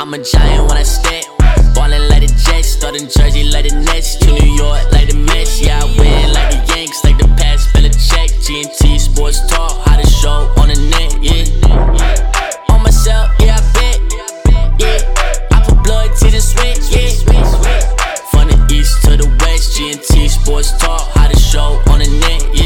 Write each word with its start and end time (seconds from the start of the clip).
I'm 0.00 0.14
a 0.14 0.18
giant 0.18 0.66
when 0.66 0.78
I 0.78 0.82
step. 0.82 1.24
Ballin' 1.74 2.08
like 2.08 2.26
the 2.26 2.32
Jets, 2.32 2.68
starting 2.68 3.06
Jersey 3.06 3.44
like 3.44 3.68
the 3.68 3.74
Nets. 3.84 4.16
To 4.16 4.32
New 4.32 4.54
York 4.56 4.80
like 4.92 5.10
the 5.10 5.14
Mets. 5.14 5.60
Yeah, 5.60 5.78
I 5.78 5.84
win 5.84 6.32
like 6.32 6.48
the 6.56 6.72
Yanks, 6.72 7.04
like 7.04 7.18
the 7.18 7.28
a 7.28 7.90
check. 7.92 8.30
G&T 8.40 8.98
Sports 8.98 9.46
Talk, 9.46 9.86
how 9.86 10.00
to 10.00 10.06
show 10.08 10.48
on 10.56 10.68
the 10.68 10.80
net, 10.88 11.20
yeah. 11.20 12.72
On 12.72 12.82
myself, 12.82 13.28
yeah, 13.40 13.60
I 13.60 13.72
bet. 13.76 14.00
Yeah, 14.80 15.52
I 15.52 15.62
put 15.68 15.84
blood, 15.84 16.16
tears, 16.16 16.32
and 16.32 16.42
sweat, 16.48 16.80
yeah. 16.88 17.12
From 18.32 18.48
the 18.48 18.56
east 18.72 19.02
to 19.04 19.18
the 19.18 19.28
west, 19.44 19.76
G&T 19.76 20.28
Sports 20.28 20.78
Talk, 20.78 21.10
how 21.12 21.28
to 21.28 21.38
show 21.38 21.76
on 21.92 21.98
the 21.98 22.08
net, 22.08 22.56
yeah. 22.56 22.59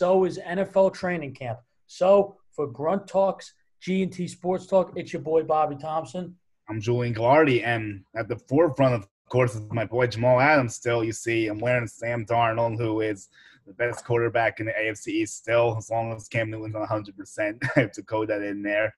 So 0.00 0.24
is 0.24 0.38
NFL 0.38 0.94
training 0.94 1.34
camp. 1.34 1.58
So 1.86 2.38
for 2.52 2.66
Grunt 2.66 3.06
Talks, 3.06 3.52
G&T 3.82 4.28
Sports 4.28 4.66
Talk, 4.66 4.94
it's 4.96 5.12
your 5.12 5.20
boy 5.20 5.42
Bobby 5.42 5.76
Thompson. 5.76 6.34
I'm 6.70 6.80
Julian 6.80 7.14
Glardy, 7.14 7.62
and 7.62 8.02
at 8.16 8.26
the 8.26 8.36
forefront, 8.36 8.94
of 8.94 9.06
course, 9.28 9.54
is 9.54 9.60
my 9.70 9.84
boy 9.84 10.06
Jamal 10.06 10.40
Adams. 10.40 10.74
Still, 10.74 11.04
you 11.04 11.12
see, 11.12 11.48
I'm 11.48 11.58
wearing 11.58 11.86
Sam 11.86 12.24
Darnold, 12.24 12.78
who 12.78 13.02
is 13.02 13.28
the 13.66 13.74
best 13.74 14.06
quarterback 14.06 14.58
in 14.58 14.64
the 14.64 14.72
AFC 14.72 15.08
East. 15.08 15.36
Still, 15.36 15.74
as 15.76 15.90
long 15.90 16.14
as 16.14 16.28
Cam 16.28 16.48
Newton's 16.48 16.76
on 16.76 16.80
100, 16.80 17.14
percent 17.14 17.58
I 17.76 17.80
have 17.80 17.92
to 17.92 18.02
code 18.02 18.28
that 18.28 18.40
in 18.40 18.62
there, 18.62 18.94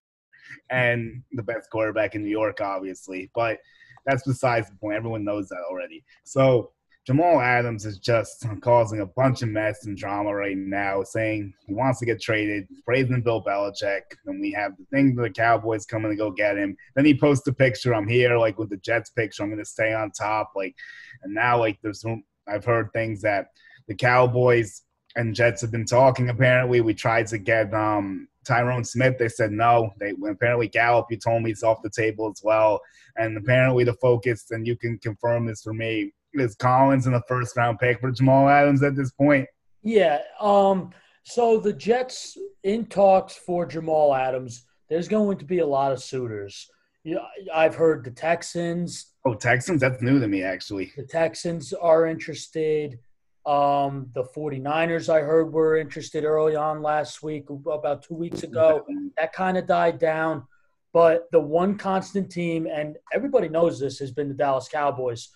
and 0.71 1.24
the 1.32 1.43
best 1.43 1.69
quarterback 1.69 2.15
in 2.15 2.23
New 2.23 2.30
York, 2.30 2.60
obviously. 2.60 3.29
But 3.34 3.59
that's 4.07 4.23
besides 4.24 4.69
the 4.69 4.77
point. 4.77 4.98
Everyone 4.98 5.24
knows 5.24 5.48
that 5.48 5.65
already. 5.69 6.04
So 6.23 6.71
Jamal 7.04 7.40
Adams 7.40 7.84
is 7.84 7.98
just 7.98 8.46
causing 8.60 9.00
a 9.00 9.06
bunch 9.06 9.42
of 9.42 9.48
mess 9.48 9.86
and 9.86 9.96
drama 9.96 10.32
right 10.32 10.56
now, 10.56 11.02
saying 11.02 11.52
he 11.66 11.74
wants 11.74 11.98
to 11.98 12.06
get 12.06 12.22
traded, 12.22 12.68
praising 12.84 13.22
Bill 13.22 13.42
Belichick. 13.42 14.02
And 14.26 14.40
we 14.40 14.52
have 14.52 14.76
the 14.76 14.84
thing 14.92 15.16
the 15.16 15.28
Cowboys 15.28 15.84
coming 15.84 16.12
to 16.12 16.16
go 16.16 16.30
get 16.30 16.56
him. 16.56 16.76
Then 16.95 17.04
he 17.04 17.18
posts 17.18 17.46
a 17.48 17.52
picture. 17.52 17.92
I'm 17.92 18.06
here, 18.06 18.38
like 18.38 18.56
with 18.56 18.70
the 18.70 18.76
Jets 18.76 19.10
picture. 19.10 19.42
I'm 19.42 19.48
going 19.48 19.58
to 19.58 19.64
stay 19.64 19.92
on 19.92 20.12
top. 20.12 20.52
Like, 20.54 20.76
and 21.24 21.34
now 21.34 21.58
like 21.58 21.78
there's 21.82 22.04
I've 22.46 22.64
heard 22.64 22.92
things 22.92 23.20
that 23.23 23.48
the 23.88 23.96
Cowboys 23.96 24.82
and 25.16 25.34
Jets 25.34 25.60
have 25.60 25.73
been 25.73 25.86
talking. 25.86 26.30
Apparently, 26.30 26.82
we 26.82 26.95
tried 26.95 27.26
to 27.28 27.38
get 27.38 27.74
um, 27.74 28.28
Tyron 28.46 28.86
Smith. 28.86 29.18
They 29.18 29.28
said 29.28 29.50
no. 29.50 29.90
They 29.98 30.14
apparently 30.28 30.68
Gallup. 30.68 31.06
You 31.10 31.16
told 31.16 31.42
me 31.42 31.50
it's 31.50 31.64
off 31.64 31.82
the 31.82 31.90
table 31.90 32.30
as 32.30 32.42
well. 32.45 32.80
And 33.16 33.36
apparently 33.36 33.82
the 33.82 33.95
focus, 33.95 34.52
and 34.52 34.66
you 34.66 34.76
can 34.76 34.98
confirm 34.98 35.46
this 35.46 35.62
for 35.62 35.74
me, 35.74 36.12
is 36.35 36.55
Collins 36.55 37.07
in 37.07 37.13
the 37.13 37.23
first 37.29 37.57
round 37.57 37.79
pick 37.79 38.01
for 38.01 38.11
Jamal 38.11 38.49
Adams 38.49 38.83
at 38.83 38.97
this 38.97 39.13
point. 39.13 39.49
Yeah. 39.83 40.21
Um, 40.41 40.91
so 41.25 41.59
the 41.59 41.73
Jets 41.73 42.37
in 42.63 42.87
talks 42.87 43.35
for 43.35 43.66
Jamal 43.66 44.15
Adams. 44.15 44.66
There's 44.88 45.09
going 45.09 45.38
to 45.38 45.45
be 45.45 45.60
a 45.60 45.66
lot 45.66 45.93
of 45.93 46.03
suitors. 46.03 46.69
Yeah, 47.05 47.19
I've 47.53 47.75
heard 47.75 48.05
the 48.05 48.10
Texans. 48.10 49.13
Oh, 49.25 49.35
Texans? 49.35 49.80
That's 49.80 50.03
new 50.03 50.21
to 50.21 50.29
me, 50.29 50.43
actually. 50.43 50.93
The 50.97 51.05
Texans 51.05 51.73
are 51.73 52.07
interested. 52.07 52.99
Um, 53.45 54.09
the 54.15 54.23
49ers, 54.23 55.09
I 55.09 55.21
heard, 55.21 55.53
were 55.53 55.77
interested 55.77 56.25
early 56.25 56.55
on 56.55 56.80
last 56.80 57.23
week, 57.23 57.47
about 57.51 58.03
two 58.03 58.15
weeks 58.15 58.43
ago. 58.43 58.85
That 59.19 59.33
kind 59.33 59.59
of 59.59 59.66
died 59.66 59.99
down. 59.99 60.45
But 60.93 61.30
the 61.33 61.41
one 61.41 61.77
constant 61.77 62.30
team, 62.30 62.66
and 62.66 62.97
everybody 63.13 63.49
knows 63.49 63.80
this, 63.80 63.99
has 63.99 64.10
been 64.10 64.28
the 64.28 64.34
Dallas 64.34 64.69
Cowboys. 64.69 65.28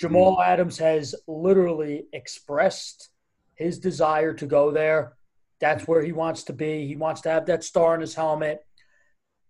Jamal 0.00 0.40
Adams 0.40 0.78
has 0.78 1.14
literally 1.26 2.06
expressed 2.12 3.10
his 3.56 3.78
desire 3.78 4.32
to 4.34 4.46
go 4.46 4.70
there. 4.70 5.14
That's 5.60 5.88
where 5.88 6.02
he 6.02 6.12
wants 6.12 6.44
to 6.44 6.52
be. 6.52 6.86
He 6.86 6.94
wants 6.94 7.20
to 7.22 7.30
have 7.30 7.46
that 7.46 7.64
star 7.64 7.94
in 7.94 8.00
his 8.00 8.14
helmet. 8.14 8.64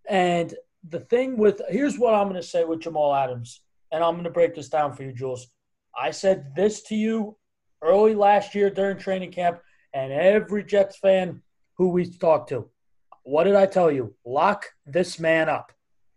And 0.07 0.53
the 0.87 1.01
thing 1.01 1.37
with 1.37 1.61
here's 1.69 1.99
what 1.99 2.15
I'm 2.15 2.29
going 2.29 2.41
to 2.41 2.47
say 2.47 2.63
with 2.63 2.79
Jamal 2.79 3.13
Adams, 3.13 3.61
and 3.91 4.03
I'm 4.03 4.13
going 4.13 4.23
to 4.23 4.31
break 4.31 4.55
this 4.55 4.69
down 4.69 4.93
for 4.93 5.03
you, 5.03 5.13
Jules. 5.13 5.47
I 5.97 6.11
said 6.11 6.55
this 6.55 6.81
to 6.83 6.95
you 6.95 7.37
early 7.83 8.15
last 8.15 8.55
year 8.55 8.69
during 8.69 8.97
training 8.97 9.31
camp, 9.31 9.59
and 9.93 10.11
every 10.11 10.63
Jets 10.63 10.97
fan 10.97 11.41
who 11.75 11.89
we 11.89 12.09
talked 12.09 12.49
to. 12.49 12.69
What 13.23 13.43
did 13.43 13.55
I 13.55 13.67
tell 13.67 13.91
you? 13.91 14.15
Lock 14.25 14.65
this 14.85 15.19
man 15.19 15.49
up. 15.49 15.71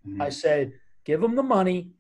Mm-hmm. 0.07 0.23
I 0.23 0.31
said, 0.31 0.73
give 1.05 1.23
him 1.23 1.37
the 1.37 1.43
money 1.43 1.91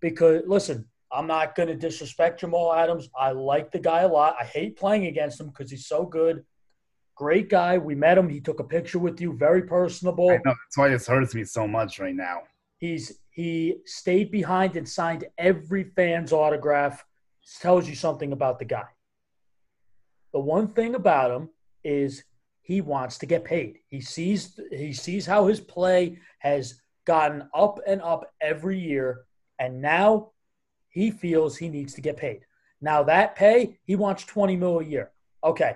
because, 0.00 0.42
listen, 0.46 0.86
I'm 1.12 1.26
not 1.26 1.54
going 1.54 1.68
to 1.68 1.74
disrespect 1.74 2.40
Jamal 2.40 2.72
Adams. 2.72 3.08
I 3.18 3.32
like 3.32 3.72
the 3.72 3.78
guy 3.78 4.00
a 4.00 4.08
lot. 4.08 4.36
I 4.38 4.44
hate 4.44 4.76
playing 4.76 5.06
against 5.06 5.40
him 5.40 5.48
because 5.48 5.70
he's 5.70 5.86
so 5.86 6.04
good. 6.04 6.44
Great 7.14 7.48
guy. 7.48 7.78
We 7.78 7.94
met 7.94 8.18
him. 8.18 8.28
He 8.28 8.40
took 8.40 8.60
a 8.60 8.64
picture 8.64 8.98
with 8.98 9.20
you. 9.20 9.32
Very 9.36 9.62
personable. 9.62 10.30
I 10.30 10.36
know. 10.36 10.40
That's 10.44 10.76
why 10.76 10.88
this 10.88 11.06
hurts 11.06 11.34
me 11.34 11.44
so 11.44 11.66
much 11.66 11.98
right 11.98 12.14
now. 12.14 12.42
He's 12.78 13.18
he 13.30 13.76
stayed 13.86 14.30
behind 14.30 14.76
and 14.76 14.88
signed 14.88 15.24
every 15.36 15.84
fan's 15.96 16.32
autograph. 16.32 17.04
This 17.42 17.58
tells 17.60 17.88
you 17.88 17.94
something 17.94 18.32
about 18.32 18.58
the 18.58 18.64
guy. 18.64 18.86
The 20.32 20.40
one 20.40 20.68
thing 20.68 20.94
about 20.94 21.30
him 21.30 21.48
is 21.82 22.22
he 22.62 22.80
wants 22.80 23.18
to 23.18 23.26
get 23.26 23.44
paid. 23.44 23.78
He 23.88 24.00
sees 24.00 24.60
he 24.70 24.92
sees 24.92 25.24
how 25.24 25.46
his 25.46 25.58
play 25.58 26.18
has 26.40 26.80
gotten 27.06 27.48
up 27.54 27.80
and 27.86 28.02
up 28.02 28.32
every 28.40 28.78
year, 28.78 29.24
and 29.58 29.80
now 29.80 30.32
he 30.98 31.12
feels 31.12 31.56
he 31.56 31.68
needs 31.68 31.94
to 31.94 32.00
get 32.00 32.16
paid. 32.16 32.40
Now 32.80 33.04
that 33.04 33.36
pay, 33.36 33.78
he 33.84 33.94
wants 33.94 34.24
20 34.24 34.56
mil 34.56 34.80
a 34.80 34.84
year. 34.84 35.12
Okay. 35.44 35.74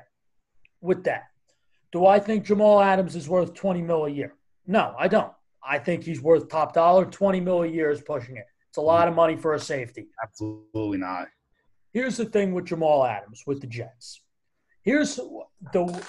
With 0.81 1.05
that, 1.05 1.28
do 1.93 2.06
I 2.06 2.19
think 2.19 2.44
Jamal 2.44 2.81
Adams 2.81 3.15
is 3.15 3.28
worth 3.28 3.55
20 3.55 3.83
mil 3.83 4.06
a 4.06 4.10
year? 4.10 4.34
No, 4.66 4.97
I 4.99 5.06
don't. 5.06 5.33
I 5.65 5.78
think 5.78 6.03
he's 6.03 6.21
worth 6.21 6.49
top 6.49 6.75
dollar. 6.75 7.05
20 7.05 7.38
mil 7.38 7.62
a 7.62 7.69
year 7.69 7.93
is 7.93 8.00
pushing 8.00 8.37
it. 8.37 8.47
It's 8.69 8.78
a 8.78 8.81
lot 8.81 9.06
of 9.06 9.15
money 9.15 9.37
for 9.37 9.55
a 9.55 9.60
safety. 9.60 10.09
Absolutely 10.21 10.99
not. 10.99 11.28
Here's 11.93 12.16
the 12.16 12.25
thing 12.25 12.53
with 12.53 12.65
Jamal 12.65 13.04
Adams 13.04 13.44
with 13.47 13.60
the 13.60 13.69
Jets. 13.69 14.22
Here's 14.83 15.21
the 15.72 16.04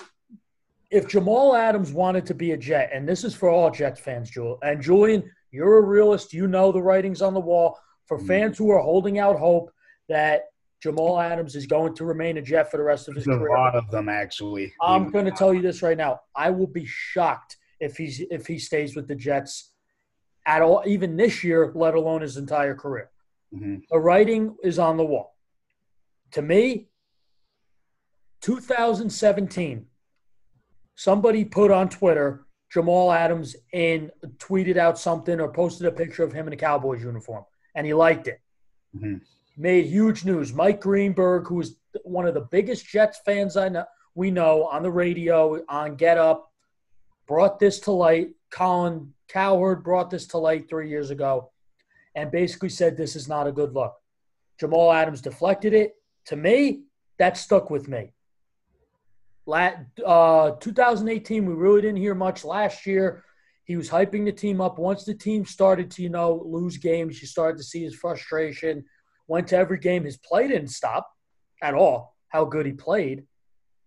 if 0.89 1.07
Jamal 1.07 1.55
Adams 1.55 1.91
wanted 1.91 2.25
to 2.27 2.33
be 2.33 2.53
a 2.53 2.57
Jet, 2.57 2.89
and 2.91 3.07
this 3.07 3.23
is 3.23 3.35
for 3.35 3.49
all 3.49 3.69
Jets 3.69 3.99
fans, 3.99 4.31
Julian, 4.31 4.57
and 4.63 4.81
Julian, 4.81 5.31
you're 5.51 5.77
a 5.77 5.81
realist. 5.81 6.33
You 6.33 6.47
know 6.47 6.71
the 6.71 6.81
writings 6.81 7.21
on 7.21 7.35
the 7.35 7.39
wall 7.39 7.77
for 8.07 8.19
fans 8.19 8.57
who 8.57 8.69
are 8.71 8.79
holding 8.79 9.19
out 9.19 9.39
hope 9.39 9.71
that 10.09 10.43
Jamal 10.81 11.19
Adams 11.19 11.55
is 11.55 11.65
going 11.65 11.95
to 11.95 12.05
remain 12.05 12.37
a 12.37 12.41
Jet 12.41 12.69
for 12.69 12.77
the 12.77 12.83
rest 12.83 13.07
of 13.07 13.15
his 13.15 13.25
There's 13.25 13.39
a 13.39 13.43
lot 13.45 13.75
of 13.75 13.89
them, 13.89 14.09
actually. 14.09 14.73
I'm 14.81 15.09
going 15.11 15.25
to 15.25 15.31
tell 15.31 15.53
you 15.53 15.61
this 15.61 15.81
right 15.81 15.97
now. 15.97 16.19
I 16.35 16.49
will 16.49 16.67
be 16.67 16.85
shocked 16.85 17.57
if 17.79 17.95
he's 17.95 18.19
if 18.29 18.47
he 18.47 18.59
stays 18.59 18.95
with 18.95 19.07
the 19.07 19.15
Jets 19.15 19.73
at 20.45 20.61
all, 20.61 20.83
even 20.85 21.15
this 21.15 21.43
year, 21.43 21.71
let 21.73 21.95
alone 21.95 22.21
his 22.21 22.35
entire 22.35 22.75
career. 22.75 23.09
Mhm. 23.55 23.83
The 23.89 23.99
writing 23.99 24.57
is 24.61 24.77
on 24.77 24.97
the 24.97 25.05
wall. 25.05 25.37
To 26.31 26.41
me, 26.41 26.89
2017, 28.41 29.85
somebody 30.95 31.45
put 31.45 31.71
on 31.71 31.87
Twitter 31.89 32.45
Jamal 32.69 33.11
Adams 33.11 33.55
and 33.71 34.11
tweeted 34.37 34.77
out 34.77 34.97
something 34.97 35.39
or 35.39 35.51
posted 35.53 35.87
a 35.87 35.91
picture 35.91 36.23
of 36.23 36.33
him 36.33 36.47
in 36.47 36.53
a 36.53 36.57
Cowboys 36.57 37.03
uniform, 37.03 37.45
and 37.75 37.85
he 37.85 37.93
liked 37.93 38.27
it. 38.27 38.39
Mhm. 38.95 39.21
Made 39.57 39.85
huge 39.85 40.25
news. 40.25 40.53
Mike 40.53 40.81
Greenberg, 40.81 41.47
who 41.47 41.61
is 41.61 41.77
one 42.03 42.27
of 42.27 42.33
the 42.33 42.41
biggest 42.41 42.85
Jets 42.87 43.19
fans 43.25 43.55
I 43.57 43.69
know, 43.69 43.85
we 44.15 44.31
know 44.31 44.65
on 44.65 44.83
the 44.83 44.91
radio, 44.91 45.63
on 45.67 45.95
Get 45.95 46.17
Up, 46.17 46.51
brought 47.27 47.59
this 47.59 47.79
to 47.81 47.91
light. 47.91 48.29
Colin 48.51 49.13
Cowherd 49.27 49.83
brought 49.83 50.09
this 50.09 50.27
to 50.27 50.37
light 50.37 50.69
three 50.69 50.89
years 50.89 51.09
ago 51.09 51.51
and 52.15 52.31
basically 52.31 52.69
said 52.69 52.95
this 52.95 53.15
is 53.15 53.27
not 53.27 53.47
a 53.47 53.51
good 53.51 53.73
look. 53.73 53.95
Jamal 54.59 54.91
Adams 54.91 55.21
deflected 55.21 55.73
it. 55.73 55.95
To 56.25 56.35
me, 56.35 56.83
that 57.17 57.37
stuck 57.37 57.69
with 57.69 57.87
me. 57.87 58.13
Uh, 59.47 60.51
2018, 60.59 61.45
we 61.45 61.53
really 61.53 61.81
didn't 61.81 61.97
hear 61.97 62.15
much. 62.15 62.45
Last 62.45 62.85
year, 62.85 63.23
he 63.65 63.75
was 63.75 63.89
hyping 63.89 64.25
the 64.25 64.31
team 64.31 64.59
up. 64.59 64.77
Once 64.77 65.05
the 65.05 65.13
team 65.13 65.45
started 65.45 65.89
to, 65.91 66.03
you 66.03 66.09
know, 66.09 66.43
lose 66.45 66.77
games, 66.77 67.21
you 67.21 67.27
started 67.27 67.57
to 67.57 67.63
see 67.63 67.83
his 67.83 67.95
frustration. 67.95 68.83
Went 69.27 69.47
to 69.49 69.57
every 69.57 69.79
game. 69.79 70.03
His 70.03 70.17
play 70.17 70.47
didn't 70.47 70.67
stop 70.67 71.09
at 71.61 71.73
all, 71.73 72.15
how 72.27 72.45
good 72.45 72.65
he 72.65 72.73
played. 72.73 73.23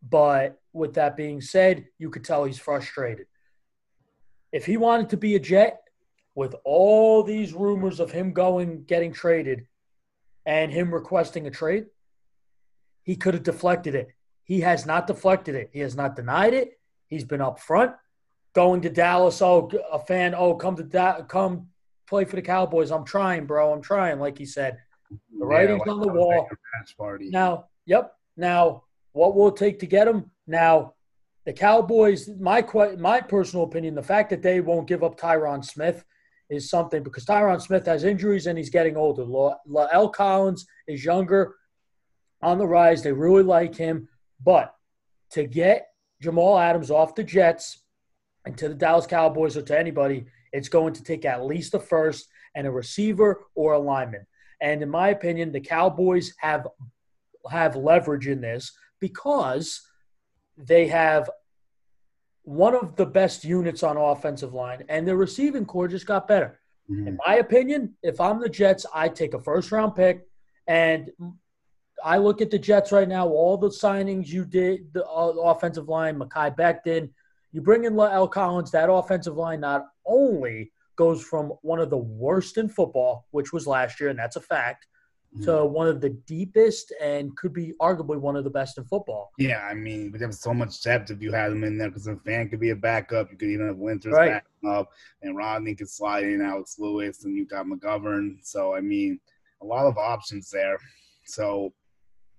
But 0.08 0.58
with 0.72 0.94
that 0.94 1.16
being 1.16 1.40
said, 1.40 1.86
you 1.98 2.10
could 2.10 2.24
tell 2.24 2.44
he's 2.44 2.58
frustrated. 2.58 3.26
If 4.52 4.64
he 4.64 4.76
wanted 4.76 5.10
to 5.10 5.16
be 5.16 5.36
a 5.36 5.40
Jet, 5.40 5.80
with 6.34 6.54
all 6.64 7.22
these 7.22 7.54
rumors 7.54 7.98
of 7.98 8.12
him 8.12 8.32
going, 8.32 8.84
getting 8.84 9.12
traded, 9.12 9.66
and 10.44 10.70
him 10.70 10.92
requesting 10.92 11.46
a 11.46 11.50
trade, 11.50 11.86
he 13.02 13.16
could 13.16 13.34
have 13.34 13.42
deflected 13.42 13.94
it. 13.94 14.08
He 14.44 14.60
has 14.60 14.86
not 14.86 15.06
deflected 15.06 15.54
it. 15.54 15.70
He 15.72 15.80
has 15.80 15.96
not 15.96 16.14
denied 16.14 16.54
it. 16.54 16.78
He's 17.08 17.24
been 17.24 17.40
up 17.40 17.58
front, 17.58 17.92
going 18.56 18.80
to 18.80 18.88
Dallas. 18.88 19.42
Oh, 19.42 19.70
a 19.92 19.98
fan. 19.98 20.34
Oh, 20.34 20.54
come 20.54 20.76
to 20.76 20.82
da- 20.82 21.20
come 21.22 21.68
play 22.08 22.24
for 22.24 22.36
the 22.36 22.42
Cowboys. 22.42 22.90
I'm 22.90 23.04
trying, 23.04 23.44
bro. 23.44 23.70
I'm 23.70 23.82
trying. 23.82 24.18
Like 24.18 24.38
he 24.38 24.46
said, 24.46 24.78
The 25.38 25.44
writing's 25.44 25.82
Yeah, 25.84 25.92
on 25.92 26.00
the 26.00 26.08
wall. 26.08 26.48
Now, 27.30 27.66
yep. 27.84 28.14
Now, 28.36 28.84
what 29.12 29.36
will 29.36 29.48
it 29.48 29.56
take 29.56 29.78
to 29.80 29.86
get 29.86 30.08
him? 30.08 30.30
Now, 30.46 30.94
the 31.44 31.52
Cowboys. 31.52 32.30
My 32.40 32.64
my 32.98 33.20
personal 33.20 33.66
opinion: 33.66 33.94
the 33.94 34.02
fact 34.02 34.30
that 34.30 34.42
they 34.42 34.60
won't 34.62 34.88
give 34.88 35.04
up 35.04 35.20
Tyron 35.20 35.62
Smith 35.62 36.02
is 36.48 36.70
something 36.70 37.02
because 37.02 37.26
Tyron 37.26 37.60
Smith 37.60 37.84
has 37.84 38.04
injuries 38.04 38.46
and 38.46 38.56
he's 38.56 38.70
getting 38.70 38.96
older. 38.96 39.24
La- 39.24 39.58
La'el 39.68 40.10
Collins 40.12 40.64
is 40.88 41.04
younger, 41.04 41.54
on 42.40 42.56
the 42.56 42.66
rise. 42.66 43.02
They 43.02 43.12
really 43.12 43.42
like 43.42 43.74
him, 43.76 44.08
but 44.42 44.74
to 45.32 45.44
get 45.44 45.88
Jamal 46.22 46.58
Adams 46.58 46.90
off 46.90 47.14
the 47.14 47.24
Jets 47.24 47.82
and 48.46 48.56
to 48.56 48.68
the 48.68 48.74
Dallas 48.74 49.06
Cowboys 49.06 49.56
or 49.56 49.62
to 49.62 49.78
anybody, 49.78 50.24
it's 50.52 50.68
going 50.68 50.94
to 50.94 51.02
take 51.02 51.24
at 51.24 51.44
least 51.44 51.74
a 51.74 51.80
first 51.80 52.28
and 52.54 52.66
a 52.66 52.70
receiver 52.70 53.44
or 53.54 53.74
a 53.74 53.78
lineman. 53.78 54.24
And 54.60 54.82
in 54.82 54.88
my 54.88 55.08
opinion, 55.10 55.52
the 55.52 55.60
Cowboys 55.60 56.32
have 56.38 56.66
have 57.50 57.76
leverage 57.76 58.26
in 58.26 58.40
this 58.40 58.72
because 58.98 59.82
they 60.56 60.86
have 60.86 61.28
one 62.42 62.74
of 62.74 62.96
the 62.96 63.06
best 63.06 63.44
units 63.44 63.82
on 63.82 63.96
offensive 63.96 64.54
line, 64.54 64.84
and 64.88 65.06
their 65.06 65.16
receiving 65.16 65.66
core 65.66 65.88
just 65.88 66.06
got 66.06 66.28
better. 66.28 66.60
Mhm. 66.90 67.08
In 67.08 67.18
my 67.26 67.36
opinion, 67.36 67.96
if 68.02 68.20
I'm 68.20 68.40
the 68.40 68.48
Jets, 68.48 68.86
I 68.94 69.08
take 69.08 69.34
a 69.34 69.40
first 69.40 69.70
round 69.72 69.94
pick, 69.96 70.26
and 70.66 71.10
I 72.02 72.18
look 72.18 72.40
at 72.40 72.50
the 72.50 72.58
Jets 72.58 72.92
right 72.92 73.08
now. 73.08 73.28
All 73.28 73.56
the 73.58 73.68
signings 73.68 74.28
you 74.28 74.44
did, 74.44 74.92
the 74.92 75.04
uh, 75.04 75.32
offensive 75.52 75.88
line, 75.88 76.18
Mekhi 76.18 76.56
Becton, 76.56 77.10
you 77.52 77.60
bring 77.60 77.84
in 77.84 77.98
L. 77.98 78.28
Collins. 78.28 78.70
That 78.70 78.90
offensive 78.90 79.36
line 79.36 79.60
not 79.60 79.86
only 80.04 80.72
goes 80.96 81.22
from 81.22 81.52
one 81.62 81.78
of 81.78 81.90
the 81.90 81.96
worst 81.96 82.56
in 82.58 82.68
football, 82.68 83.26
which 83.30 83.52
was 83.52 83.66
last 83.66 84.00
year, 84.00 84.10
and 84.10 84.18
that's 84.18 84.36
a 84.36 84.40
fact, 84.40 84.86
mm-hmm. 85.34 85.44
to 85.44 85.64
one 85.64 85.86
of 85.86 86.00
the 86.00 86.10
deepest 86.10 86.92
and 87.00 87.36
could 87.36 87.52
be 87.52 87.74
arguably 87.80 88.18
one 88.18 88.36
of 88.36 88.44
the 88.44 88.50
best 88.50 88.78
in 88.78 88.84
football. 88.84 89.30
Yeah, 89.38 89.66
I 89.70 89.74
mean, 89.74 90.10
we 90.12 90.18
have 90.20 90.34
so 90.34 90.54
much 90.54 90.82
depth 90.82 91.10
if 91.10 91.20
you 91.20 91.32
had 91.32 91.52
him 91.52 91.64
in 91.64 91.78
there 91.78 91.88
because 91.88 92.06
a 92.06 92.16
fan 92.16 92.48
could 92.48 92.60
be 92.60 92.70
a 92.70 92.76
backup. 92.76 93.30
You 93.30 93.36
could 93.36 93.50
even 93.50 93.66
have 93.66 93.76
Winters 93.76 94.12
Right. 94.12 94.32
backing 94.32 94.70
up, 94.70 94.90
and 95.22 95.36
Rodney 95.36 95.74
could 95.74 95.90
slide 95.90 96.24
in 96.24 96.42
Alex 96.42 96.76
Lewis, 96.78 97.24
and 97.24 97.36
you 97.36 97.46
got 97.46 97.66
McGovern. 97.66 98.38
So, 98.42 98.74
I 98.74 98.80
mean, 98.80 99.20
a 99.62 99.66
lot 99.66 99.86
of 99.86 99.98
options 99.98 100.50
there. 100.50 100.78
So, 101.24 101.72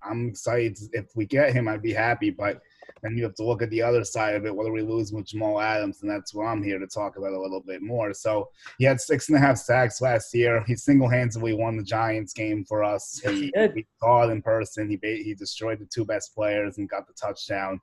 I'm 0.03 0.29
excited. 0.29 0.77
If 0.93 1.15
we 1.15 1.25
get 1.25 1.53
him, 1.53 1.67
I'd 1.67 1.81
be 1.81 1.93
happy. 1.93 2.29
But 2.29 2.61
then 3.01 3.17
you 3.17 3.23
have 3.23 3.35
to 3.35 3.43
look 3.43 3.61
at 3.61 3.69
the 3.69 3.81
other 3.81 4.03
side 4.03 4.35
of 4.35 4.45
it. 4.45 4.55
What 4.55 4.67
are 4.67 4.71
we 4.71 4.81
losing 4.81 5.17
with 5.17 5.27
Jamal 5.27 5.59
Adams? 5.59 6.01
And 6.01 6.11
that's 6.11 6.33
what 6.33 6.45
I'm 6.45 6.63
here 6.63 6.79
to 6.79 6.87
talk 6.87 7.17
about 7.17 7.33
a 7.33 7.39
little 7.39 7.61
bit 7.61 7.81
more. 7.81 8.13
So, 8.13 8.49
he 8.77 8.85
had 8.85 8.99
six 8.99 9.29
and 9.29 9.37
a 9.37 9.41
half 9.41 9.57
sacks 9.57 10.01
last 10.01 10.33
year. 10.33 10.63
He 10.67 10.75
single 10.75 11.09
handedly 11.09 11.53
won 11.53 11.77
the 11.77 11.83
Giants 11.83 12.33
game 12.33 12.65
for 12.65 12.83
us. 12.83 13.19
He 13.23 13.51
He, 13.55 13.85
saw 13.99 14.27
it 14.27 14.31
in 14.31 14.41
person. 14.41 14.89
He 14.89 14.95
ba- 14.95 15.23
he 15.23 15.33
destroyed 15.33 15.79
the 15.79 15.85
two 15.85 16.05
best 16.05 16.33
players 16.33 16.77
and 16.77 16.89
got 16.89 17.07
the 17.07 17.13
touchdown. 17.13 17.79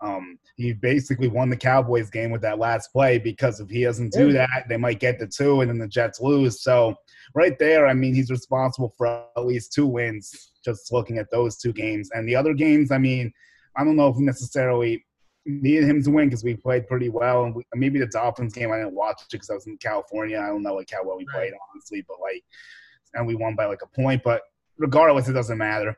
Um, 0.00 0.38
he 0.56 0.72
basically 0.72 1.28
won 1.28 1.50
the 1.50 1.56
Cowboys 1.56 2.10
game 2.10 2.30
with 2.30 2.40
that 2.42 2.58
last 2.58 2.88
play 2.92 3.18
because 3.18 3.60
if 3.60 3.68
he 3.68 3.84
doesn't 3.84 4.12
do 4.12 4.32
that, 4.32 4.64
they 4.68 4.76
might 4.76 5.00
get 5.00 5.18
the 5.18 5.26
two 5.26 5.60
and 5.60 5.70
then 5.70 5.78
the 5.78 5.88
Jets 5.88 6.20
lose. 6.20 6.62
So 6.62 6.94
right 7.34 7.58
there, 7.58 7.86
I 7.86 7.94
mean, 7.94 8.14
he's 8.14 8.30
responsible 8.30 8.94
for 8.96 9.24
at 9.36 9.44
least 9.44 9.72
two 9.72 9.86
wins 9.86 10.52
just 10.64 10.92
looking 10.92 11.18
at 11.18 11.30
those 11.30 11.56
two 11.56 11.72
games. 11.72 12.10
And 12.12 12.26
the 12.26 12.36
other 12.36 12.54
games, 12.54 12.90
I 12.90 12.98
mean, 12.98 13.32
I 13.76 13.84
don't 13.84 13.96
know 13.96 14.08
if 14.08 14.16
we 14.16 14.22
necessarily 14.24 15.04
needed 15.46 15.84
him 15.88 16.02
to 16.02 16.10
win 16.10 16.28
because 16.28 16.44
we 16.44 16.54
played 16.54 16.86
pretty 16.86 17.08
well. 17.08 17.44
And 17.44 17.54
we, 17.54 17.64
maybe 17.74 17.98
the 17.98 18.06
Dolphins 18.06 18.52
game, 18.52 18.70
I 18.72 18.78
didn't 18.78 18.94
watch 18.94 19.22
it 19.22 19.28
because 19.30 19.50
I 19.50 19.54
was 19.54 19.66
in 19.66 19.76
California. 19.78 20.38
I 20.38 20.48
don't 20.48 20.62
know 20.62 20.74
like 20.74 20.90
how 20.92 21.04
well 21.04 21.16
we 21.16 21.26
played, 21.32 21.52
honestly, 21.72 22.04
but 22.06 22.18
like, 22.20 22.44
and 23.14 23.26
we 23.26 23.34
won 23.34 23.54
by 23.56 23.66
like 23.66 23.82
a 23.82 23.86
point. 23.86 24.22
But 24.22 24.42
regardless, 24.78 25.28
it 25.28 25.32
doesn't 25.32 25.58
matter. 25.58 25.96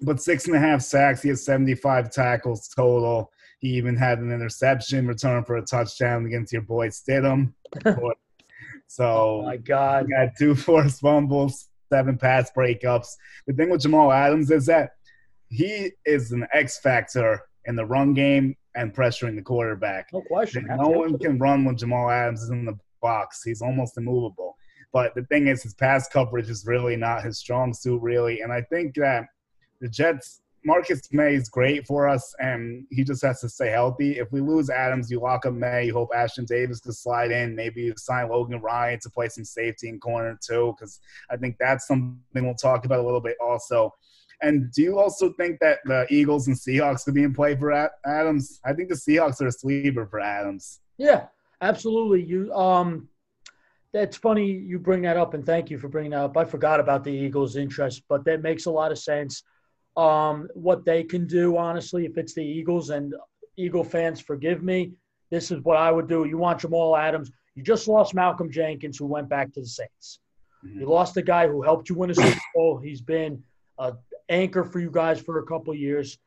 But 0.00 0.20
six 0.20 0.46
and 0.46 0.56
a 0.56 0.58
half 0.58 0.82
sacks. 0.82 1.22
He 1.22 1.28
has 1.28 1.44
75 1.44 2.10
tackles 2.10 2.68
total. 2.68 3.30
He 3.60 3.68
even 3.74 3.96
had 3.96 4.18
an 4.18 4.32
interception 4.32 5.06
return 5.06 5.44
for 5.44 5.56
a 5.56 5.62
touchdown 5.62 6.26
against 6.26 6.52
your 6.52 6.62
boy 6.62 6.88
Stidham. 6.88 7.52
so 8.88 9.04
Oh 9.04 9.42
my 9.44 9.56
God. 9.56 10.06
he 10.08 10.14
had 10.14 10.32
two 10.38 10.54
forced 10.54 11.00
fumbles, 11.00 11.68
seven 11.92 12.18
pass 12.18 12.50
breakups. 12.56 13.08
The 13.46 13.52
thing 13.52 13.70
with 13.70 13.82
Jamal 13.82 14.10
Adams 14.10 14.50
is 14.50 14.66
that 14.66 14.90
he 15.52 15.92
is 16.06 16.32
an 16.32 16.46
X 16.52 16.78
factor 16.78 17.42
in 17.66 17.76
the 17.76 17.84
run 17.84 18.14
game 18.14 18.56
and 18.74 18.94
pressuring 18.94 19.36
the 19.36 19.42
quarterback. 19.42 20.08
No 20.12 20.22
question. 20.22 20.66
No 20.66 20.88
one 20.88 21.18
can 21.18 21.38
run 21.38 21.64
when 21.64 21.76
Jamal 21.76 22.08
Adams 22.10 22.42
is 22.42 22.50
in 22.50 22.64
the 22.64 22.78
box. 23.02 23.42
He's 23.42 23.60
almost 23.60 23.98
immovable. 23.98 24.56
But 24.92 25.14
the 25.14 25.24
thing 25.24 25.48
is, 25.48 25.62
his 25.62 25.74
pass 25.74 26.08
coverage 26.08 26.48
is 26.48 26.66
really 26.66 26.96
not 26.96 27.22
his 27.22 27.38
strong 27.38 27.72
suit, 27.72 28.00
really. 28.00 28.40
And 28.40 28.52
I 28.52 28.62
think 28.62 28.94
that 28.96 29.26
the 29.80 29.88
Jets, 29.88 30.40
Marcus 30.64 31.00
Maye 31.12 31.34
is 31.34 31.48
great 31.48 31.86
for 31.86 32.08
us, 32.08 32.34
and 32.38 32.86
he 32.90 33.04
just 33.04 33.22
has 33.22 33.40
to 33.40 33.48
stay 33.48 33.70
healthy. 33.70 34.18
If 34.18 34.30
we 34.32 34.40
lose 34.40 34.70
Adams, 34.70 35.10
you 35.10 35.20
lock 35.20 35.44
up 35.44 35.54
Maye. 35.54 35.86
You 35.86 35.92
hope 35.92 36.10
Ashtyn 36.14 36.46
Davis 36.46 36.80
can 36.80 36.92
slide 36.92 37.30
in. 37.30 37.56
Maybe 37.56 37.82
you 37.82 37.94
sign 37.96 38.28
Logan 38.28 38.60
Ryan 38.60 39.00
to 39.00 39.10
play 39.10 39.28
some 39.28 39.44
safety 39.44 39.88
in 39.88 39.98
corner, 39.98 40.38
too, 40.40 40.74
because 40.76 41.00
I 41.30 41.36
think 41.36 41.56
that's 41.58 41.86
something 41.86 42.22
we'll 42.34 42.54
talk 42.54 42.84
about 42.84 43.00
a 43.00 43.02
little 43.02 43.20
bit 43.20 43.36
also. 43.40 43.92
And 44.42 44.72
do 44.72 44.82
you 44.82 44.98
also 44.98 45.32
think 45.34 45.60
that 45.60 45.78
the 45.84 46.06
Eagles 46.10 46.48
and 46.48 46.56
Seahawks 46.56 47.04
could 47.04 47.14
be 47.14 47.22
in 47.22 47.32
play 47.32 47.54
for 47.56 47.72
Adams? 48.04 48.60
I 48.64 48.72
think 48.72 48.88
the 48.88 48.96
Seahawks 48.96 49.40
are 49.40 49.46
a 49.46 49.52
sleeper 49.52 50.06
for 50.06 50.20
Adams. 50.20 50.80
Yeah, 50.98 51.26
absolutely. 51.60 52.24
You 52.24 52.52
um 52.52 53.08
that's 53.92 54.16
funny 54.16 54.50
you 54.50 54.78
bring 54.78 55.02
that 55.02 55.16
up 55.16 55.34
and 55.34 55.46
thank 55.46 55.70
you 55.70 55.78
for 55.78 55.88
bringing 55.88 56.10
that 56.10 56.24
up. 56.24 56.36
I 56.36 56.44
forgot 56.44 56.80
about 56.80 57.04
the 57.04 57.12
Eagles' 57.12 57.56
interest, 57.56 58.02
but 58.08 58.24
that 58.24 58.42
makes 58.42 58.66
a 58.66 58.70
lot 58.70 58.90
of 58.90 58.98
sense. 58.98 59.44
Um 59.96 60.48
what 60.54 60.84
they 60.84 61.04
can 61.04 61.26
do 61.26 61.56
honestly 61.56 62.04
if 62.04 62.18
it's 62.18 62.34
the 62.34 62.44
Eagles 62.44 62.90
and 62.90 63.14
Eagle 63.56 63.84
fans 63.84 64.20
forgive 64.20 64.62
me, 64.62 64.92
this 65.30 65.50
is 65.52 65.60
what 65.62 65.76
I 65.76 65.92
would 65.92 66.08
do. 66.08 66.24
You 66.24 66.38
want 66.38 66.60
Jamal 66.60 66.96
Adams. 66.96 67.30
You 67.54 67.62
just 67.62 67.86
lost 67.86 68.14
Malcolm 68.14 68.50
Jenkins 68.50 68.98
who 68.98 69.06
went 69.06 69.28
back 69.28 69.52
to 69.52 69.60
the 69.60 69.66
Saints. 69.66 70.18
You 70.64 70.86
lost 70.88 71.16
a 71.16 71.22
guy 71.22 71.48
who 71.48 71.60
helped 71.60 71.88
you 71.88 71.96
win 71.96 72.10
a 72.10 72.14
Super 72.14 72.40
Bowl. 72.54 72.78
He's 72.78 73.00
been 73.00 73.42
a 73.78 73.94
anchor 74.32 74.64
for 74.64 74.80
you 74.80 74.90
guys 74.90 75.20
for 75.20 75.38
a 75.38 75.46
couple 75.46 75.74
years. 75.74 76.18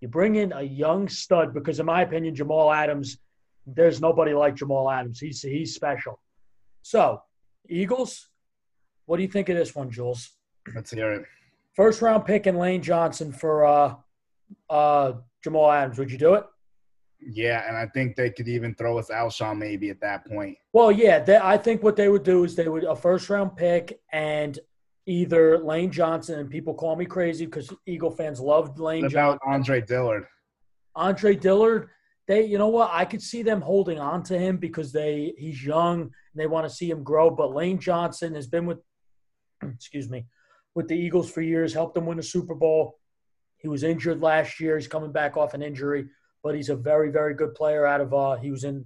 You 0.00 0.08
bring 0.08 0.36
in 0.36 0.52
a 0.52 0.62
young 0.62 1.08
stud 1.08 1.54
because, 1.54 1.78
in 1.78 1.86
my 1.86 2.02
opinion, 2.02 2.34
Jamal 2.34 2.72
Adams, 2.72 3.18
there's 3.66 4.00
nobody 4.00 4.34
like 4.34 4.56
Jamal 4.56 4.90
Adams. 4.90 5.20
He's 5.20 5.40
he's 5.40 5.74
special. 5.74 6.18
So, 6.82 7.22
Eagles, 7.68 8.28
what 9.06 9.16
do 9.18 9.22
you 9.22 9.28
think 9.28 9.48
of 9.48 9.56
this 9.56 9.74
one, 9.74 9.90
Jules? 9.90 10.30
Let's 10.74 10.90
hear 10.90 11.12
it. 11.12 11.24
First 11.76 12.02
round 12.02 12.24
pick 12.24 12.46
and 12.46 12.58
Lane 12.58 12.82
Johnson 12.82 13.32
for 13.32 13.64
uh, 13.64 13.94
uh, 14.68 15.12
Jamal 15.42 15.70
Adams. 15.70 15.98
Would 15.98 16.10
you 16.10 16.18
do 16.18 16.34
it? 16.34 16.44
Yeah, 17.24 17.66
and 17.68 17.76
I 17.76 17.86
think 17.86 18.16
they 18.16 18.30
could 18.30 18.48
even 18.48 18.74
throw 18.74 18.98
us 18.98 19.08
Alshon 19.08 19.56
maybe 19.56 19.90
at 19.90 20.00
that 20.00 20.26
point. 20.26 20.56
Well, 20.72 20.90
yeah. 20.90 21.20
They, 21.20 21.36
I 21.36 21.56
think 21.56 21.82
what 21.82 21.94
they 21.94 22.08
would 22.08 22.24
do 22.24 22.42
is 22.42 22.56
they 22.56 22.68
would 22.68 22.82
a 22.82 22.96
first 22.96 23.30
round 23.30 23.56
pick 23.56 24.00
and 24.12 24.58
either 25.06 25.58
Lane 25.58 25.90
Johnson 25.90 26.38
and 26.38 26.50
people 26.50 26.74
call 26.74 26.96
me 26.96 27.04
crazy 27.04 27.44
because 27.46 27.72
Eagle 27.86 28.10
fans 28.10 28.40
loved 28.40 28.78
Lane 28.78 29.02
What 29.02 29.12
Johnson. 29.12 29.38
about 29.42 29.52
Andre 29.54 29.80
Dillard? 29.80 30.26
Andre 30.94 31.34
Dillard, 31.34 31.88
they 32.28 32.44
you 32.44 32.58
know 32.58 32.68
what? 32.68 32.90
I 32.92 33.04
could 33.04 33.22
see 33.22 33.42
them 33.42 33.60
holding 33.60 33.98
on 33.98 34.22
to 34.24 34.38
him 34.38 34.58
because 34.58 34.92
they 34.92 35.34
he's 35.38 35.64
young 35.64 36.02
and 36.02 36.10
they 36.36 36.46
want 36.46 36.68
to 36.68 36.74
see 36.74 36.88
him 36.88 37.02
grow. 37.02 37.30
But 37.30 37.54
Lane 37.54 37.78
Johnson 37.78 38.34
has 38.34 38.46
been 38.46 38.66
with 38.66 38.78
excuse 39.62 40.08
me 40.08 40.26
with 40.74 40.88
the 40.88 40.96
Eagles 40.96 41.30
for 41.30 41.42
years, 41.42 41.74
helped 41.74 41.94
them 41.94 42.06
win 42.06 42.18
a 42.18 42.22
Super 42.22 42.54
Bowl. 42.54 42.98
He 43.58 43.68
was 43.68 43.82
injured 43.82 44.22
last 44.22 44.58
year. 44.58 44.76
He's 44.78 44.88
coming 44.88 45.12
back 45.12 45.36
off 45.36 45.54
an 45.54 45.62
injury, 45.62 46.06
but 46.42 46.54
he's 46.54 46.70
a 46.70 46.76
very, 46.76 47.10
very 47.10 47.34
good 47.34 47.54
player 47.54 47.86
out 47.86 48.00
of 48.00 48.14
uh 48.14 48.36
he 48.36 48.50
was 48.50 48.64
in 48.64 48.84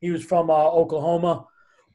he 0.00 0.10
was 0.10 0.24
from 0.24 0.48
uh, 0.48 0.54
Oklahoma, 0.54 1.44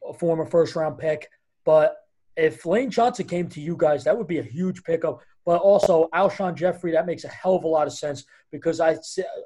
a 0.08 0.12
former 0.12 0.44
first 0.46 0.76
round 0.76 0.98
pick. 0.98 1.28
But 1.64 1.96
if 2.36 2.66
Lane 2.66 2.90
Johnson 2.90 3.26
came 3.26 3.48
to 3.48 3.60
you 3.60 3.76
guys, 3.76 4.04
that 4.04 4.16
would 4.16 4.26
be 4.26 4.38
a 4.38 4.42
huge 4.42 4.82
pickup. 4.84 5.20
But 5.44 5.60
also 5.60 6.08
Alshon 6.14 6.54
Jeffery, 6.54 6.92
that 6.92 7.06
makes 7.06 7.24
a 7.24 7.28
hell 7.28 7.56
of 7.56 7.64
a 7.64 7.68
lot 7.68 7.86
of 7.86 7.92
sense 7.92 8.24
because 8.50 8.80
I 8.80 8.96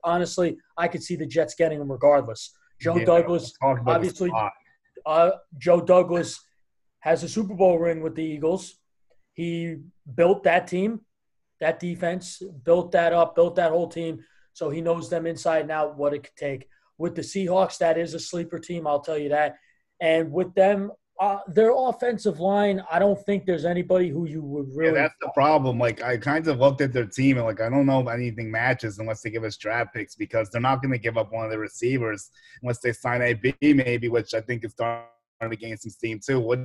honestly 0.04 0.58
I 0.76 0.88
could 0.88 1.02
see 1.02 1.16
the 1.16 1.26
Jets 1.26 1.54
getting 1.54 1.80
him 1.80 1.90
regardless. 1.90 2.54
Joe 2.80 2.96
Yeah, 2.96 3.04
Douglas, 3.04 3.52
Talk 3.60 3.80
about 3.80 3.84
the 3.84 3.96
obviously, 3.96 4.32
uh, 5.04 5.30
Joe 5.58 5.80
Douglas 5.80 6.40
has 7.00 7.22
a 7.24 7.28
Super 7.28 7.54
Bowl 7.54 7.78
ring 7.78 8.00
with 8.00 8.14
the 8.14 8.24
Eagles. 8.24 8.76
He 9.32 9.78
built 10.14 10.44
that 10.44 10.66
team, 10.66 11.00
that 11.60 11.80
defense, 11.80 12.42
built 12.64 12.92
that 12.92 13.12
up, 13.12 13.34
built 13.34 13.56
that 13.56 13.70
whole 13.70 13.88
team. 13.88 14.24
So 14.52 14.70
he 14.70 14.80
knows 14.80 15.08
them 15.08 15.26
inside 15.26 15.62
and 15.62 15.70
out 15.70 15.96
what 15.96 16.14
it 16.14 16.24
could 16.24 16.36
take. 16.36 16.68
With 16.96 17.14
the 17.14 17.22
Seahawks, 17.22 17.78
that 17.78 17.96
is 17.96 18.14
a 18.14 18.20
sleeper 18.20 18.58
team, 18.58 18.86
I'll 18.86 19.00
tell 19.00 19.18
you 19.18 19.28
that. 19.28 19.56
And 20.00 20.32
with 20.32 20.54
them, 20.54 20.90
uh, 21.20 21.38
their 21.48 21.72
offensive 21.74 22.38
line, 22.38 22.82
I 22.90 22.98
don't 22.98 23.18
think 23.26 23.44
there's 23.44 23.64
anybody 23.64 24.08
who 24.08 24.26
you 24.26 24.42
would 24.42 24.68
Yeah, 24.68 24.74
really. 24.76 24.94
that's 24.94 25.14
the 25.20 25.30
problem. 25.34 25.78
Like 25.78 26.02
I 26.02 26.16
kind 26.16 26.46
of 26.46 26.58
looked 26.58 26.80
at 26.80 26.92
their 26.92 27.06
team 27.06 27.38
and 27.38 27.46
like 27.46 27.60
I 27.60 27.68
don't 27.68 27.86
know 27.86 28.00
if 28.00 28.08
anything 28.08 28.50
matches 28.50 28.98
unless 28.98 29.22
they 29.22 29.30
give 29.30 29.42
us 29.44 29.56
draft 29.56 29.94
picks 29.94 30.14
because 30.14 30.48
they're 30.50 30.60
not 30.60 30.80
going 30.80 30.92
to 30.92 30.98
give 30.98 31.18
up 31.18 31.32
one 31.32 31.44
of 31.44 31.50
the 31.50 31.58
receivers 31.58 32.30
unless 32.62 32.78
they 32.80 32.92
sign 32.92 33.20
AB 33.22 33.54
maybe, 33.62 34.08
which 34.08 34.32
I 34.32 34.40
think 34.40 34.64
is 34.64 34.72
starting 34.72 35.08
to 35.42 35.56
gain 35.56 35.76
some 35.76 35.90
steam 35.90 36.20
too. 36.24 36.38
What 36.40 36.60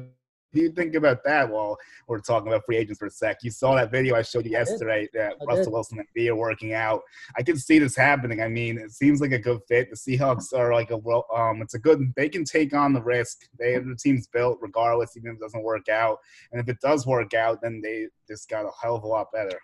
you 0.62 0.72
think 0.72 0.96
about 0.96 1.24
that 1.24 1.50
while 1.50 1.78
we're 2.08 2.20
talking 2.20 2.48
about 2.48 2.66
free 2.66 2.78
agents 2.78 3.00
for 3.00 3.08
a 3.08 3.12
sec? 3.12 3.44
You 3.44 3.52
saw 3.52 3.76
that 3.76 3.92
video 3.92 4.16
I 4.16 4.22
showed 4.22 4.46
you 4.46 4.52
yesterday 4.52 5.08
that 5.14 5.36
Russell 5.48 5.66
did. 5.66 5.74
Wilson 5.74 6.00
and 6.00 6.08
B 6.14 6.30
are 6.30 6.36
working 6.36 6.74
out. 6.74 7.02
I 7.38 7.44
can 7.44 7.58
see 7.58 7.80
this 7.80 7.96
happening. 7.96 8.42
I 8.42 8.48
mean, 8.48 8.78
it 8.78 8.92
seems 8.92 9.22
like 9.22 9.32
a 9.32 9.40
good 9.40 9.62
fit. 9.68 9.90
The 9.90 9.96
Seahawks 9.96 10.54
are 10.58 10.74
like 10.74 10.92
a 10.92 10.98
well, 10.98 11.26
um, 11.36 11.62
it's 11.62 11.74
a 11.74 11.80
good. 11.80 12.14
They 12.16 12.30
can 12.30 12.44
take 12.44 12.74
on 12.74 12.94
the 12.94 13.02
risk. 13.02 13.48
They 13.58 13.78
the 13.78 13.96
team's 13.96 14.28
built 14.28 14.60
regardless, 14.62 15.18
even 15.18 15.32
if 15.32 15.38
it 15.38 15.42
doesn't 15.42 15.64
work 15.64 15.90
out. 15.90 16.20
And 16.52 16.62
if 16.62 16.70
it 16.70 16.80
does 16.82 17.06
work 17.06 17.34
out, 17.34 17.62
then 17.62 17.82
they 17.82 18.08
just 18.28 18.50
got 18.50 18.66
a 18.66 18.72
hell 18.82 18.96
of 18.96 19.04
a 19.04 19.08
lot 19.08 19.32
better. 19.32 19.60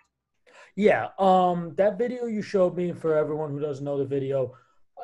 Yeah, 0.76 1.08
um, 1.18 1.74
that 1.76 1.98
video 1.98 2.26
you 2.26 2.42
showed 2.42 2.76
me 2.76 2.92
for 2.92 3.16
everyone 3.16 3.50
who 3.50 3.60
doesn't 3.60 3.84
know 3.84 3.98
the 3.98 4.04
video 4.04 4.54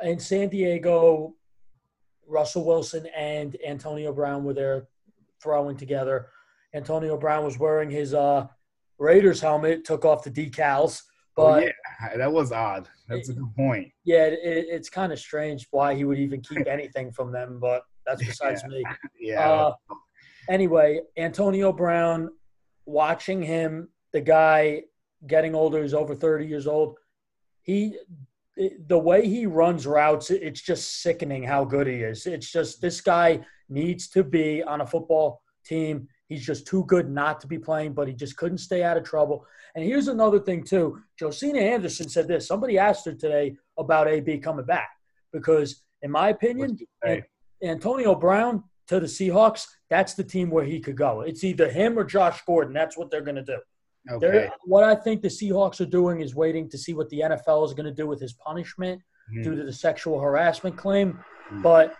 in 0.02 0.18
San 0.18 0.48
Diego, 0.48 1.34
Russell 2.26 2.64
Wilson 2.64 3.06
and 3.16 3.56
Antonio 3.66 4.12
Brown 4.12 4.44
were 4.44 4.54
there 4.54 4.88
throwing 5.46 5.76
together. 5.76 6.26
Antonio 6.74 7.16
Brown 7.16 7.44
was 7.44 7.56
wearing 7.56 7.88
his 7.88 8.12
uh, 8.14 8.46
Raiders 8.98 9.40
helmet, 9.40 9.84
took 9.84 10.04
off 10.04 10.24
the 10.24 10.30
decals. 10.30 11.02
Oh, 11.36 11.44
but 11.44 11.62
oh, 11.62 11.66
yeah, 11.66 12.16
that 12.16 12.32
was 12.32 12.50
odd. 12.50 12.88
That's 13.08 13.28
it, 13.28 13.32
a 13.32 13.34
good 13.36 13.54
point. 13.54 13.92
Yeah, 14.04 14.24
it, 14.24 14.38
it's 14.42 14.88
kind 14.88 15.12
of 15.12 15.20
strange 15.20 15.68
why 15.70 15.94
he 15.94 16.04
would 16.04 16.18
even 16.18 16.40
keep 16.40 16.66
anything 16.66 17.12
from 17.12 17.30
them, 17.30 17.60
but 17.60 17.82
that's 18.04 18.24
besides 18.24 18.62
yeah. 18.64 18.68
me. 18.68 18.84
Yeah. 19.20 19.50
Uh, 19.50 19.72
anyway, 20.48 21.00
Antonio 21.16 21.72
Brown, 21.72 22.30
watching 22.86 23.40
him, 23.42 23.88
the 24.12 24.20
guy 24.20 24.82
getting 25.26 25.54
older, 25.54 25.82
he's 25.82 25.94
over 25.94 26.14
30 26.14 26.46
years 26.46 26.66
old. 26.66 26.96
He 27.62 27.96
the 28.86 28.98
way 28.98 29.28
he 29.28 29.44
runs 29.44 29.86
routes, 29.86 30.30
it's 30.30 30.62
just 30.62 31.02
sickening 31.02 31.42
how 31.42 31.64
good 31.64 31.86
he 31.86 31.96
is. 31.96 32.26
It's 32.26 32.50
just 32.50 32.80
this 32.80 33.00
guy 33.00 33.44
needs 33.68 34.08
to 34.08 34.24
be 34.24 34.62
on 34.62 34.80
a 34.80 34.86
football 34.86 35.42
team. 35.64 36.08
He's 36.28 36.44
just 36.44 36.66
too 36.66 36.84
good 36.84 37.10
not 37.10 37.40
to 37.40 37.46
be 37.46 37.58
playing, 37.58 37.92
but 37.92 38.08
he 38.08 38.14
just 38.14 38.36
couldn't 38.36 38.58
stay 38.58 38.82
out 38.82 38.96
of 38.96 39.04
trouble. 39.04 39.46
And 39.74 39.84
here's 39.84 40.08
another 40.08 40.40
thing 40.40 40.64
too. 40.64 41.00
Josina 41.18 41.60
Anderson 41.60 42.08
said 42.08 42.28
this. 42.28 42.46
Somebody 42.46 42.78
asked 42.78 43.04
her 43.06 43.14
today 43.14 43.56
about 43.78 44.08
AB 44.08 44.38
coming 44.38 44.64
back 44.64 44.88
because, 45.32 45.82
in 46.02 46.10
my 46.10 46.30
opinion, 46.30 46.78
Antonio 47.62 48.14
Brown 48.14 48.64
to 48.88 49.00
the 49.00 49.06
Seahawks, 49.06 49.66
that's 49.90 50.14
the 50.14 50.24
team 50.24 50.50
where 50.50 50.64
he 50.64 50.80
could 50.80 50.96
go. 50.96 51.20
It's 51.20 51.44
either 51.44 51.70
him 51.70 51.98
or 51.98 52.04
Josh 52.04 52.40
Gordon. 52.46 52.72
That's 52.72 52.96
what 52.96 53.10
they're 53.10 53.22
going 53.22 53.36
to 53.36 53.42
do. 53.42 53.58
Okay. 54.08 54.48
what 54.62 54.84
I 54.84 54.94
think 54.94 55.20
the 55.20 55.28
Seahawks 55.28 55.80
are 55.80 55.90
doing 55.90 56.20
is 56.20 56.34
waiting 56.34 56.68
to 56.70 56.78
see 56.78 56.94
what 56.94 57.08
the 57.08 57.20
NFL 57.20 57.66
is 57.66 57.74
going 57.74 57.86
to 57.86 57.92
do 57.92 58.06
with 58.06 58.20
his 58.20 58.34
punishment 58.34 59.00
mm-hmm. 59.30 59.42
due 59.42 59.56
to 59.56 59.64
the 59.64 59.72
sexual 59.72 60.20
harassment 60.20 60.76
claim. 60.76 61.14
Mm-hmm. 61.14 61.62
But 61.62 61.94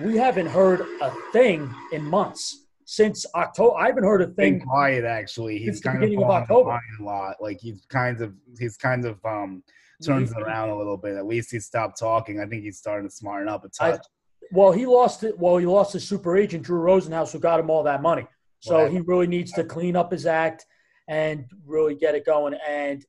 we 0.00 0.16
haven't 0.16 0.46
heard 0.46 0.86
a 1.00 1.10
thing 1.32 1.72
in 1.92 2.02
months 2.02 2.66
since 2.84 3.26
October. 3.34 3.76
I 3.76 3.86
haven't 3.86 4.04
heard 4.04 4.22
a 4.22 4.26
thing. 4.26 4.58
Been 4.58 4.66
quiet 4.66 5.04
actually. 5.04 5.58
He's 5.58 5.80
kind 5.80 6.02
of, 6.02 6.10
of 6.10 6.30
October. 6.30 6.78
a 7.00 7.02
lot. 7.02 7.36
Like 7.40 7.60
he's 7.60 7.84
kind 7.88 8.20
of 8.20 8.34
he's 8.58 8.76
kind 8.76 9.04
of 9.04 9.24
um 9.24 9.62
turns 10.02 10.32
it 10.32 10.42
around 10.42 10.70
a 10.70 10.76
little 10.76 10.96
bit. 10.96 11.16
At 11.16 11.26
least 11.26 11.50
he 11.50 11.60
stopped 11.60 11.98
talking. 11.98 12.40
I 12.40 12.46
think 12.46 12.64
he's 12.64 12.78
starting 12.78 13.08
to 13.08 13.14
smarten 13.14 13.48
up 13.48 13.64
a 13.64 13.68
touch. 13.68 14.00
I, 14.00 14.46
well, 14.50 14.72
he 14.72 14.84
lost 14.84 15.22
it. 15.24 15.38
Well, 15.38 15.56
he 15.56 15.66
lost 15.66 15.92
his 15.92 16.06
super 16.06 16.36
agent 16.36 16.64
Drew 16.64 16.80
Rosenhaus, 16.80 17.32
who 17.32 17.38
got 17.38 17.60
him 17.60 17.70
all 17.70 17.82
that 17.84 18.02
money. 18.02 18.26
So 18.60 18.88
he 18.88 19.00
really 19.00 19.26
needs 19.26 19.50
to 19.52 19.64
clean 19.64 19.96
up 19.96 20.12
his 20.12 20.24
act 20.24 20.66
and 21.08 21.46
really 21.66 21.96
get 21.96 22.14
it 22.14 22.24
going. 22.24 22.54
And 22.68 23.04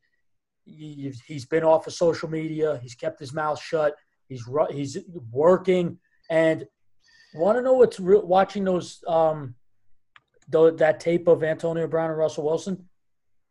he's 0.66 1.46
been 1.46 1.64
off 1.64 1.86
of 1.86 1.94
social 1.94 2.28
media. 2.28 2.80
He's 2.82 2.96
kept 2.96 3.20
his 3.20 3.34
mouth 3.34 3.62
shut. 3.62 3.96
He's 4.30 4.48
he's 4.72 4.98
working. 5.32 6.00
And 6.30 6.66
want 7.34 7.58
to 7.58 7.62
know 7.62 7.74
what's 7.74 8.00
watching 8.00 8.64
those 8.64 9.04
um, 9.08 9.56
the, 10.50 10.74
that 10.76 11.00
tape 11.00 11.28
of 11.28 11.44
Antonio 11.44 11.88
Brown 11.88 12.10
and 12.10 12.18
Russell 12.18 12.46
Wilson? 12.46 12.88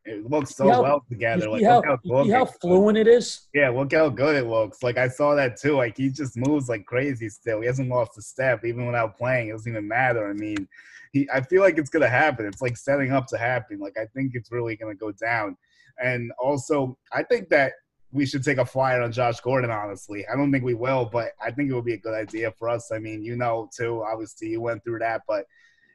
It 0.04 0.28
looks 0.28 0.56
so 0.56 0.68
how, 0.68 0.82
well 0.82 1.04
together. 1.08 1.48
Like 1.48 1.62
how, 1.62 1.80
how, 1.82 2.28
how 2.28 2.44
fluent 2.44 2.98
it 2.98 3.06
is. 3.06 3.42
Yeah, 3.54 3.68
look 3.68 3.92
how 3.92 4.08
good 4.08 4.34
it 4.34 4.48
looks. 4.48 4.82
Like 4.82 4.98
I 4.98 5.06
saw 5.06 5.34
that 5.36 5.56
too. 5.56 5.76
Like 5.76 5.96
he 5.96 6.08
just 6.08 6.36
moves 6.36 6.68
like 6.68 6.84
crazy. 6.86 7.28
Still, 7.28 7.60
he 7.60 7.66
hasn't 7.66 7.88
lost 7.88 8.18
a 8.18 8.22
step 8.22 8.64
even 8.64 8.86
without 8.86 9.16
playing. 9.16 9.48
It 9.48 9.52
doesn't 9.52 9.70
even 9.70 9.86
matter. 9.86 10.28
I 10.28 10.32
mean, 10.32 10.68
he. 11.12 11.28
I 11.32 11.40
feel 11.40 11.62
like 11.62 11.78
it's 11.78 11.90
gonna 11.90 12.08
happen. 12.08 12.46
It's 12.46 12.60
like 12.60 12.76
setting 12.76 13.12
up 13.12 13.28
to 13.28 13.38
happen. 13.38 13.78
Like 13.78 13.96
I 13.96 14.06
think 14.06 14.32
it's 14.34 14.50
really 14.50 14.76
gonna 14.76 14.96
go 14.96 15.12
down. 15.12 15.56
And 16.02 16.32
also, 16.36 16.98
I 17.12 17.22
think 17.22 17.48
that 17.50 17.74
we 18.12 18.26
should 18.26 18.45
take 18.45 18.59
a 18.59 18.66
flyer 18.66 19.02
on 19.02 19.11
Josh 19.11 19.40
Gordon, 19.40 19.71
honestly. 19.71 20.26
I 20.31 20.37
don't 20.37 20.52
think 20.52 20.64
we 20.64 20.75
will, 20.75 21.07
but 21.07 21.33
I 21.42 21.50
think 21.50 21.71
it 21.71 21.75
would 21.75 21.85
be 21.85 21.95
a 21.95 21.99
good 21.99 22.14
idea 22.14 22.52
for 22.52 22.69
us. 22.69 22.92
I 22.92 22.99
mean, 22.99 23.25
you 23.25 23.37
know, 23.37 23.71
too, 23.75 24.04
obviously 24.04 24.49
you 24.49 24.61
went 24.61 24.85
through 24.85 24.99
that, 24.99 25.23
but 25.26 25.47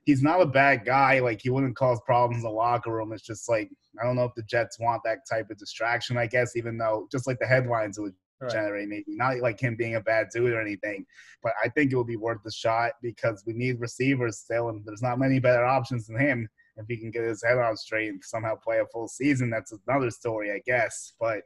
he's 0.07 0.23
not 0.23 0.41
a 0.41 0.45
bad 0.45 0.83
guy. 0.83 1.19
Like 1.19 1.41
he 1.41 1.51
wouldn't 1.51 1.75
cause 1.75 1.99
problems 2.05 2.37
in 2.37 2.49
the 2.49 2.55
locker 2.55 2.91
room. 2.91 3.13
It's 3.13 3.21
just 3.21 3.47
like 3.47 3.69
I 4.01 4.05
don't 4.05 4.15
know 4.15 4.23
if 4.23 4.33
the 4.35 4.43
Jets 4.43 4.79
want 4.79 5.03
that 5.03 5.27
type 5.29 5.51
of 5.51 5.57
distraction. 5.57 6.17
I 6.17 6.25
guess 6.25 6.55
even 6.55 6.77
though 6.77 7.07
just 7.11 7.27
like 7.27 7.39
the 7.39 7.45
headlines 7.45 7.99
would 7.99 8.15
right. 8.41 8.51
generate, 8.51 8.87
maybe 8.87 9.05
not 9.09 9.37
like 9.39 9.59
him 9.59 9.75
being 9.75 9.95
a 9.95 10.01
bad 10.01 10.29
dude 10.33 10.53
or 10.53 10.61
anything. 10.61 11.05
But 11.43 11.53
I 11.63 11.69
think 11.69 11.91
it 11.91 11.97
would 11.97 12.07
be 12.07 12.15
worth 12.15 12.41
the 12.43 12.51
shot 12.51 12.93
because 13.01 13.43
we 13.45 13.53
need 13.53 13.79
receivers 13.79 14.39
still, 14.39 14.69
and 14.69 14.83
there's 14.85 15.03
not 15.03 15.19
many 15.19 15.39
better 15.39 15.65
options 15.65 16.07
than 16.07 16.19
him. 16.19 16.49
If 16.77 16.85
he 16.87 16.97
can 16.97 17.11
get 17.11 17.23
his 17.23 17.43
head 17.43 17.57
on 17.57 17.75
straight 17.75 18.09
and 18.09 18.23
somehow 18.23 18.55
play 18.55 18.79
a 18.79 18.85
full 18.85 19.07
season, 19.07 19.49
that's 19.49 19.73
another 19.87 20.11
story, 20.11 20.51
I 20.51 20.61
guess. 20.65 21.13
But 21.19 21.41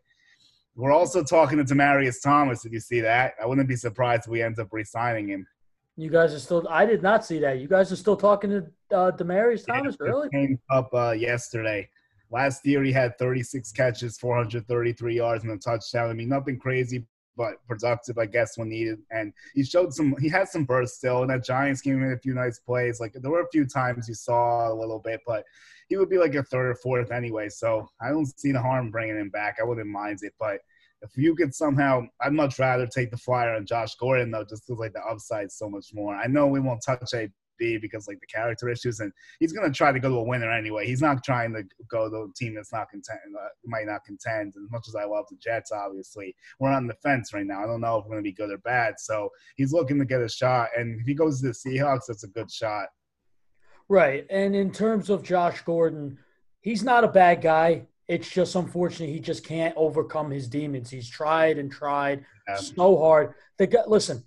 we're 0.75 0.91
also 0.91 1.23
talking 1.23 1.57
to 1.57 1.63
Demaryius 1.63 2.21
Thomas. 2.23 2.61
Did 2.61 2.73
you 2.73 2.79
see 2.79 3.01
that? 3.01 3.33
I 3.41 3.45
wouldn't 3.45 3.67
be 3.67 3.75
surprised 3.75 4.23
if 4.25 4.31
we 4.31 4.41
end 4.41 4.59
up 4.59 4.69
re-signing 4.71 5.29
him. 5.29 5.45
You 5.97 6.09
guys 6.09 6.33
are 6.33 6.39
still. 6.39 6.65
I 6.69 6.85
did 6.85 7.03
not 7.03 7.25
see 7.25 7.39
that. 7.39 7.59
You 7.59 7.67
guys 7.67 7.91
are 7.91 7.97
still 7.97 8.15
talking 8.15 8.49
to 8.49 8.57
uh, 8.95 9.11
Demaryius 9.11 9.65
Thomas, 9.65 9.97
yeah, 9.99 10.07
really? 10.07 10.29
Came 10.29 10.59
up 10.71 10.89
uh, 10.93 11.11
yesterday. 11.11 11.89
Last 12.31 12.65
year 12.65 12.81
he 12.81 12.93
had 12.93 13.17
36 13.19 13.71
catches, 13.73 14.17
433 14.17 15.15
yards, 15.15 15.43
and 15.43 15.51
a 15.51 15.57
touchdown. 15.57 16.09
I 16.09 16.13
mean, 16.13 16.29
nothing 16.29 16.57
crazy, 16.57 17.05
but 17.35 17.55
productive, 17.67 18.17
I 18.17 18.25
guess, 18.25 18.57
when 18.57 18.69
needed. 18.69 18.99
And 19.11 19.33
he 19.55 19.63
showed 19.63 19.93
some. 19.93 20.15
He 20.19 20.29
had 20.29 20.47
some 20.47 20.65
burst 20.65 20.95
still. 20.95 21.21
And 21.21 21.29
that 21.31 21.43
Giants 21.43 21.81
game 21.81 22.03
in 22.03 22.11
a 22.11 22.17
few 22.17 22.33
nice 22.33 22.59
plays. 22.59 22.99
Like 22.99 23.13
there 23.13 23.31
were 23.31 23.41
a 23.41 23.51
few 23.51 23.65
times 23.65 24.07
you 24.07 24.15
saw 24.15 24.71
a 24.71 24.75
little 24.75 24.99
bit, 24.99 25.21
but 25.25 25.43
he 25.89 25.97
would 25.97 26.09
be 26.09 26.17
like 26.17 26.35
a 26.35 26.43
third 26.43 26.69
or 26.69 26.75
fourth 26.75 27.11
anyway. 27.11 27.49
So 27.49 27.87
I 28.01 28.09
don't 28.09 28.25
see 28.25 28.51
the 28.51 28.61
harm 28.61 28.91
bringing 28.91 29.17
him 29.17 29.29
back. 29.29 29.57
I 29.59 29.65
wouldn't 29.65 29.87
mind 29.87 30.19
it, 30.21 30.33
but 30.39 30.59
if 31.01 31.17
you 31.17 31.35
could 31.35 31.53
somehow, 31.53 32.03
I'd 32.21 32.33
much 32.33 32.59
rather 32.59 32.85
take 32.85 33.11
the 33.11 33.17
flyer 33.17 33.55
on 33.55 33.65
Josh 33.65 33.95
Gordon 33.95 34.31
though, 34.31 34.45
just 34.45 34.67
because 34.67 34.79
like 34.79 34.93
the 34.93 35.01
upside 35.01 35.51
so 35.51 35.69
much 35.69 35.87
more. 35.93 36.15
I 36.15 36.27
know 36.27 36.47
we 36.47 36.59
won't 36.59 36.83
touch 36.83 37.13
AB 37.61 37.77
because 37.77 38.07
like 38.07 38.19
the 38.19 38.27
character 38.27 38.69
issues, 38.69 38.99
and 38.99 39.11
he's 39.39 39.53
gonna 39.53 39.71
try 39.71 39.91
to 39.91 39.99
go 39.99 40.09
to 40.09 40.15
a 40.15 40.23
winner 40.23 40.51
anyway. 40.51 40.85
He's 40.85 41.01
not 41.01 41.23
trying 41.23 41.53
to 41.53 41.63
go 41.89 42.09
to 42.09 42.29
a 42.29 42.33
team 42.35 42.55
that's 42.55 42.73
not 42.73 42.89
contend, 42.89 43.19
uh, 43.39 43.47
might 43.65 43.85
not 43.85 44.03
contend. 44.05 44.53
As 44.55 44.71
much 44.71 44.87
as 44.87 44.95
I 44.95 45.05
love 45.05 45.25
the 45.29 45.37
Jets, 45.37 45.71
obviously, 45.71 46.35
we're 46.59 46.71
on 46.71 46.87
the 46.87 46.95
fence 46.95 47.33
right 47.33 47.45
now. 47.45 47.63
I 47.63 47.67
don't 47.67 47.81
know 47.81 47.97
if 47.97 48.05
we're 48.05 48.11
gonna 48.11 48.23
be 48.23 48.31
good 48.31 48.51
or 48.51 48.57
bad. 48.59 48.95
So 48.99 49.29
he's 49.55 49.73
looking 49.73 49.99
to 49.99 50.05
get 50.05 50.21
a 50.21 50.29
shot, 50.29 50.69
and 50.77 50.99
if 50.99 51.05
he 51.05 51.13
goes 51.13 51.41
to 51.41 51.47
the 51.47 51.53
Seahawks, 51.53 52.07
that's 52.07 52.23
a 52.23 52.29
good 52.29 52.51
shot. 52.51 52.87
Right, 53.89 54.25
and 54.29 54.55
in 54.55 54.71
terms 54.71 55.09
of 55.09 55.23
Josh 55.23 55.61
Gordon, 55.61 56.17
he's 56.61 56.83
not 56.83 57.03
a 57.03 57.09
bad 57.09 57.41
guy. 57.41 57.87
It's 58.07 58.29
just 58.29 58.55
unfortunate 58.55 59.09
he 59.09 59.19
just 59.19 59.45
can't 59.45 59.75
overcome 59.77 60.31
his 60.31 60.47
demons. 60.47 60.89
He's 60.89 61.09
tried 61.09 61.57
and 61.57 61.71
tried 61.71 62.25
yeah. 62.47 62.55
so 62.55 62.97
hard. 62.97 63.33
The 63.57 63.67
guy, 63.67 63.83
listen, 63.87 64.23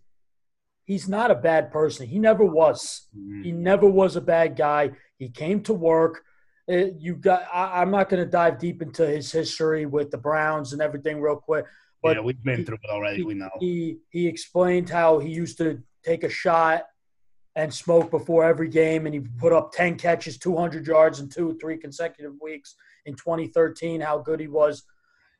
he's 0.84 1.08
not 1.08 1.30
a 1.30 1.34
bad 1.34 1.70
person. 1.70 2.06
He 2.06 2.18
never 2.18 2.44
was. 2.44 3.08
Mm-hmm. 3.16 3.42
He 3.42 3.52
never 3.52 3.88
was 3.88 4.16
a 4.16 4.20
bad 4.20 4.56
guy. 4.56 4.92
He 5.18 5.28
came 5.28 5.62
to 5.62 5.74
work. 5.74 6.22
It, 6.66 6.92
uh, 6.92 6.96
you 6.98 7.16
got. 7.16 7.46
I, 7.52 7.82
am 7.82 7.90
not 7.90 8.08
going 8.08 8.24
to 8.24 8.30
dive 8.30 8.58
deep 8.58 8.80
into 8.80 9.06
his 9.06 9.30
history 9.30 9.86
with 9.86 10.10
the 10.10 10.18
Browns 10.18 10.72
and 10.72 10.80
everything 10.80 11.20
real 11.20 11.36
quick. 11.36 11.66
But 12.02 12.16
yeah, 12.16 12.22
we've 12.22 12.42
been 12.42 12.58
he, 12.58 12.64
through 12.64 12.78
it 12.82 12.90
already. 12.90 13.18
He, 13.18 13.22
we 13.22 13.34
know. 13.34 13.50
He 13.60 13.98
he 14.10 14.26
explained 14.26 14.88
how 14.88 15.18
he 15.18 15.30
used 15.30 15.58
to 15.58 15.82
take 16.04 16.24
a 16.24 16.28
shot 16.28 16.84
and 17.56 17.72
smoke 17.72 18.10
before 18.10 18.44
every 18.44 18.68
game, 18.68 19.06
and 19.06 19.14
he 19.14 19.20
put 19.20 19.52
up 19.52 19.72
10 19.72 19.96
catches, 19.96 20.38
200 20.38 20.86
yards 20.86 21.20
in 21.20 21.28
two, 21.28 21.56
three 21.60 21.76
consecutive 21.76 22.34
weeks 22.42 22.74
in 23.06 23.14
2013, 23.14 24.00
how 24.00 24.18
good 24.18 24.40
he 24.40 24.48
was. 24.48 24.82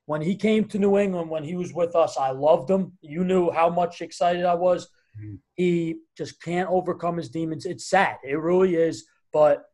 When 0.07 0.21
he 0.21 0.37
came 0.37 0.67
to 0.67 0.79
New 0.79 0.99
England, 0.99 1.29
when 1.29 1.43
he 1.43 1.57
was 1.57 1.73
with 1.73 1.97
us, 1.97 2.17
I 2.17 2.31
loved 2.31 2.71
him. 2.71 2.93
You 3.01 3.25
knew 3.25 3.51
how 3.51 3.69
much 3.69 4.01
excited 4.01 4.45
I 4.45 4.55
was. 4.55 4.89
Mm-hmm. 5.19 5.35
He 5.55 5.97
just 6.17 6.43
can't 6.43 6.69
overcome 6.69 7.17
his 7.17 7.29
demons. 7.29 7.67
It's 7.67 7.87
sad. 7.87 8.17
It 8.25 8.39
really 8.39 8.75
is. 8.77 9.07
But 9.33 9.65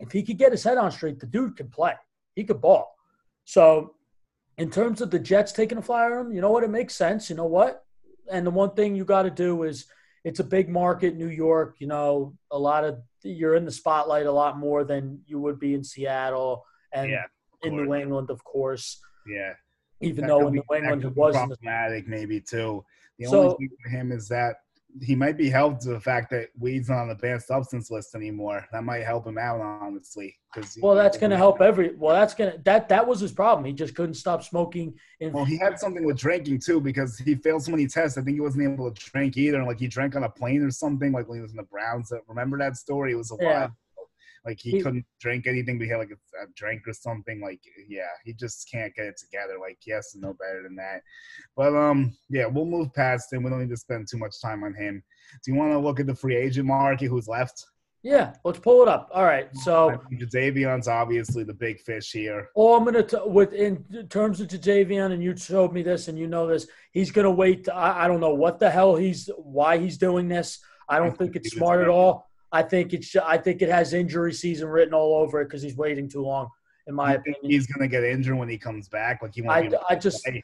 if 0.00 0.12
he 0.12 0.22
could 0.22 0.38
get 0.38 0.52
his 0.52 0.62
head 0.62 0.78
on 0.78 0.90
straight, 0.90 1.20
the 1.20 1.26
dude 1.26 1.56
can 1.56 1.68
play. 1.68 1.94
He 2.34 2.44
could 2.44 2.60
ball. 2.60 2.94
So, 3.44 3.94
in 4.58 4.70
terms 4.70 5.00
of 5.00 5.10
the 5.10 5.18
Jets 5.18 5.52
taking 5.52 5.78
a 5.78 5.82
flyer 5.82 6.18
on 6.18 6.26
him, 6.26 6.32
you 6.32 6.40
know 6.40 6.50
what? 6.50 6.64
It 6.64 6.70
makes 6.70 6.94
sense. 6.94 7.28
You 7.28 7.36
know 7.36 7.46
what? 7.46 7.84
And 8.30 8.46
the 8.46 8.50
one 8.50 8.74
thing 8.74 8.96
you 8.96 9.04
got 9.04 9.22
to 9.22 9.30
do 9.30 9.64
is 9.64 9.86
it's 10.24 10.40
a 10.40 10.44
big 10.44 10.68
market, 10.68 11.14
New 11.14 11.28
York. 11.28 11.76
You 11.78 11.86
know, 11.86 12.36
a 12.50 12.58
lot 12.58 12.84
of 12.84 12.98
you're 13.22 13.54
in 13.56 13.64
the 13.64 13.70
spotlight 13.70 14.26
a 14.26 14.32
lot 14.32 14.58
more 14.58 14.84
than 14.84 15.20
you 15.26 15.38
would 15.40 15.58
be 15.58 15.74
in 15.74 15.84
Seattle 15.84 16.64
and 16.92 17.10
yeah, 17.10 17.24
in 17.62 17.76
New 17.76 17.94
England, 17.94 18.30
of 18.30 18.42
course. 18.44 19.00
Yeah. 19.28 19.52
Even 20.00 20.22
that 20.22 20.28
though 20.28 20.48
in 20.48 20.54
New 20.54 20.62
England 20.74 21.04
it 21.04 21.16
was 21.16 21.34
problematic, 21.34 22.06
maybe 22.06 22.40
too. 22.40 22.84
The 23.18 23.26
so, 23.26 23.42
only 23.42 23.56
thing 23.56 23.76
for 23.82 23.88
him 23.88 24.12
is 24.12 24.28
that 24.28 24.56
he 25.02 25.14
might 25.14 25.36
be 25.36 25.50
helped 25.50 25.82
to 25.82 25.90
the 25.90 26.00
fact 26.00 26.30
that 26.30 26.48
weed's 26.58 26.88
not 26.88 27.02
on 27.02 27.08
the 27.08 27.14
banned 27.14 27.42
substance 27.42 27.90
list 27.90 28.14
anymore. 28.14 28.66
That 28.72 28.84
might 28.84 29.04
help 29.04 29.26
him 29.26 29.38
out, 29.38 29.60
honestly. 29.60 30.36
Because 30.54 30.78
well, 30.80 30.94
that's 30.94 31.18
going 31.18 31.30
to 31.30 31.36
help 31.36 31.60
every. 31.60 31.94
Well, 31.96 32.14
that's 32.14 32.34
going 32.34 32.52
to 32.52 32.58
that 32.64 32.88
that 32.88 33.06
was 33.06 33.20
his 33.20 33.32
problem. 33.32 33.64
He 33.66 33.72
just 33.72 33.94
couldn't 33.94 34.14
stop 34.14 34.42
smoking. 34.42 34.94
In- 35.20 35.32
well, 35.32 35.44
he 35.44 35.58
had 35.58 35.78
something 35.78 36.04
with 36.04 36.16
drinking 36.16 36.60
too 36.60 36.80
because 36.80 37.18
he 37.18 37.34
failed 37.34 37.62
so 37.62 37.70
many 37.70 37.86
tests. 37.86 38.16
I 38.16 38.22
think 38.22 38.36
he 38.36 38.40
wasn't 38.40 38.64
able 38.64 38.90
to 38.90 39.10
drink 39.10 39.36
either. 39.36 39.62
Like 39.64 39.80
he 39.80 39.88
drank 39.88 40.16
on 40.16 40.24
a 40.24 40.30
plane 40.30 40.62
or 40.62 40.70
something. 40.70 41.12
Like 41.12 41.28
when 41.28 41.38
he 41.38 41.42
was 41.42 41.50
in 41.50 41.58
the 41.58 41.64
Browns. 41.64 42.12
Remember 42.28 42.58
that 42.58 42.76
story? 42.76 43.12
It 43.12 43.16
was 43.16 43.30
a 43.32 43.36
yeah. 43.40 43.60
while 43.60 43.76
like 44.46 44.60
he, 44.60 44.70
he 44.70 44.80
couldn't 44.80 45.04
drink 45.20 45.46
anything, 45.46 45.76
but 45.76 45.84
he 45.84 45.90
had 45.90 45.98
like 45.98 46.10
a, 46.10 46.44
a, 46.44 46.46
drink 46.54 46.82
or 46.86 46.92
something. 46.92 47.40
Like 47.40 47.60
yeah, 47.88 48.02
he 48.24 48.32
just 48.32 48.70
can't 48.70 48.94
get 48.94 49.06
it 49.06 49.16
together. 49.16 49.58
Like 49.60 49.78
he 49.80 49.90
has 49.90 50.12
to 50.12 50.20
know 50.20 50.34
better 50.34 50.62
than 50.62 50.76
that. 50.76 51.02
But 51.56 51.74
um, 51.76 52.16
yeah, 52.30 52.46
we'll 52.46 52.64
move 52.64 52.94
past 52.94 53.32
him. 53.32 53.42
We 53.42 53.50
don't 53.50 53.60
need 53.60 53.70
to 53.70 53.76
spend 53.76 54.06
too 54.08 54.18
much 54.18 54.40
time 54.40 54.62
on 54.62 54.74
him. 54.74 55.02
Do 55.44 55.52
you 55.52 55.58
want 55.58 55.72
to 55.72 55.78
look 55.78 55.98
at 55.98 56.06
the 56.06 56.14
free 56.14 56.36
agent 56.36 56.66
market? 56.66 57.08
Who's 57.08 57.28
left? 57.28 57.66
Yeah, 58.02 58.34
let's 58.44 58.60
pull 58.60 58.82
it 58.82 58.88
up. 58.88 59.10
All 59.12 59.24
right, 59.24 59.48
so 59.64 60.00
Jadeveon's 60.12 60.86
obviously 60.86 61.42
the 61.42 61.54
big 61.54 61.80
fish 61.80 62.12
here. 62.12 62.50
Oh, 62.54 62.76
I'm 62.76 62.84
gonna 62.84 63.02
t- 63.02 63.16
with 63.24 63.52
in 63.52 63.84
terms 64.08 64.40
of 64.40 64.46
Jadeveon, 64.46 65.10
and 65.12 65.20
you 65.20 65.36
showed 65.36 65.72
me 65.72 65.82
this, 65.82 66.06
and 66.06 66.16
you 66.16 66.28
know 66.28 66.46
this. 66.46 66.68
He's 66.92 67.10
gonna 67.10 67.32
wait. 67.32 67.68
I, 67.68 68.04
I 68.04 68.06
don't 68.08 68.20
know 68.20 68.34
what 68.34 68.60
the 68.60 68.70
hell 68.70 68.94
he's 68.94 69.28
why 69.36 69.78
he's 69.78 69.98
doing 69.98 70.28
this. 70.28 70.60
I 70.88 71.00
don't 71.00 71.18
think 71.18 71.34
it's 71.34 71.52
smart 71.52 71.80
at 71.80 71.88
all. 71.88 72.28
I 72.52 72.62
think 72.62 72.92
it's 72.92 73.14
I 73.16 73.38
think 73.38 73.62
it 73.62 73.68
has 73.68 73.92
injury 73.92 74.32
season 74.32 74.68
written 74.68 74.94
all 74.94 75.16
over 75.16 75.40
it 75.40 75.46
because 75.46 75.62
he's 75.62 75.76
waiting 75.76 76.08
too 76.08 76.22
long. 76.22 76.48
In 76.86 76.94
my 76.94 77.12
you 77.12 77.18
opinion, 77.18 77.50
he's 77.50 77.66
gonna 77.66 77.88
get 77.88 78.04
injured 78.04 78.36
when 78.36 78.48
he 78.48 78.58
comes 78.58 78.88
back. 78.88 79.22
Like 79.22 79.34
he 79.34 79.42
won't. 79.42 79.74
I, 79.74 79.78
I 79.90 79.96
just. 79.96 80.24
Play. 80.24 80.42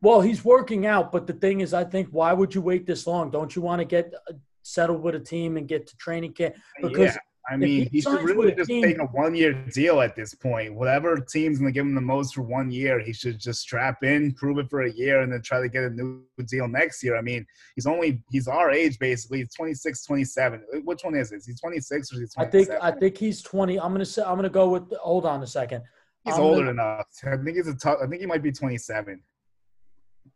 Well, 0.00 0.20
he's 0.20 0.44
working 0.44 0.86
out, 0.86 1.12
but 1.12 1.26
the 1.26 1.32
thing 1.32 1.60
is, 1.60 1.72
I 1.72 1.84
think 1.84 2.08
why 2.10 2.32
would 2.32 2.54
you 2.54 2.60
wait 2.60 2.86
this 2.86 3.06
long? 3.06 3.30
Don't 3.30 3.54
you 3.56 3.62
want 3.62 3.80
to 3.80 3.86
get 3.86 4.12
uh, 4.28 4.34
settled 4.62 5.02
with 5.02 5.14
a 5.14 5.20
team 5.20 5.56
and 5.56 5.66
get 5.66 5.86
to 5.86 5.96
training 5.96 6.32
camp? 6.32 6.56
Because 6.82 7.14
yeah. 7.14 7.16
I 7.50 7.56
mean, 7.56 7.68
he, 7.68 7.84
he 7.84 8.00
should 8.00 8.22
really 8.22 8.54
just 8.54 8.68
team, 8.68 8.82
take 8.82 8.98
a 8.98 9.04
one 9.04 9.34
year 9.34 9.52
deal 9.52 10.00
at 10.00 10.16
this 10.16 10.34
point. 10.34 10.74
Whatever 10.74 11.18
team's 11.18 11.58
going 11.58 11.70
to 11.70 11.74
give 11.74 11.84
him 11.84 11.94
the 11.94 12.00
most 12.00 12.34
for 12.34 12.42
one 12.42 12.70
year, 12.70 12.98
he 13.00 13.12
should 13.12 13.38
just 13.38 13.60
strap 13.60 14.02
in, 14.02 14.32
prove 14.32 14.58
it 14.58 14.70
for 14.70 14.82
a 14.82 14.92
year, 14.92 15.20
and 15.20 15.30
then 15.30 15.42
try 15.42 15.60
to 15.60 15.68
get 15.68 15.84
a 15.84 15.90
new 15.90 16.22
deal 16.46 16.68
next 16.68 17.02
year. 17.02 17.16
I 17.16 17.20
mean, 17.20 17.44
he's 17.74 17.86
only, 17.86 18.22
he's 18.30 18.48
our 18.48 18.70
age 18.70 18.98
basically. 18.98 19.38
He's 19.38 19.54
26, 19.54 20.06
27. 20.06 20.62
Which 20.84 21.04
one 21.04 21.14
is 21.16 21.30
this? 21.30 21.44
He's 21.44 21.60
26 21.60 22.12
or 22.12 22.20
he's 22.20 22.32
27? 22.32 22.36
I 22.36 22.50
think, 22.50 22.82
I 22.82 22.98
think 22.98 23.18
he's 23.18 23.42
20. 23.42 23.78
I'm 23.78 23.88
going 23.88 23.98
to 23.98 24.06
say, 24.06 24.22
I'm 24.22 24.34
going 24.34 24.44
to 24.44 24.48
go 24.48 24.70
with, 24.70 24.90
hold 25.00 25.26
on 25.26 25.42
a 25.42 25.46
second. 25.46 25.82
He's 26.24 26.34
I'm 26.34 26.40
older 26.40 26.60
gonna, 26.60 26.70
enough. 26.70 27.06
I 27.24 27.36
think 27.36 27.56
he's 27.58 27.68
a 27.68 27.74
tough, 27.74 27.98
I 28.02 28.06
think 28.06 28.22
he 28.22 28.26
might 28.26 28.42
be 28.42 28.52
27. 28.52 29.20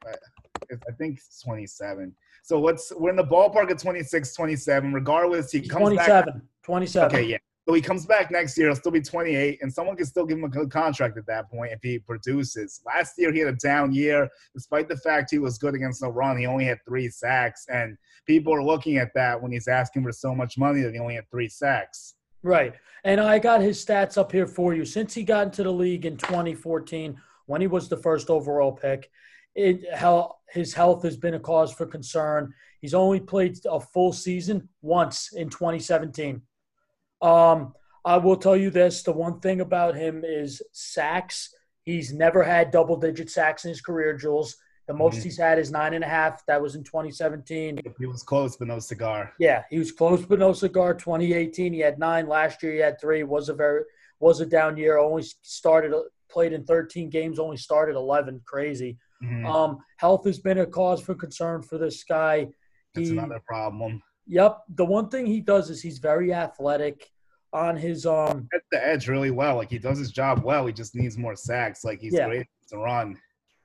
But 0.02 0.18
I 0.70 0.92
think 0.92 1.18
it's 1.18 1.42
27. 1.42 2.14
So 2.42 2.60
let's 2.60 2.92
we're 2.96 3.10
in 3.10 3.16
the 3.16 3.24
ballpark 3.24 3.70
at 3.70 3.78
26, 3.78 4.34
27. 4.34 4.92
Regardless, 4.92 5.50
he 5.50 5.60
comes 5.60 5.82
27, 5.82 6.24
back. 6.32 6.42
27. 6.62 7.08
Okay, 7.08 7.26
yeah. 7.26 7.36
So 7.66 7.74
he 7.74 7.82
comes 7.82 8.06
back 8.06 8.30
next 8.30 8.56
year, 8.56 8.68
he'll 8.68 8.76
still 8.76 8.92
be 8.92 9.02
28, 9.02 9.58
and 9.60 9.70
someone 9.70 9.94
can 9.94 10.06
still 10.06 10.24
give 10.24 10.38
him 10.38 10.44
a 10.44 10.48
good 10.48 10.70
contract 10.70 11.18
at 11.18 11.26
that 11.26 11.50
point 11.50 11.70
if 11.70 11.80
he 11.82 11.98
produces. 11.98 12.80
Last 12.86 13.18
year, 13.18 13.30
he 13.30 13.40
had 13.40 13.48
a 13.48 13.56
down 13.58 13.92
year, 13.92 14.26
despite 14.54 14.88
the 14.88 14.96
fact 14.96 15.30
he 15.30 15.38
was 15.38 15.58
good 15.58 15.74
against 15.74 16.00
the 16.00 16.08
run. 16.08 16.38
He 16.38 16.46
only 16.46 16.64
had 16.64 16.78
three 16.86 17.10
sacks, 17.10 17.66
and 17.68 17.98
people 18.26 18.54
are 18.54 18.64
looking 18.64 18.96
at 18.96 19.12
that 19.14 19.42
when 19.42 19.52
he's 19.52 19.68
asking 19.68 20.02
for 20.02 20.12
so 20.12 20.34
much 20.34 20.56
money 20.56 20.80
that 20.80 20.94
he 20.94 20.98
only 20.98 21.16
had 21.16 21.30
three 21.30 21.50
sacks. 21.50 22.14
Right. 22.42 22.72
And 23.04 23.20
I 23.20 23.38
got 23.38 23.60
his 23.60 23.84
stats 23.84 24.16
up 24.16 24.32
here 24.32 24.46
for 24.46 24.74
you. 24.74 24.86
Since 24.86 25.12
he 25.12 25.22
got 25.22 25.48
into 25.48 25.62
the 25.62 25.72
league 25.72 26.06
in 26.06 26.16
2014, 26.16 27.20
when 27.48 27.60
he 27.60 27.66
was 27.66 27.88
the 27.88 27.96
first 27.96 28.30
overall 28.30 28.72
pick, 28.72 29.10
it, 29.54 29.80
how 29.92 30.36
his 30.50 30.72
health 30.74 31.02
has 31.02 31.16
been 31.16 31.34
a 31.34 31.40
cause 31.40 31.72
for 31.72 31.86
concern. 31.86 32.54
He's 32.80 32.94
only 32.94 33.18
played 33.18 33.58
a 33.68 33.80
full 33.80 34.12
season 34.12 34.68
once 34.82 35.32
in 35.32 35.48
2017. 35.48 36.42
Um, 37.20 37.74
I 38.04 38.18
will 38.18 38.36
tell 38.36 38.56
you 38.56 38.70
this: 38.70 39.02
the 39.02 39.12
one 39.12 39.40
thing 39.40 39.60
about 39.60 39.96
him 39.96 40.22
is 40.24 40.62
sacks. 40.72 41.52
He's 41.82 42.12
never 42.12 42.42
had 42.44 42.70
double 42.70 42.96
digit 42.96 43.30
sacks 43.30 43.64
in 43.64 43.70
his 43.70 43.80
career, 43.80 44.16
Jules. 44.16 44.56
The 44.86 44.94
most 44.94 45.16
mm-hmm. 45.16 45.24
he's 45.24 45.38
had 45.38 45.58
is 45.58 45.70
nine 45.70 45.94
and 45.94 46.04
a 46.04 46.08
half. 46.08 46.44
That 46.46 46.62
was 46.62 46.74
in 46.74 46.84
2017. 46.84 47.80
He 47.98 48.06
was 48.06 48.22
close, 48.22 48.56
but 48.56 48.68
no 48.68 48.78
cigar. 48.78 49.32
Yeah, 49.38 49.64
he 49.70 49.78
was 49.78 49.92
close, 49.92 50.24
but 50.24 50.38
no 50.38 50.52
cigar. 50.52 50.94
2018, 50.94 51.72
he 51.72 51.80
had 51.80 51.98
nine. 51.98 52.26
Last 52.26 52.62
year, 52.62 52.72
he 52.72 52.78
had 52.78 53.00
three. 53.00 53.22
Was 53.22 53.48
a 53.48 53.54
very 53.54 53.82
was 54.20 54.40
a 54.40 54.46
down 54.46 54.76
year. 54.76 54.98
Only 54.98 55.24
started 55.42 55.92
played 56.28 56.52
in 56.52 56.64
13 56.64 57.10
games. 57.10 57.38
Only 57.38 57.56
started 57.56 57.96
11. 57.96 58.42
Crazy. 58.44 58.96
Mm-hmm. 59.22 59.46
Um, 59.46 59.78
health 59.96 60.24
has 60.26 60.38
been 60.38 60.58
a 60.58 60.66
cause 60.66 61.00
for 61.00 61.14
concern 61.14 61.62
for 61.62 61.78
this 61.78 62.04
guy. 62.04 62.48
That's 62.94 63.08
he, 63.08 63.16
another 63.16 63.40
problem. 63.46 64.02
Yep. 64.26 64.58
The 64.74 64.84
one 64.84 65.08
thing 65.08 65.26
he 65.26 65.40
does 65.40 65.70
is 65.70 65.82
he's 65.82 65.98
very 65.98 66.32
athletic 66.32 67.10
on 67.52 67.76
his 67.76 68.04
um 68.04 68.46
at 68.54 68.60
the 68.70 68.86
edge 68.86 69.08
really 69.08 69.30
well. 69.30 69.56
Like 69.56 69.70
he 69.70 69.78
does 69.78 69.98
his 69.98 70.10
job 70.10 70.42
well. 70.44 70.66
He 70.66 70.72
just 70.72 70.94
needs 70.94 71.16
more 71.16 71.34
sacks. 71.34 71.84
Like 71.84 72.00
he's 72.00 72.12
yeah. 72.12 72.26
great 72.26 72.46
to 72.68 72.78
run. 72.78 73.18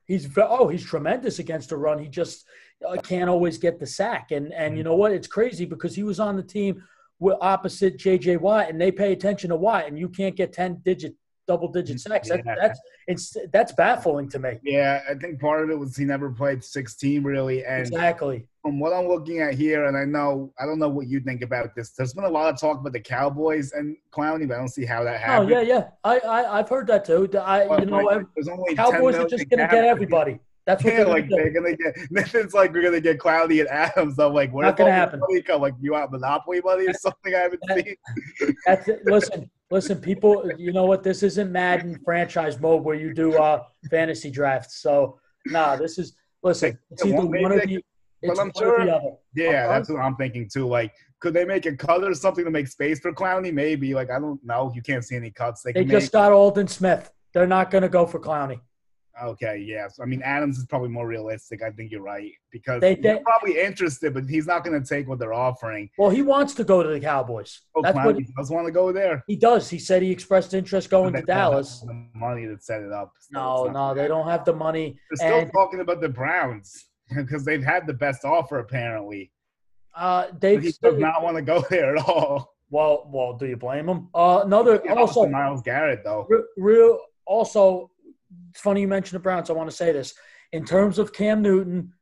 He's 0.06 0.28
oh 0.36 0.68
he's 0.68 0.84
tremendous 0.84 1.38
against 1.38 1.72
a 1.72 1.76
run. 1.76 1.98
He 1.98 2.08
just 2.08 2.46
uh, 2.86 2.96
can't 2.96 3.30
always 3.30 3.58
get 3.58 3.78
the 3.78 3.86
sack. 3.86 4.30
And 4.30 4.52
and 4.52 4.70
mm-hmm. 4.70 4.76
you 4.78 4.84
know 4.84 4.96
what? 4.96 5.12
It's 5.12 5.28
crazy 5.28 5.64
because 5.66 5.94
he 5.94 6.02
was 6.02 6.20
on 6.20 6.36
the 6.36 6.42
team 6.42 6.82
with 7.18 7.36
opposite 7.40 7.98
JJ 7.98 8.40
Watt, 8.40 8.68
and 8.68 8.80
they 8.80 8.90
pay 8.90 9.12
attention 9.12 9.50
to 9.50 9.56
Watt, 9.56 9.86
and 9.86 9.98
you 9.98 10.08
can't 10.08 10.36
get 10.36 10.52
ten 10.52 10.80
digit 10.84 11.14
double 11.46 11.68
digit 11.68 11.96
mm, 11.96 12.00
sacks. 12.00 12.28
Yeah. 12.28 12.36
That, 12.44 12.58
that's 12.60 12.80
it's 13.06 13.36
that's 13.52 13.72
baffling 13.72 14.28
to 14.30 14.38
me. 14.38 14.58
Yeah, 14.62 15.02
I 15.08 15.14
think 15.14 15.40
part 15.40 15.62
of 15.62 15.70
it 15.70 15.78
was 15.78 15.96
he 15.96 16.04
never 16.04 16.30
played 16.30 16.64
16 16.64 17.22
really, 17.22 17.64
and 17.64 17.80
exactly 17.80 18.46
from 18.64 18.80
what 18.80 18.94
I'm 18.94 19.06
looking 19.06 19.40
at 19.40 19.54
here, 19.54 19.84
and 19.84 19.96
I 19.96 20.06
know 20.06 20.52
I 20.58 20.64
don't 20.64 20.78
know 20.78 20.88
what 20.88 21.06
you 21.06 21.20
think 21.20 21.42
about 21.42 21.74
this. 21.76 21.90
There's 21.90 22.14
been 22.14 22.24
a 22.24 22.30
lot 22.30 22.52
of 22.52 22.58
talk 22.58 22.80
about 22.80 22.94
the 22.94 23.00
Cowboys 23.00 23.72
and 23.72 23.94
Clowney, 24.10 24.48
but 24.48 24.54
I 24.54 24.58
don't 24.58 24.68
see 24.68 24.86
how 24.86 25.04
that 25.04 25.20
happened. 25.20 25.52
Oh 25.52 25.60
yeah, 25.60 25.60
yeah, 25.60 25.88
I, 26.02 26.20
I 26.20 26.56
have 26.58 26.68
heard 26.68 26.86
that 26.86 27.04
too. 27.04 27.28
I 27.38 27.64
you 27.78 27.86
know 27.86 27.98
like, 27.98 28.76
Cowboys 28.76 29.16
are 29.16 29.28
just 29.28 29.48
gonna 29.50 29.68
get 29.68 29.84
everybody. 29.84 30.40
That's 30.66 30.82
what 30.82 30.94
yeah, 30.94 31.04
they're 31.04 31.08
like 31.08 31.28
they're 31.28 31.50
gonna 31.50 31.76
get. 31.76 31.94
It's 32.34 32.54
like 32.54 32.72
we're 32.72 32.82
gonna 32.82 33.00
get 33.00 33.18
Clowney 33.18 33.60
and 33.60 33.68
Adams. 33.68 34.18
I'm 34.18 34.32
like, 34.32 34.50
what 34.52 34.62
not 34.62 34.78
gonna 34.78 34.92
happen? 34.92 35.20
Come 35.46 35.60
like 35.60 35.74
you 35.80 35.94
out 35.94 36.10
Monopoly 36.10 36.62
money 36.64 36.86
or 36.86 36.94
something? 36.94 37.34
I 37.34 37.40
haven't 37.40 37.60
that, 37.68 37.84
seen. 37.84 38.54
That's 38.66 38.88
it. 38.88 39.02
Listen, 39.04 39.50
listen, 39.74 40.00
people. 40.00 40.50
You 40.56 40.72
know 40.72 40.86
what? 40.86 41.02
This 41.02 41.22
isn't 41.22 41.50
Madden 41.50 42.00
franchise 42.04 42.58
mode 42.60 42.82
where 42.82 42.94
you 42.94 43.12
do 43.12 43.36
uh 43.36 43.64
fantasy 43.90 44.30
drafts. 44.30 44.80
So 44.80 45.18
nah, 45.46 45.76
this 45.76 45.98
is 45.98 46.14
listen. 46.42 46.78
It's 46.90 47.04
either 47.04 47.26
one 47.26 47.52
or 47.52 47.66
the. 47.66 47.82
It's 48.22 48.40
I'm 48.40 48.52
sure. 48.56 48.86
Yeah, 49.34 49.66
that's 49.66 49.90
what 49.90 50.00
I'm 50.00 50.16
thinking 50.16 50.48
too. 50.50 50.66
Like, 50.66 50.92
could 51.20 51.34
they 51.34 51.44
make 51.44 51.66
a 51.66 51.76
cut 51.76 52.02
or 52.04 52.14
something 52.14 52.44
to 52.44 52.50
make 52.50 52.68
space 52.68 53.00
for 53.00 53.12
Clowney? 53.12 53.52
Maybe. 53.52 53.92
Like, 53.94 54.10
I 54.10 54.18
don't 54.18 54.42
know. 54.44 54.72
You 54.74 54.80
can't 54.80 55.04
see 55.04 55.16
any 55.16 55.30
cuts. 55.30 55.62
They, 55.62 55.72
they 55.72 55.84
just 55.84 56.06
make. 56.06 56.12
got 56.12 56.32
Aldon 56.32 56.68
Smith. 56.68 57.10
They're 57.34 57.46
not 57.46 57.70
going 57.70 57.82
to 57.82 57.88
go 57.88 58.06
for 58.06 58.18
Clowney. 58.18 58.60
Okay, 59.22 59.64
yes. 59.64 60.00
I 60.02 60.06
mean, 60.06 60.22
Adams 60.22 60.58
is 60.58 60.66
probably 60.66 60.88
more 60.88 61.06
realistic. 61.06 61.62
I 61.62 61.70
think 61.70 61.92
you're 61.92 62.02
right 62.02 62.32
because 62.50 62.80
they, 62.80 62.96
they, 62.96 63.10
are 63.10 63.20
probably 63.20 63.60
interested, 63.60 64.12
but 64.12 64.24
he's 64.28 64.46
not 64.46 64.64
going 64.64 64.80
to 64.80 64.86
take 64.86 65.08
what 65.08 65.18
they're 65.18 65.32
offering. 65.34 65.88
Well, 65.98 66.10
he 66.10 66.22
wants 66.22 66.54
to 66.54 66.64
go 66.64 66.82
to 66.82 66.88
the 66.88 66.98
Cowboys. 66.98 67.60
Oh, 67.76 67.82
That's 67.82 67.96
what 67.96 68.16
he 68.16 68.26
does 68.36 68.50
want 68.50 68.66
to 68.66 68.72
go 68.72 68.92
there. 68.92 69.22
He 69.26 69.36
does. 69.36 69.70
He 69.70 69.78
said 69.78 70.02
he 70.02 70.10
expressed 70.10 70.52
interest 70.52 70.90
going 70.90 71.12
to 71.12 71.22
Dallas. 71.22 71.80
The 71.80 72.06
money 72.14 72.46
to 72.46 72.56
set 72.60 72.82
it 72.82 72.92
up. 72.92 73.12
So 73.20 73.38
no, 73.38 73.64
no, 73.70 73.94
they 73.94 74.08
don't 74.08 74.26
have 74.26 74.44
the 74.44 74.54
money. 74.54 74.98
They're 75.10 75.28
still 75.28 75.38
and, 75.40 75.52
talking 75.52 75.80
about 75.80 76.00
the 76.00 76.08
Browns 76.08 76.86
because 77.14 77.44
they've 77.44 77.64
had 77.64 77.86
the 77.86 77.94
best 77.94 78.24
offer 78.24 78.58
apparently. 78.58 79.30
Uh, 79.94 80.26
they 80.40 80.56
he 80.56 80.72
does 80.82 80.98
not 80.98 81.22
want 81.22 81.36
to 81.36 81.42
go 81.42 81.64
there 81.70 81.96
at 81.96 82.04
all. 82.04 82.54
Well, 82.70 83.08
well, 83.12 83.34
do 83.34 83.46
you 83.46 83.56
blame 83.56 83.88
him? 83.88 84.08
Uh, 84.12 84.42
another 84.44 84.78
also 84.90 85.26
Myles 85.26 85.62
Garrett 85.62 86.02
though. 86.02 86.26
Real 86.56 86.98
also 87.26 87.90
it's 88.50 88.60
funny 88.60 88.82
you 88.82 88.88
mentioned 88.88 89.16
the 89.16 89.22
Browns. 89.22 89.50
I 89.50 89.54
want 89.54 89.70
to 89.70 89.76
say 89.76 89.92
this. 89.92 90.14
In 90.52 90.64
terms 90.64 90.98
of 90.98 91.12
Cam 91.12 91.42
Newton, 91.42 91.92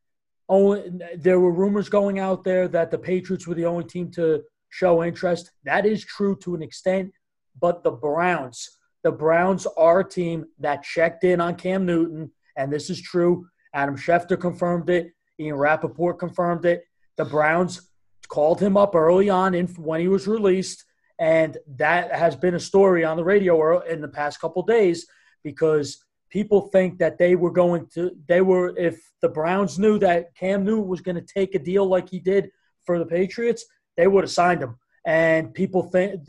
only, 0.49 0.91
there 1.17 1.41
were 1.41 1.53
rumors 1.53 1.89
going 1.89 2.19
out 2.19 2.45
there 2.45 2.69
that 2.69 2.91
the 2.91 2.99
Patriots 2.99 3.47
were 3.47 3.55
the 3.55 3.65
only 3.65 3.85
team 3.85 4.11
to 4.13 4.43
show 4.69 5.03
interest. 5.03 5.51
That 5.65 5.87
is 5.87 6.05
true 6.05 6.37
to 6.43 6.55
an 6.55 6.63
extent, 6.63 7.13
but 7.61 7.83
the 7.83 7.91
Browns, 7.91 8.79
the 9.03 9.13
Browns 9.13 9.67
are 9.77 10.01
a 10.01 10.09
team 10.09 10.45
that 10.59 10.83
checked 10.83 11.25
in 11.25 11.41
on 11.41 11.57
Cam 11.57 11.87
Newton, 11.87 12.31
and 12.57 12.73
this 12.73 12.91
is 12.91 13.01
true. 13.01 13.47
Adam 13.75 13.97
Schefter 13.97 14.39
confirmed 14.39 14.91
it. 14.91 15.13
Ian 15.41 15.57
Rapoport 15.57 16.19
confirmed 16.19 16.67
it. 16.67 16.85
The 17.17 17.25
Browns 17.25 17.91
called 18.29 18.61
him 18.61 18.77
up 18.77 18.95
early 18.95 19.31
on 19.31 19.55
in, 19.55 19.67
when 19.69 20.01
he 20.01 20.09
was 20.09 20.27
released, 20.27 20.85
and 21.19 21.57
that 21.77 22.13
has 22.15 22.37
been 22.37 22.55
a 22.55 22.61
story 22.61 23.05
on 23.05 23.17
the 23.17 23.25
radio 23.25 23.81
in 23.81 24.01
the 24.01 24.09
past 24.09 24.41
couple 24.41 24.63
days 24.63 25.07
because 25.43 26.05
people 26.33 26.63
think 26.69 26.99
that 26.99 27.19
they 27.19 27.37
were 27.37 27.51
going 27.51 27.87
to 27.95 28.11
they 28.27 28.41
were 28.41 28.77
if 28.77 28.99
the 29.21 29.29
Browns 29.29 29.79
knew 29.79 29.99
that 29.99 30.35
Cam 30.35 30.65
Newton 30.65 30.89
was 30.89 31.03
going 31.03 31.15
to 31.15 31.35
take 31.35 31.55
a 31.55 31.59
deal 31.59 31.87
like 31.87 32.09
he 32.09 32.19
did 32.19 32.51
for 32.87 32.99
the 32.99 33.07
Patriots, 33.07 33.65
they 33.97 34.09
would 34.09 34.25
have 34.25 34.31
signed 34.31 34.63
him. 34.63 34.77
And 35.07 35.53
people 35.53 35.83
think 35.83 36.23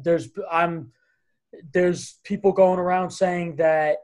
there's 0.00 0.28
I'm 0.50 0.92
there's 1.72 2.18
people 2.24 2.52
going 2.52 2.78
around 2.78 3.10
saying 3.10 3.56
that 3.56 3.96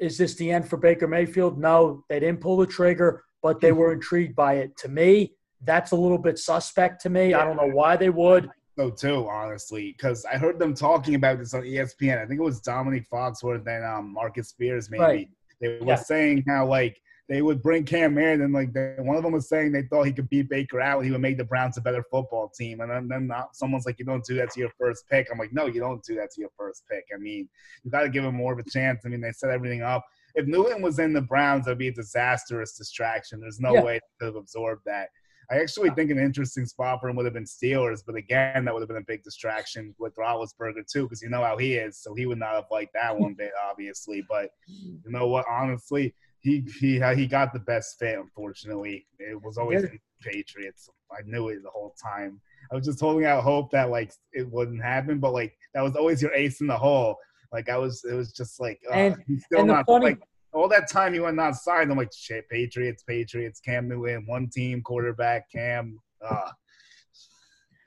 is 0.00 0.18
this 0.18 0.34
the 0.34 0.50
end 0.50 0.68
for 0.68 0.76
Baker 0.76 1.06
Mayfield? 1.06 1.58
No, 1.58 2.04
they 2.08 2.20
didn't 2.20 2.40
pull 2.40 2.56
the 2.56 2.66
trigger, 2.66 3.24
but 3.42 3.60
they 3.60 3.72
were 3.72 3.92
intrigued 3.92 4.34
by 4.34 4.54
it. 4.54 4.76
To 4.78 4.88
me, 4.88 5.34
that's 5.62 5.92
a 5.92 5.96
little 5.96 6.18
bit 6.18 6.38
suspect 6.38 7.02
to 7.02 7.10
me. 7.10 7.34
I 7.34 7.44
don't 7.44 7.56
know 7.56 7.70
why 7.72 7.96
they 7.96 8.10
would. 8.10 8.50
So 8.78 8.90
too, 8.90 9.26
honestly, 9.28 9.92
because 9.96 10.24
I 10.24 10.38
heard 10.38 10.60
them 10.60 10.72
talking 10.72 11.16
about 11.16 11.40
this 11.40 11.52
on 11.52 11.62
ESPN. 11.62 12.18
I 12.22 12.26
think 12.26 12.38
it 12.38 12.44
was 12.44 12.60
Domonique 12.60 13.08
Foxworth 13.12 13.66
and 13.66 13.84
um, 13.84 14.12
Marcus 14.14 14.50
Spears. 14.50 14.88
Maybe 14.88 15.02
Right. 15.02 15.28
they 15.60 15.68
were 15.80 15.86
Yeah. 15.88 15.96
saying 15.96 16.44
how 16.46 16.64
like 16.66 16.96
they 17.28 17.42
would 17.42 17.60
bring 17.60 17.82
Cam 17.84 18.16
in, 18.18 18.40
and 18.42 18.54
like 18.54 18.72
they, 18.72 18.94
one 19.00 19.16
of 19.16 19.24
them 19.24 19.32
was 19.32 19.48
saying 19.48 19.72
they 19.72 19.82
thought 19.82 20.04
he 20.04 20.12
could 20.12 20.30
beat 20.30 20.48
Baker 20.48 20.80
out, 20.80 21.04
he 21.04 21.10
would 21.10 21.20
make 21.20 21.38
the 21.38 21.44
Browns 21.44 21.76
a 21.76 21.80
better 21.80 22.04
football 22.08 22.48
team. 22.56 22.80
And 22.80 22.90
then, 22.90 23.08
then 23.08 23.26
not, 23.26 23.56
someone's 23.56 23.84
like, 23.84 23.98
"You 23.98 24.04
don't 24.04 24.24
do 24.24 24.36
that 24.36 24.50
to 24.52 24.60
your 24.60 24.70
first 24.78 25.04
pick." 25.10 25.26
I'm 25.30 25.38
like, 25.38 25.52
"No, 25.52 25.66
you 25.66 25.80
don't 25.80 26.02
do 26.04 26.14
that 26.14 26.30
to 26.36 26.40
your 26.40 26.50
first 26.56 26.84
pick. 26.88 27.04
I 27.12 27.18
mean, 27.18 27.48
you 27.82 27.90
got 27.90 28.02
to 28.02 28.08
give 28.08 28.22
him 28.24 28.36
more 28.36 28.52
of 28.52 28.60
a 28.60 28.70
chance. 28.70 29.02
I 29.04 29.08
mean, 29.08 29.20
they 29.20 29.32
set 29.32 29.50
everything 29.50 29.82
up. 29.82 30.04
If 30.36 30.46
Newton 30.46 30.82
was 30.82 31.00
in 31.00 31.12
the 31.12 31.20
Browns, 31.20 31.64
that'd 31.64 31.78
be 31.78 31.88
a 31.88 31.92
disastrous 31.92 32.78
distraction. 32.78 33.40
There's 33.40 33.58
no 33.60 33.74
Yeah. 33.74 33.82
way 33.82 34.00
to 34.20 34.28
absorb 34.36 34.78
that. 34.86 35.08
I 35.50 35.56
actually 35.60 35.90
think 35.90 36.10
an 36.10 36.18
interesting 36.18 36.66
spot 36.66 37.00
for 37.00 37.08
him 37.08 37.16
would 37.16 37.24
have 37.24 37.32
been 37.34 37.44
Steelers, 37.44 38.02
but 38.06 38.16
again, 38.16 38.64
that 38.64 38.74
would 38.74 38.80
have 38.80 38.88
been 38.88 38.98
a 38.98 39.02
big 39.06 39.22
distraction 39.22 39.94
with 39.98 40.14
Roethlisberger 40.16 40.86
too, 40.90 41.04
because 41.04 41.22
you 41.22 41.30
know 41.30 41.42
how 41.42 41.56
he 41.56 41.74
is, 41.74 41.98
so 41.98 42.14
he 42.14 42.26
would 42.26 42.38
not 42.38 42.54
have 42.54 42.66
liked 42.70 42.92
that 42.94 43.18
one 43.18 43.32
bit, 43.34 43.52
obviously. 43.70 44.22
But 44.28 44.50
you 44.68 45.00
know 45.06 45.26
what? 45.26 45.46
Honestly, 45.50 46.14
he 46.40 46.64
he 46.78 47.00
he 47.14 47.26
got 47.26 47.52
the 47.54 47.60
best 47.60 47.98
fit. 47.98 48.18
Unfortunately, 48.18 49.06
it 49.18 49.42
was 49.42 49.56
always 49.56 49.82
Yeah. 49.84 49.88
Patriots. 50.20 50.88
I 51.10 51.20
knew 51.24 51.48
it 51.48 51.62
the 51.62 51.70
whole 51.70 51.94
time. 52.02 52.40
I 52.70 52.74
was 52.74 52.84
just 52.84 53.00
holding 53.00 53.24
out 53.24 53.42
hope 53.42 53.70
that 53.70 53.88
like 53.88 54.12
it 54.32 54.50
wouldn't 54.50 54.82
happen, 54.82 55.18
but 55.18 55.32
like 55.32 55.56
that 55.74 55.82
was 55.82 55.96
always 55.96 56.20
your 56.20 56.34
ace 56.34 56.60
in 56.60 56.66
the 56.66 56.76
hole. 56.76 57.16
Like 57.52 57.70
I 57.70 57.78
was, 57.78 58.04
it 58.04 58.12
was 58.14 58.32
just 58.32 58.60
like 58.60 58.78
uh, 58.90 58.94
And- 58.94 59.24
he's 59.26 59.44
still 59.44 59.60
and 59.60 59.68
not 59.68 59.86
funny- 59.86 60.06
like 60.06 60.20
all 60.52 60.68
that 60.68 60.90
time 60.90 61.12
he 61.14 61.20
went 61.20 61.38
outside. 61.38 61.90
I'm 61.90 61.96
like, 61.96 62.12
shit, 62.14 62.48
Patriots, 62.48 63.02
Patriots, 63.02 63.60
Cam 63.60 63.88
Newton, 63.88 64.24
one 64.26 64.48
team, 64.48 64.82
quarterback, 64.82 65.50
Cam. 65.50 65.98
Uh, 66.24 66.50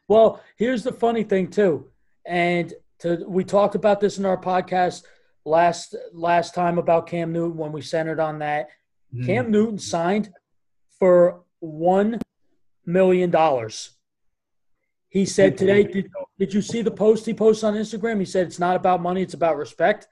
Well, 0.08 0.42
here's 0.58 0.84
the 0.84 0.92
funny 0.92 1.24
thing 1.24 1.50
too, 1.50 1.88
and 2.26 2.74
to, 3.00 3.24
we 3.28 3.44
talked 3.44 3.76
about 3.76 4.00
this 4.00 4.18
in 4.18 4.26
our 4.26 4.38
podcast 4.38 5.04
last 5.46 5.96
last 6.14 6.54
time 6.54 6.78
about 6.78 7.08
Cam 7.08 7.32
Newton 7.32 7.58
when 7.58 7.72
we 7.72 7.82
centered 7.82 8.20
on 8.20 8.40
that. 8.40 8.70
Hmm. 9.14 9.26
Cam 9.26 9.52
Newton 9.52 9.80
signed 9.80 10.30
for 11.00 11.42
one 11.60 12.20
million 12.86 13.32
dollars. 13.32 13.92
He 15.10 15.26
said 15.26 15.58
today, 15.58 15.84
did, 15.84 16.10
did 16.40 16.54
you 16.54 16.62
see 16.62 16.82
the 16.82 16.92
post 16.92 17.26
he 17.26 17.34
posted 17.34 17.66
on 17.66 17.74
Instagram? 17.74 18.20
He 18.20 18.26
said 18.26 18.48
it's 18.48 18.60
not 18.60 18.76
about 18.78 19.02
money, 19.02 19.22
it's 19.22 19.34
about 19.34 19.58
respect. 19.58 20.08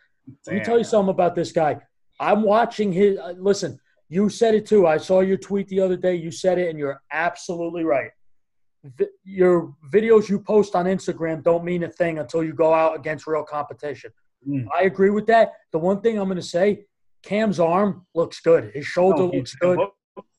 Let 0.46 0.56
me 0.56 0.62
tell 0.64 0.78
you 0.78 0.84
something 0.84 1.10
about 1.10 1.36
this 1.36 1.52
guy. 1.52 1.78
I'm 2.20 2.42
watching 2.44 2.92
his. 2.92 3.18
Uh, 3.18 3.34
listen, 3.38 3.80
you 4.10 4.30
said 4.30 4.56
it 4.56 4.66
too. 4.66 4.88
I 4.88 4.98
saw 4.98 5.22
your 5.22 5.38
tweet 5.38 5.68
the 5.68 5.80
other 5.80 5.96
day. 5.98 6.16
You 6.16 6.32
said 6.32 6.58
it, 6.58 6.70
and 6.70 6.78
you're 6.78 7.02
absolutely 7.12 7.84
right. 7.84 8.12
Your 9.24 9.74
videos 9.92 10.30
you 10.30 10.40
post 10.40 10.76
on 10.76 10.86
Instagram 10.86 11.44
don't 11.44 11.64
mean 11.66 11.84
a 11.84 11.90
thing 11.90 12.20
until 12.20 12.44
you 12.44 12.54
go 12.54 12.74
out 12.74 12.96
against 12.96 13.28
real 13.28 13.44
competition. 13.44 14.12
Mm. 14.48 14.68
I 14.78 14.84
agree 14.84 15.10
with 15.10 15.28
that. 15.28 15.52
The 15.74 15.80
one 15.80 16.00
thing 16.02 16.18
I'm 16.18 16.26
going 16.28 16.38
to 16.38 16.42
say, 16.42 16.86
Cam's 17.22 17.60
arm 17.60 18.06
looks 18.16 18.40
good. 18.40 18.72
His 18.74 18.86
shoulder 18.86 19.24
No, 19.24 19.32
looks 19.32 19.54
good. 19.56 19.78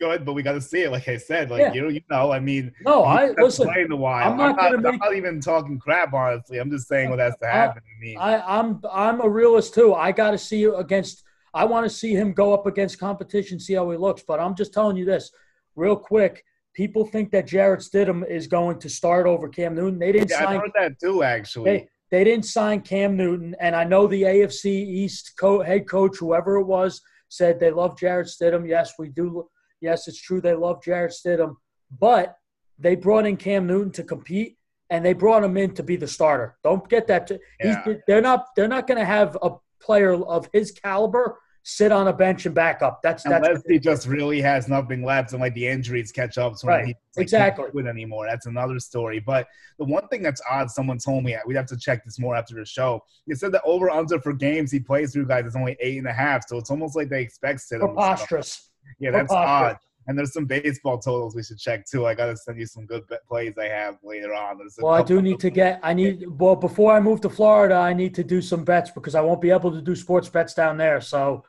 good, 0.01 0.25
but 0.25 0.33
we 0.33 0.43
got 0.43 0.53
to 0.55 0.61
see 0.62 0.83
it. 0.85 0.90
Like 0.90 1.07
I 1.07 1.19
said, 1.19 1.51
like 1.51 1.61
Yeah. 1.61 1.73
you, 1.75 1.90
you 1.90 2.01
know, 2.11 2.33
I 2.33 2.40
mean, 2.40 2.73
No, 2.87 3.05
I 3.05 3.33
listen. 3.33 3.69
played 3.69 3.85
in 3.87 3.93
a 3.93 3.97
while. 3.97 4.31
I'm 4.31 4.38
not 4.38 4.57
gonna 4.57 4.88
I'm 4.88 4.97
not 4.97 5.14
even 5.14 5.38
talking 5.43 5.79
crap, 5.79 6.14
honestly. 6.14 6.57
I'm 6.59 6.71
just 6.71 6.88
saying 6.88 7.11
what 7.11 7.19
has 7.19 7.37
to 7.43 7.47
I- 7.47 7.51
happen. 7.51 7.83
I 7.85 8.01
mean, 8.03 8.16
I, 8.19 8.59
I'm 8.59 8.81
I'm 8.90 9.21
a 9.21 9.29
realist 9.29 9.75
too. 9.75 9.93
I 9.95 10.12
got 10.12 10.31
to 10.31 10.38
see 10.38 10.59
you 10.61 10.77
against. 10.77 11.25
I 11.52 11.64
want 11.64 11.84
to 11.84 11.90
see 11.90 12.12
him 12.14 12.32
go 12.32 12.52
up 12.54 12.66
against 12.66 12.98
competition, 12.98 13.58
see 13.58 13.74
how 13.74 13.90
he 13.90 13.96
looks. 13.96 14.22
But 14.26 14.40
I'm 14.40 14.54
just 14.54 14.72
telling 14.72 14.96
you 14.96 15.04
this, 15.04 15.30
real 15.76 15.96
quick. 15.96 16.44
People 16.72 17.04
think 17.04 17.32
that 17.32 17.48
Jarrett 17.48 17.80
Stidham 17.80 18.24
is 18.30 18.46
going 18.46 18.78
to 18.78 18.88
start 18.88 19.26
over 19.26 19.48
Cam 19.48 19.74
Newton. 19.74 19.98
They 19.98 20.12
didn't 20.12 20.30
yeah, 20.30 20.42
I 20.42 20.44
sign. 20.44 20.60
heard 20.60 20.70
that 20.76 21.00
too. 21.00 21.24
Actually, 21.24 21.64
They, 21.70 21.88
they 22.12 22.24
didn't 22.24 22.44
sign 22.46 22.82
Cam 22.82 23.16
Newton, 23.16 23.56
and 23.58 23.74
I 23.74 23.82
know 23.82 24.06
the 24.06 24.22
AFC 24.22 24.66
East 24.66 25.32
co- 25.38 25.62
head 25.62 25.88
coach, 25.88 26.16
whoever 26.18 26.56
it 26.58 26.64
was, 26.66 27.00
said 27.28 27.58
they 27.58 27.72
love 27.72 27.98
Jarrett 27.98 28.28
Stidham. 28.28 28.68
Yes, 28.68 28.92
we 29.00 29.08
do. 29.08 29.48
Yes, 29.80 30.06
it's 30.06 30.20
true 30.22 30.40
they 30.40 30.54
love 30.54 30.80
Jarrett 30.82 31.12
Stidham, 31.12 31.56
but 31.98 32.36
they 32.78 32.94
brought 32.94 33.26
in 33.26 33.36
Cam 33.36 33.66
Newton 33.66 33.90
to 33.92 34.04
compete, 34.04 34.56
and 34.90 35.04
they 35.04 35.12
brought 35.12 35.42
him 35.42 35.56
in 35.56 35.74
to 35.74 35.82
be 35.82 35.96
the 35.96 36.06
starter. 36.06 36.56
Don't 36.62 36.88
get 36.88 37.08
that. 37.08 37.26
To, 37.26 37.40
Yeah. 37.58 37.84
they're 38.06 38.22
not. 38.22 38.46
They're 38.54 38.68
not 38.68 38.86
going 38.86 38.98
to 38.98 39.04
have 39.04 39.36
a 39.42 39.50
player 39.81 40.14
of 40.14 40.49
his 40.53 40.73
caliber 40.73 41.38
sit 41.62 41.93
on 41.93 42.09
a 42.09 42.12
bench 42.12 42.47
and 42.47 42.55
back 42.55 42.81
up. 42.81 43.01
That's 43.03 43.23
that's 43.23 43.47
unless 43.47 43.62
he 43.69 43.79
just 43.79 44.07
really 44.07 44.40
has 44.40 44.66
nothing 44.66 45.05
left 45.05 45.33
and 45.33 45.40
like 45.43 45.53
the 45.53 45.66
injuries 45.66 46.11
catch 46.11 46.38
up 46.38 46.57
to 46.57 46.66
him, 46.66 46.69
Right. 46.71 46.87
he 46.87 46.95
like, 47.19 47.23
Exactly. 47.25 47.66
it 47.75 47.87
anymore. 47.87 48.27
That's 48.27 48.47
another 48.47 48.79
story. 48.79 49.21
But 49.21 49.47
the 49.79 49.85
one 49.85 50.09
thing 50.09 50.23
that's 50.23 50.40
odd, 50.51 50.71
someone 50.71 50.97
told 50.97 51.23
me 51.23 51.37
we'd 51.47 51.57
have 51.57 51.66
to 51.66 51.77
check 51.77 52.03
this 52.05 52.19
more 52.19 52.35
after 52.35 52.55
the 52.55 52.64
show. 52.64 53.01
They 53.29 53.35
said 53.35 53.53
the 53.53 53.61
over 53.62 53.90
under 53.90 54.19
for 54.21 54.33
games 54.33 54.73
he 54.73 54.81
plays 54.81 55.12
through 55.12 55.27
guys 55.27 55.45
is 55.45 55.55
only 55.55 55.77
eight 55.81 55.99
and 55.99 56.07
a 56.09 56.12
half, 56.14 56.49
so 56.49 56.57
it's 56.57 56.71
almost 56.71 56.97
like 56.97 57.11
they 57.11 57.21
expect 57.23 57.61
start. 57.61 57.83
preposterous. 57.83 58.71
Yeah, 58.99 59.11
that's 59.11 59.29
Preposterous. 59.29 59.75
odd. 59.75 59.77
And 60.06 60.18
there's 60.18 60.32
some 60.32 60.46
baseball 60.46 60.98
totals 60.98 61.36
we 61.36 61.42
should 61.42 61.58
check 61.58 61.84
too. 61.86 62.06
I 62.06 62.14
gotta 62.14 62.36
send 62.36 62.58
you 62.58 62.66
some 62.66 62.86
good 62.86 63.04
plays 63.28 63.56
I 63.58 63.66
have 63.66 63.98
later 64.02 64.34
on. 64.34 64.58
Well, 64.78 64.94
I 64.94 65.02
do 65.02 65.20
need 65.20 65.38
to 65.40 65.50
get. 65.50 65.78
I 65.82 65.92
need. 65.94 66.24
Well, 66.38 66.56
before 66.56 66.92
I 66.92 67.00
move 67.00 67.20
to 67.20 67.28
Florida, 67.28 67.74
I 67.76 67.92
need 67.92 68.14
to 68.14 68.24
do 68.24 68.40
some 68.40 68.64
bets 68.64 68.90
because 68.90 69.14
I 69.14 69.20
won't 69.20 69.40
be 69.40 69.50
able 69.50 69.70
to 69.72 69.82
do 69.82 69.94
sports 69.94 70.28
bets 70.28 70.54
down 70.54 70.78
there. 70.78 71.00
So 71.00 71.44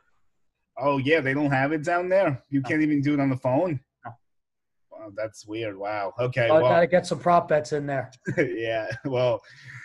Oh 0.78 0.98
yeah, 0.98 1.20
they 1.20 1.34
don't 1.34 1.50
have 1.50 1.72
it 1.72 1.84
down 1.84 2.08
there. 2.08 2.42
You 2.48 2.60
No. 2.60 2.68
can't 2.68 2.82
even 2.82 3.02
do 3.02 3.14
it 3.14 3.20
on 3.20 3.30
the 3.30 3.36
phone. 3.36 3.80
No. 4.04 4.12
Wow, 4.90 5.12
that's 5.16 5.46
weird. 5.46 5.76
Wow. 5.76 6.14
Okay. 6.18 6.48
I 6.48 6.52
well, 6.52 6.62
got 6.62 6.80
to 6.80 6.86
get 6.86 7.06
some 7.06 7.18
prop 7.18 7.48
bets 7.48 7.72
in 7.72 7.86
there. 7.86 8.10
yeah, 8.38 8.90
well, 9.04 9.40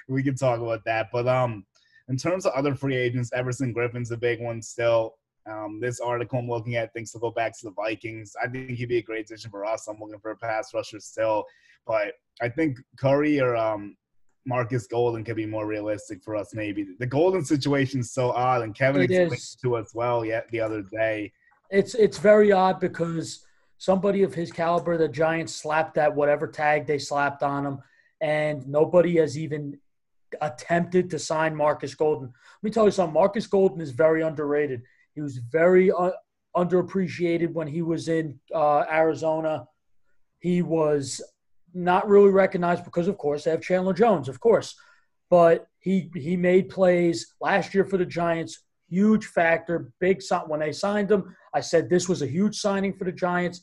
we 0.08 0.23
can 0.23 0.36
talk 0.36 0.60
about 0.60 0.84
that. 0.86 1.08
But 1.12 1.27
um, 1.27 1.65
in 2.10 2.17
terms 2.17 2.45
of 2.45 2.53
other 2.53 2.75
free 2.75 2.95
agents, 2.95 3.32
Everson 3.34 3.73
Griffen's 3.73 4.12
a 4.12 4.17
big 4.17 4.41
one 4.41 4.62
still. 4.62 5.15
Um, 5.50 5.80
this 5.80 6.00
article 6.00 6.40
I'm 6.40 6.50
looking 6.50 6.76
at 6.76 6.94
thinks 6.94 7.12
to 7.12 7.20
go 7.20 7.32
back 7.32 7.58
to 7.60 7.66
the 7.66 7.72
Vikings. 7.72 8.36
I 8.42 8.48
think 8.48 8.72
he'd 8.72 8.90
be 8.90 8.98
a 8.98 9.02
great 9.02 9.26
addition 9.26 9.50
for 9.50 9.66
us. 9.66 9.88
I'm 9.88 10.00
looking 10.00 10.20
for 10.20 10.32
a 10.32 10.36
pass 10.36 10.74
rusher 10.74 11.00
still, 11.00 11.46
but 11.86 12.14
I 12.42 12.50
think 12.50 12.78
Curry 13.00 13.40
or 13.40 13.56
um, 13.56 13.96
Markus 14.46 14.88
Golden 14.88 15.24
could 15.24 15.36
be 15.36 15.46
more 15.46 15.66
realistic 15.66 16.24
for 16.24 16.36
us. 16.36 16.54
Maybe 16.54 16.86
the 17.00 17.06
Golden 17.06 17.44
situation 17.44 18.02
is 18.02 18.12
so 18.12 18.32
odd, 18.32 18.62
and 18.62 18.76
Kevin 18.76 19.02
It 19.02 19.12
explained 19.12 19.34
is. 19.34 19.58
to 19.62 19.76
us 19.76 19.94
well 19.94 20.26
yet 20.26 20.48
the 20.52 20.60
other 20.60 20.82
day. 20.82 21.32
It's 21.70 21.96
it's 21.96 22.18
very 22.18 22.52
odd 22.52 22.80
because 22.80 23.46
somebody 23.78 24.24
of 24.24 24.34
his 24.34 24.52
caliber, 24.52 24.98
the 24.98 25.08
Giants 25.08 25.54
slapped 25.54 25.96
that 25.96 26.16
whatever 26.16 26.48
tag 26.48 26.88
they 26.88 26.98
slapped 26.98 27.44
on 27.44 27.66
him, 27.66 27.80
and 28.22 28.68
nobody 28.68 29.18
has 29.18 29.38
even 29.38 29.80
attempted 30.42 31.10
to 31.10 31.20
sign 31.20 31.56
Markus 31.56 31.96
Golden. 31.96 32.28
Let 32.28 32.64
me 32.64 32.72
tell 32.72 32.86
you 32.86 32.92
something. 32.92 33.14
Markus 33.14 33.48
Golden 33.48 33.82
is 33.82 33.92
very 33.92 34.22
underrated. 34.22 34.84
He 35.17 35.21
was 35.21 35.38
very 35.51 35.91
uh, 35.91 36.12
underappreciated 36.56 37.51
when 37.51 37.67
he 37.67 37.82
was 37.82 38.08
in 38.08 38.39
uh, 38.53 38.82
Arizona. 38.82 39.65
He 40.38 40.62
was 40.62 41.19
not 41.73 42.08
really 42.08 42.30
recognized 42.30 42.86
because, 42.86 43.08
of 43.08 43.17
course, 43.17 43.43
they 43.43 43.49
have 43.49 43.62
Chandler 43.63 43.93
Jones, 43.93 44.30
of 44.30 44.39
course. 44.39 44.75
But 45.32 45.65
he 45.80 46.12
he 46.13 46.38
made 46.38 46.69
plays 46.69 47.34
last 47.41 47.73
year 47.73 47.84
for 47.84 47.97
the 47.97 48.06
Giants. 48.06 48.60
Huge 48.89 49.25
factor, 49.25 49.91
big 49.99 50.21
sign. 50.21 50.43
When 50.47 50.60
they 50.60 50.71
signed 50.71 51.10
him, 51.10 51.36
I 51.51 51.62
said 51.62 51.89
this 51.89 52.08
was 52.08 52.21
a 52.21 52.27
huge 52.27 52.56
signing 52.60 52.93
for 52.93 53.06
the 53.06 53.12
Giants. 53.12 53.62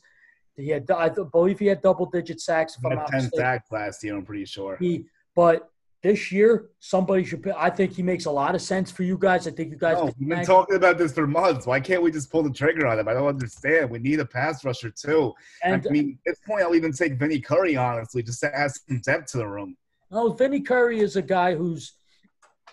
He 0.57 0.67
had, 0.67 0.91
I 0.91 1.07
believe, 1.07 1.57
he 1.57 1.67
had 1.67 1.81
double-digit 1.81 2.41
sacks. 2.41 2.75
If 2.75 2.81
He 2.81 2.87
I'm 2.87 2.91
had 2.91 2.99
not 3.03 3.11
ten 3.11 3.21
mistaken. 3.23 3.39
sacks 3.39 3.71
last 3.71 4.03
year. 4.03 4.17
I'm 4.17 4.25
pretty 4.25 4.43
sure. 4.45 4.75
He, 4.77 5.05
but 5.37 5.69
this 6.05 6.31
year, 6.31 6.69
somebody 6.79 7.23
should. 7.23 7.41
Pay, 7.41 7.53
I 7.57 7.71
think 7.71 7.93
he 7.93 8.03
makes 8.03 8.25
a 8.25 8.31
lot 8.31 8.53
of 8.53 8.61
sense 8.61 8.91
for 8.91 9.01
you 9.01 9.17
guys. 9.17 9.47
I 9.47 9.51
think 9.51 9.71
you 9.71 9.75
guys. 9.75 9.97
No, 9.97 10.13
we've 10.19 10.29
been 10.29 10.45
talking 10.45 10.75
about 10.75 10.99
this 10.99 11.11
for 11.11 11.25
months. 11.25 11.65
Why 11.65 11.79
can't 11.79 12.03
we 12.03 12.11
just 12.11 12.31
pull 12.31 12.43
the 12.43 12.51
trigger 12.51 12.85
on 12.85 12.99
him? 12.99 13.07
I 13.07 13.13
don't 13.15 13.27
understand. 13.27 13.89
We 13.89 13.97
need 13.97 14.19
a 14.19 14.25
pass 14.25 14.63
rusher 14.63 14.91
too. 14.91 15.33
and 15.63 15.83
I 15.83 15.89
mean, 15.89 16.19
at 16.27 16.33
this 16.33 16.39
point, 16.45 16.61
I'll 16.61 16.75
even 16.75 16.93
take 16.93 17.13
Vinny 17.13 17.39
Curry, 17.39 17.75
honestly, 17.75 18.21
just 18.21 18.39
to 18.41 18.55
add 18.55 18.71
some 18.71 19.01
depth 19.03 19.31
to 19.31 19.37
the 19.39 19.47
room. 19.47 19.75
No, 20.11 20.31
Vinny 20.31 20.61
Curry 20.61 20.99
is 20.99 21.15
a 21.15 21.23
guy 21.23 21.55
who's 21.55 21.93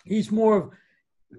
he's 0.04 0.30
more 0.30 0.56
of 0.58 0.70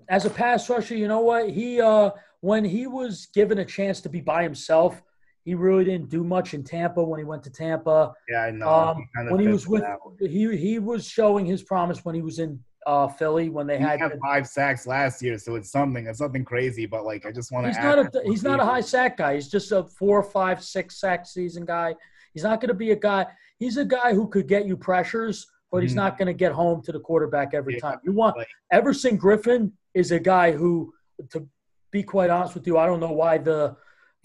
as 0.10 0.26
a 0.26 0.32
pass 0.32 0.68
rusher. 0.72 0.96
You 0.96 1.08
know 1.08 1.20
what? 1.20 1.52
He 1.52 1.80
uh 1.80 2.10
when 2.40 2.66
he 2.66 2.88
was 2.88 3.28
given 3.36 3.60
a 3.60 3.66
chance 3.66 4.02
to 4.02 4.10
be 4.10 4.20
by 4.20 4.42
himself, 4.42 5.04
he 5.46 5.56
really 5.56 5.84
didn't 5.84 6.10
do 6.10 6.24
much 6.24 6.54
in 6.54 6.64
Tampa. 6.64 7.04
When 7.04 7.20
he 7.20 7.26
went 7.26 7.44
to 7.44 7.50
Tampa, 7.50 8.14
Yeah, 8.30 8.44
I 8.44 8.52
know. 8.52 8.68
um, 8.70 9.08
kinda 9.16 9.32
when 9.32 9.42
he 9.42 9.48
was 9.48 9.68
with 9.68 9.84
he 10.20 10.56
he 10.58 10.80
was 10.80 11.06
showing 11.08 11.46
his 11.46 11.64
promise 11.64 12.04
when 12.06 12.16
he 12.16 12.22
was 12.22 12.40
in 12.40 12.60
uh 12.86 13.08
Philly 13.08 13.50
when 13.50 13.66
they 13.68 13.78
he 13.78 13.84
had. 13.84 14.00
had 14.00 14.20
five 14.22 14.48
sacks 14.48 14.86
last 14.88 15.22
year, 15.22 15.38
so 15.38 15.56
it's 15.56 15.72
something. 15.72 16.06
It's 16.08 16.22
nothing 16.22 16.46
crazy, 16.46 16.86
but 16.86 17.06
like 17.06 17.26
I 17.26 17.32
just 17.32 17.52
want 17.52 17.66
to. 17.66 17.70
He's 17.70 17.78
not 17.84 18.00
a 18.00 18.22
he's 18.26 18.44
not 18.44 18.60
a 18.60 18.66
high 18.66 18.82
sack 18.82 19.18
guy. 19.18 19.36
He's 19.36 19.50
just 19.50 19.72
a 19.72 19.84
four, 19.84 20.24
five, 20.24 20.64
six 20.64 21.00
sack 21.00 21.26
season 21.26 21.66
guy. 21.66 21.96
He's 22.34 22.44
not 22.44 22.60
going 22.62 22.70
to 22.70 22.74
be 22.74 22.92
a 22.92 22.96
guy. 22.96 23.26
He's 23.60 23.78
a 23.78 23.86
guy 23.86 24.14
who 24.14 24.28
could 24.28 24.48
get 24.48 24.66
you 24.66 24.76
pressures, 24.76 25.46
but 25.72 25.84
he's 25.84 25.94
Mhm. 25.94 25.98
not 25.98 26.18
going 26.18 26.26
to 26.28 26.34
get 26.34 26.52
home 26.52 26.82
to 26.84 26.92
the 26.92 27.00
quarterback 27.00 27.54
every 27.54 27.76
Yeah, 27.76 27.80
time. 27.82 28.00
You 28.04 28.12
want 28.12 28.36
like- 28.38 28.48
Everson 28.72 29.18
Griffen 29.20 29.72
is 29.94 30.12
a 30.12 30.20
guy 30.20 30.52
who, 30.52 30.92
to 31.30 31.48
be 31.92 32.02
quite 32.02 32.32
honest 32.32 32.56
with 32.56 32.66
you, 32.66 32.78
I 32.80 32.88
don't 32.88 33.00
know 33.00 33.12
why 33.12 33.38
the 33.38 33.76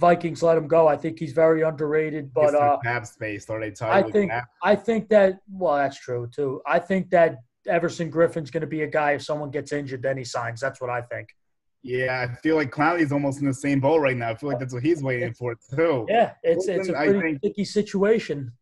Vikings 0.01 0.43
let 0.43 0.57
him 0.57 0.69
go. 0.69 0.87
I 0.87 0.97
think 0.97 1.19
he's 1.19 1.33
very 1.33 1.63
underrated. 1.63 2.33
But 2.33 2.55
uh, 2.55 2.79
cap 2.85 3.07
space, 3.07 3.51
are 3.51 3.61
they 3.61 3.73
I 3.83 4.03
think 4.03 4.33
I 4.63 4.77
think 4.77 5.09
that 5.09 5.41
well, 5.51 5.77
that's 5.77 5.99
true 5.99 6.29
too. 6.33 6.63
I 6.67 6.79
think 6.79 7.11
that 7.11 7.39
Everson 7.67 8.09
Griffen's 8.09 8.51
going 8.51 8.61
to 8.61 8.69
be 8.69 8.83
a 8.83 8.87
guy. 8.87 9.13
If 9.13 9.23
someone 9.23 9.51
gets 9.51 9.73
injured, 9.73 10.03
then 10.03 10.17
he 10.17 10.25
signs. 10.25 10.61
That's 10.61 10.81
what 10.81 10.91
I 10.91 11.03
think. 11.03 11.29
Yeah, 11.83 12.27
I 12.29 12.35
feel 12.41 12.57
like 12.57 12.71
Clowney's 12.71 13.13
almost 13.13 13.41
in 13.41 13.47
the 13.47 13.55
same 13.55 13.81
boat 13.81 14.01
right 14.01 14.17
now. 14.17 14.31
I 14.31 14.35
feel 14.35 14.49
like 14.49 14.59
that's 14.59 14.75
what 14.75 14.83
he's 14.83 15.03
waiting 15.03 15.33
for 15.35 15.57
too. 15.75 16.07
Yeah, 16.09 16.33
it's 16.43 16.69
it's 16.69 16.89
a 16.89 16.93
pretty 16.93 17.21
think- 17.21 17.39
sticky 17.39 17.65
situation. 17.65 18.53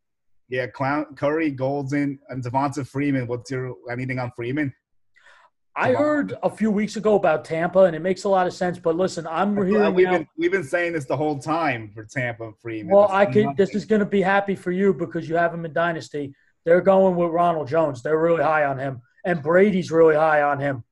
Yeah, 0.49 0.69
Clown, 0.69 1.07
Curry, 1.17 1.51
Golden, 1.51 2.21
and 2.29 2.43
Devonta 2.45 2.87
Freeman. 2.87 3.27
What's 3.27 3.51
your 3.51 3.75
anything 3.91 4.19
on 4.21 4.31
Freeman? 4.37 4.73
I 5.79 5.93
heard 5.93 6.35
a 6.43 6.49
few 6.49 6.71
weeks 6.71 6.97
ago 6.97 7.17
about 7.17 7.45
Tampa, 7.45 7.81
and 7.81 7.95
it 7.95 8.01
makes 8.01 8.25
a 8.25 8.31
lot 8.31 8.47
of 8.47 8.55
sense. 8.55 8.79
But 8.79 8.97
listen, 8.97 9.27
I'm 9.27 9.55
hearing 9.57 9.95
we've 9.95 10.07
now. 10.07 10.19
been 10.19 10.29
we've 10.39 10.51
been 10.51 10.65
saying 10.65 10.95
this 10.95 11.05
the 11.05 11.17
whole 11.17 11.39
time 11.39 11.91
for 11.93 12.05
Tampa 12.05 12.53
Freeman. 12.63 12.95
Well, 12.95 13.05
It's 13.05 13.13
I 13.13 13.27
could. 13.27 13.57
This 13.59 13.75
is 13.75 13.85
going 13.85 14.01
to 14.01 14.07
be 14.07 14.23
happy 14.23 14.55
for 14.55 14.71
you 14.71 14.95
because 14.95 15.29
you 15.29 15.37
have 15.37 15.53
him 15.53 15.67
in 15.67 15.75
dynasty. 15.75 16.35
They're 16.65 16.81
going 16.81 17.15
with 17.15 17.31
Ronald 17.31 17.69
Jones. 17.69 18.03
They're 18.03 18.19
really 18.19 18.43
high 18.43 18.65
on 18.65 18.79
him, 18.79 19.03
and 19.27 19.43
Brady's 19.43 19.91
really 19.91 20.15
high 20.15 20.43
on 20.43 20.59
him. 20.59 20.83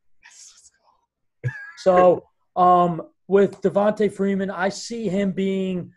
So, 1.78 2.26
um, 2.54 3.02
with 3.26 3.62
Devonta 3.62 4.12
Freeman, 4.12 4.50
I 4.50 4.68
see 4.68 5.08
him 5.08 5.32
being 5.32 5.92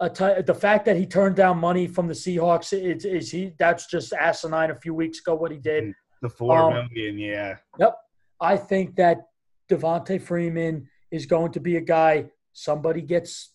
a 0.00 0.10
ty- 0.10 0.42
the 0.42 0.54
fact 0.54 0.86
that 0.86 0.96
he 0.96 1.06
turned 1.06 1.36
down 1.36 1.58
money 1.58 1.86
from 1.86 2.08
the 2.08 2.14
Seahawks 2.14 2.72
is, 2.72 3.04
is 3.04 3.30
he 3.30 3.52
that's 3.60 3.86
just 3.86 4.12
asinine. 4.12 4.72
A 4.72 4.74
few 4.74 4.92
weeks 4.92 5.20
ago, 5.20 5.36
what 5.36 5.52
he 5.52 5.58
did. 5.58 5.94
the 6.20 6.28
four 6.28 6.58
um, 6.58 6.88
million. 6.92 7.16
Yeah, 7.16 7.56
Yep. 7.78 7.96
I 8.40 8.56
think 8.56 8.96
that 8.96 9.28
Devonta 9.70 10.20
Freeman 10.20 10.88
is 11.10 11.26
going 11.26 11.52
to 11.52 11.60
be 11.60 11.76
a 11.76 11.80
guy. 11.80 12.26
Somebody 12.52 13.00
gets 13.00 13.52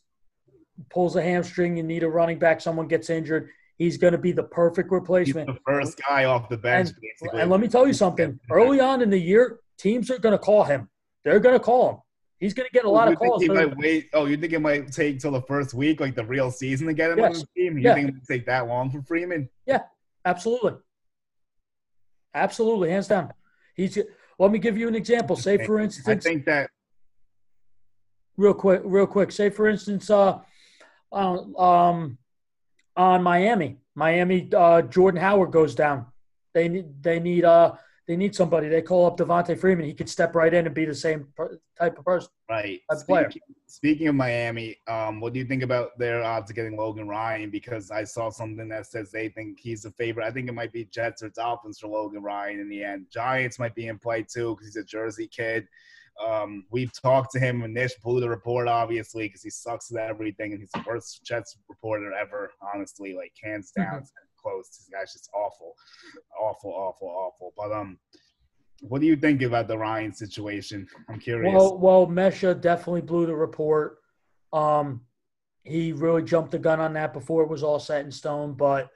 pulls 0.90 1.16
a 1.16 1.22
hamstring, 1.22 1.78
you 1.78 1.84
need 1.84 2.04
a 2.04 2.10
running 2.10 2.40
back. 2.40 2.62
Someone 2.62 2.88
gets 2.88 3.10
injured. 3.10 3.50
He's 3.78 3.98
going 3.98 4.14
to 4.14 4.18
be 4.18 4.32
the 4.32 4.44
perfect 4.44 4.88
he's 4.88 4.92
replacement. 4.92 5.48
the 5.48 5.58
first 5.66 6.00
guy 6.08 6.26
off 6.26 6.50
the 6.50 6.58
bench. 6.58 6.90
basically. 7.02 7.42
And 7.42 7.50
let 7.50 7.60
me 7.60 7.68
tell 7.68 7.88
you 7.88 7.94
something. 7.94 8.40
Early 8.52 8.80
on 8.80 9.02
in 9.02 9.10
the 9.10 9.18
year, 9.20 9.60
teams 9.78 10.10
are 10.12 10.18
going 10.18 10.34
to 10.34 10.40
call 10.40 10.64
him. 10.64 10.90
They're 11.24 11.40
going 11.40 11.58
to 11.58 11.64
call 11.64 11.90
him. 11.90 11.98
He's 12.40 12.54
going 12.54 12.68
to 12.68 12.74
get 12.74 12.86
a 12.86 12.88
oh, 12.88 12.92
lot 12.92 13.08
you 13.08 13.14
of 13.14 13.20
calls. 13.20 13.42
he 13.42 13.50
might 13.50 13.76
wait? 13.78 14.10
Oh, 14.14 14.26
you 14.26 14.38
think 14.38 14.54
it 14.54 14.60
might 14.60 14.92
take 14.92 15.20
till 15.20 15.32
the 15.32 15.42
first 15.42 15.74
week, 15.74 16.00
like 16.00 16.16
the 16.16 16.24
real 16.26 16.52
season, 16.52 16.88
to 16.88 16.94
get 16.94 17.12
him 17.12 17.20
on 17.20 17.32
Yes. 17.32 17.42
the 17.42 17.48
team? 17.62 17.78
You 17.78 17.84
Yeah. 17.84 17.96
think 17.96 18.10
it 18.10 18.14
would 18.16 18.28
take 18.28 18.46
that 18.46 18.68
long 18.68 18.90
for 18.90 19.02
Freeman? 19.02 19.50
Yeah, 19.66 19.84
absolutely. 20.24 20.76
Absolutely, 22.34 22.92
hands 22.92 23.08
down. 23.08 23.34
He's. 23.76 23.98
Let 24.40 24.52
me 24.52 24.58
give 24.58 24.78
you 24.78 24.88
an 24.88 24.96
example. 24.96 25.36
Say, 25.36 25.64
for 25.66 25.80
instance, 25.80 26.26
I 26.26 26.30
think 26.30 26.46
that 26.46 26.70
real 28.38 28.54
quick, 28.54 28.82
real 28.86 29.06
quick. 29.06 29.32
Say, 29.34 29.50
for 29.50 29.68
instance, 29.68 30.10
uh, 30.10 30.40
uh, 31.12 31.60
um, 31.60 32.18
on 32.96 33.22
Miami, 33.22 33.78
Miami, 33.96 34.50
uh, 34.56 34.82
Jordan 34.84 35.20
Howard 35.20 35.52
goes 35.52 35.76
down. 35.76 36.06
They 36.54 36.70
need, 36.70 37.04
they 37.04 37.20
need, 37.20 37.44
uh, 37.44 37.74
they 38.10 38.16
need 38.16 38.34
somebody. 38.34 38.68
They 38.70 38.82
call 38.82 39.06
up 39.06 39.18
Devonta 39.18 39.56
Freeman. 39.56 39.86
He 39.86 39.94
could 39.94 40.10
step 40.10 40.34
right 40.34 40.52
in 40.52 40.66
and 40.66 40.74
be 40.74 40.84
the 40.84 40.96
same 40.96 41.28
type 41.78 42.00
of 42.00 42.04
person. 42.04 42.32
right. 42.50 42.82
That's 42.90 43.04
player. 43.04 43.30
Speaking, 43.30 43.56
speaking 43.68 44.08
of 44.08 44.16
Miami, 44.16 44.78
um, 44.88 45.22
what 45.22 45.32
do 45.32 45.38
you 45.38 45.46
think 45.46 45.62
about 45.62 45.96
their 46.00 46.24
odds 46.24 46.50
of 46.50 46.56
getting 46.56 46.76
Logan 46.76 47.08
Ryan? 47.08 47.52
Because 47.52 47.92
I 47.92 48.04
saw 48.06 48.32
something 48.32 48.68
that 48.68 48.88
says 48.88 49.12
they 49.12 49.30
think 49.30 49.60
he's 49.60 49.86
a 49.86 49.92
favorite. 49.92 50.26
I 50.26 50.32
think 50.32 50.50
it 50.50 50.54
might 50.54 50.74
be 50.74 50.86
Jets 50.86 51.22
or 51.22 51.30
Dolphins 51.30 51.78
for 51.78 51.88
Logan 51.88 52.24
Ryan 52.24 52.60
in 52.60 52.68
the 52.68 52.84
end. 52.84 53.06
Giants 53.14 53.60
might 53.60 53.76
be 53.76 53.90
in 53.90 54.00
play 54.00 54.24
too 54.24 54.56
because 54.56 54.74
he's 54.74 54.84
a 54.84 54.84
Jersey 54.84 55.28
kid. 55.28 55.68
Um, 56.28 56.66
we've 56.72 56.92
talked 57.00 57.32
to 57.34 57.40
him, 57.40 57.62
and 57.62 57.76
Nish 57.76 57.94
blew 58.04 58.20
the 58.22 58.28
report 58.28 58.68
obviously 58.68 59.28
because 59.28 59.44
he 59.44 59.52
sucks 59.52 59.94
at 59.94 60.00
everything, 60.10 60.54
and 60.54 60.62
he's 60.62 60.72
the 60.72 60.84
worst 60.88 61.24
Jets 61.24 61.56
reporter 61.70 62.12
ever. 62.12 62.50
Honestly, 62.74 63.16
like 63.16 63.34
hands 63.44 63.70
down, 63.70 64.04
This 64.58 64.90
guy's 64.92 65.14
just 65.14 65.30
awful, 65.34 65.76
awful, 66.40 66.72
awful, 66.72 67.08
awful. 67.08 67.54
But 67.58 67.72
um, 67.72 67.98
what 68.82 69.02
do 69.02 69.08
you 69.08 69.16
think 69.16 69.42
about 69.42 69.68
the 69.68 69.78
Ryan 69.78 70.14
situation? 70.14 70.88
I'm 71.10 71.20
curious. 71.20 71.54
Well, 71.54 71.78
well, 71.78 72.06
Mehta 72.06 72.56
definitely 72.56 73.02
blew 73.02 73.26
the 73.26 73.36
report. 73.36 73.98
Um, 74.54 75.02
he 75.64 75.94
really 75.94 76.24
jumped 76.24 76.52
the 76.52 76.60
gun 76.60 76.80
on 76.80 76.94
that 76.94 77.14
before 77.14 77.44
it 77.44 77.50
was 77.50 77.64
all 77.64 77.80
set 77.80 78.06
in 78.06 78.12
stone. 78.12 78.54
But 78.54 78.90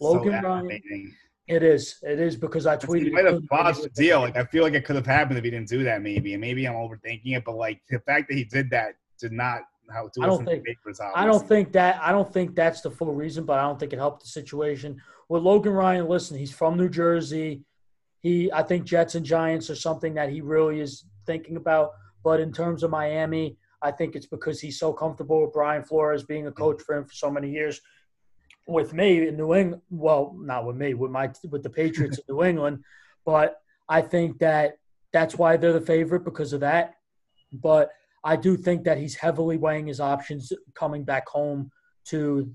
Logan 0.00 0.42
Ryan, 0.42 1.14
it 1.48 1.62
is, 1.62 1.96
it 2.02 2.18
is 2.18 2.36
because 2.36 2.66
I 2.66 2.72
He 2.72 2.86
tweeted. 2.86 3.12
might 3.12 3.24
have 3.24 3.46
botched 3.48 3.82
the 3.82 3.88
deal. 3.90 4.20
Like 4.20 4.36
I 4.36 4.44
feel 4.44 4.64
like 4.64 4.74
it 4.74 4.84
could 4.84 4.96
have 4.96 5.06
happened 5.06 5.38
if 5.38 5.44
he 5.44 5.50
didn't 5.50 5.68
do 5.68 5.84
that. 5.84 6.02
Maybe, 6.02 6.34
and 6.34 6.40
maybe 6.40 6.66
I'm 6.66 6.74
overthinking 6.74 7.36
it. 7.36 7.44
But 7.44 7.56
like 7.56 7.80
the 7.88 8.00
fact 8.00 8.28
that 8.28 8.34
he 8.34 8.44
did 8.44 8.70
that 8.70 8.94
did 9.20 9.32
not 9.32 9.60
how 9.92 10.08
to 10.08 10.22
I 10.22 10.26
don't 10.26 10.44
think-. 10.44 10.64
I 11.14 11.24
don't 11.24 11.46
think 11.46 11.72
that 11.72 12.00
I 12.02 12.12
don't 12.12 12.32
think 12.32 12.54
that's 12.54 12.80
the 12.80 12.90
full 12.90 13.12
reason, 13.12 13.44
but 13.44 13.58
I 13.58 13.62
don't 13.62 13.78
think 13.78 13.92
it 13.92 13.98
helped 13.98 14.22
the 14.22 14.28
situation. 14.28 15.00
With 15.28 15.42
Logan 15.42 15.72
Ryan, 15.72 16.08
listen, 16.08 16.38
he's 16.38 16.52
from 16.52 16.76
New 16.76 16.88
Jersey. 16.88 17.62
He 18.22 18.50
I 18.52 18.62
think 18.62 18.84
Jets 18.84 19.14
and 19.14 19.26
Giants 19.26 19.70
are 19.70 19.76
something 19.76 20.14
that 20.14 20.30
he 20.30 20.40
really 20.40 20.80
is 20.80 21.04
thinking 21.26 21.56
about. 21.56 21.92
But 22.22 22.40
in 22.40 22.52
terms 22.52 22.82
of 22.82 22.90
Miami, 22.90 23.56
I 23.82 23.92
think 23.92 24.16
it's 24.16 24.26
because 24.26 24.60
he's 24.60 24.78
so 24.78 24.92
comfortable 24.92 25.42
with 25.42 25.52
Brian 25.52 25.84
Flores 25.84 26.24
being 26.24 26.46
a 26.46 26.52
coach 26.52 26.82
for 26.82 26.96
him 26.96 27.04
for 27.04 27.14
so 27.14 27.30
many 27.30 27.50
years. 27.50 27.80
With 28.66 28.92
me 28.92 29.28
in 29.28 29.36
New 29.36 29.54
England, 29.54 29.82
well, 29.90 30.34
not 30.38 30.66
with 30.66 30.76
me, 30.76 30.94
with 30.94 31.12
my 31.12 31.30
with 31.50 31.62
the 31.62 31.70
Patriots 31.70 32.18
in 32.28 32.34
New 32.34 32.42
England, 32.42 32.82
but 33.24 33.60
I 33.88 34.02
think 34.02 34.38
that 34.40 34.78
that's 35.12 35.36
why 35.36 35.56
they're 35.56 35.72
the 35.72 35.80
favorite 35.80 36.24
because 36.24 36.52
of 36.52 36.60
that. 36.60 36.94
But 37.52 37.90
I 38.26 38.34
do 38.34 38.56
think 38.56 38.82
that 38.84 38.98
he's 38.98 39.14
heavily 39.14 39.56
weighing 39.56 39.86
his 39.86 40.00
options 40.00 40.52
coming 40.74 41.04
back 41.04 41.28
home 41.28 41.70
to 42.06 42.50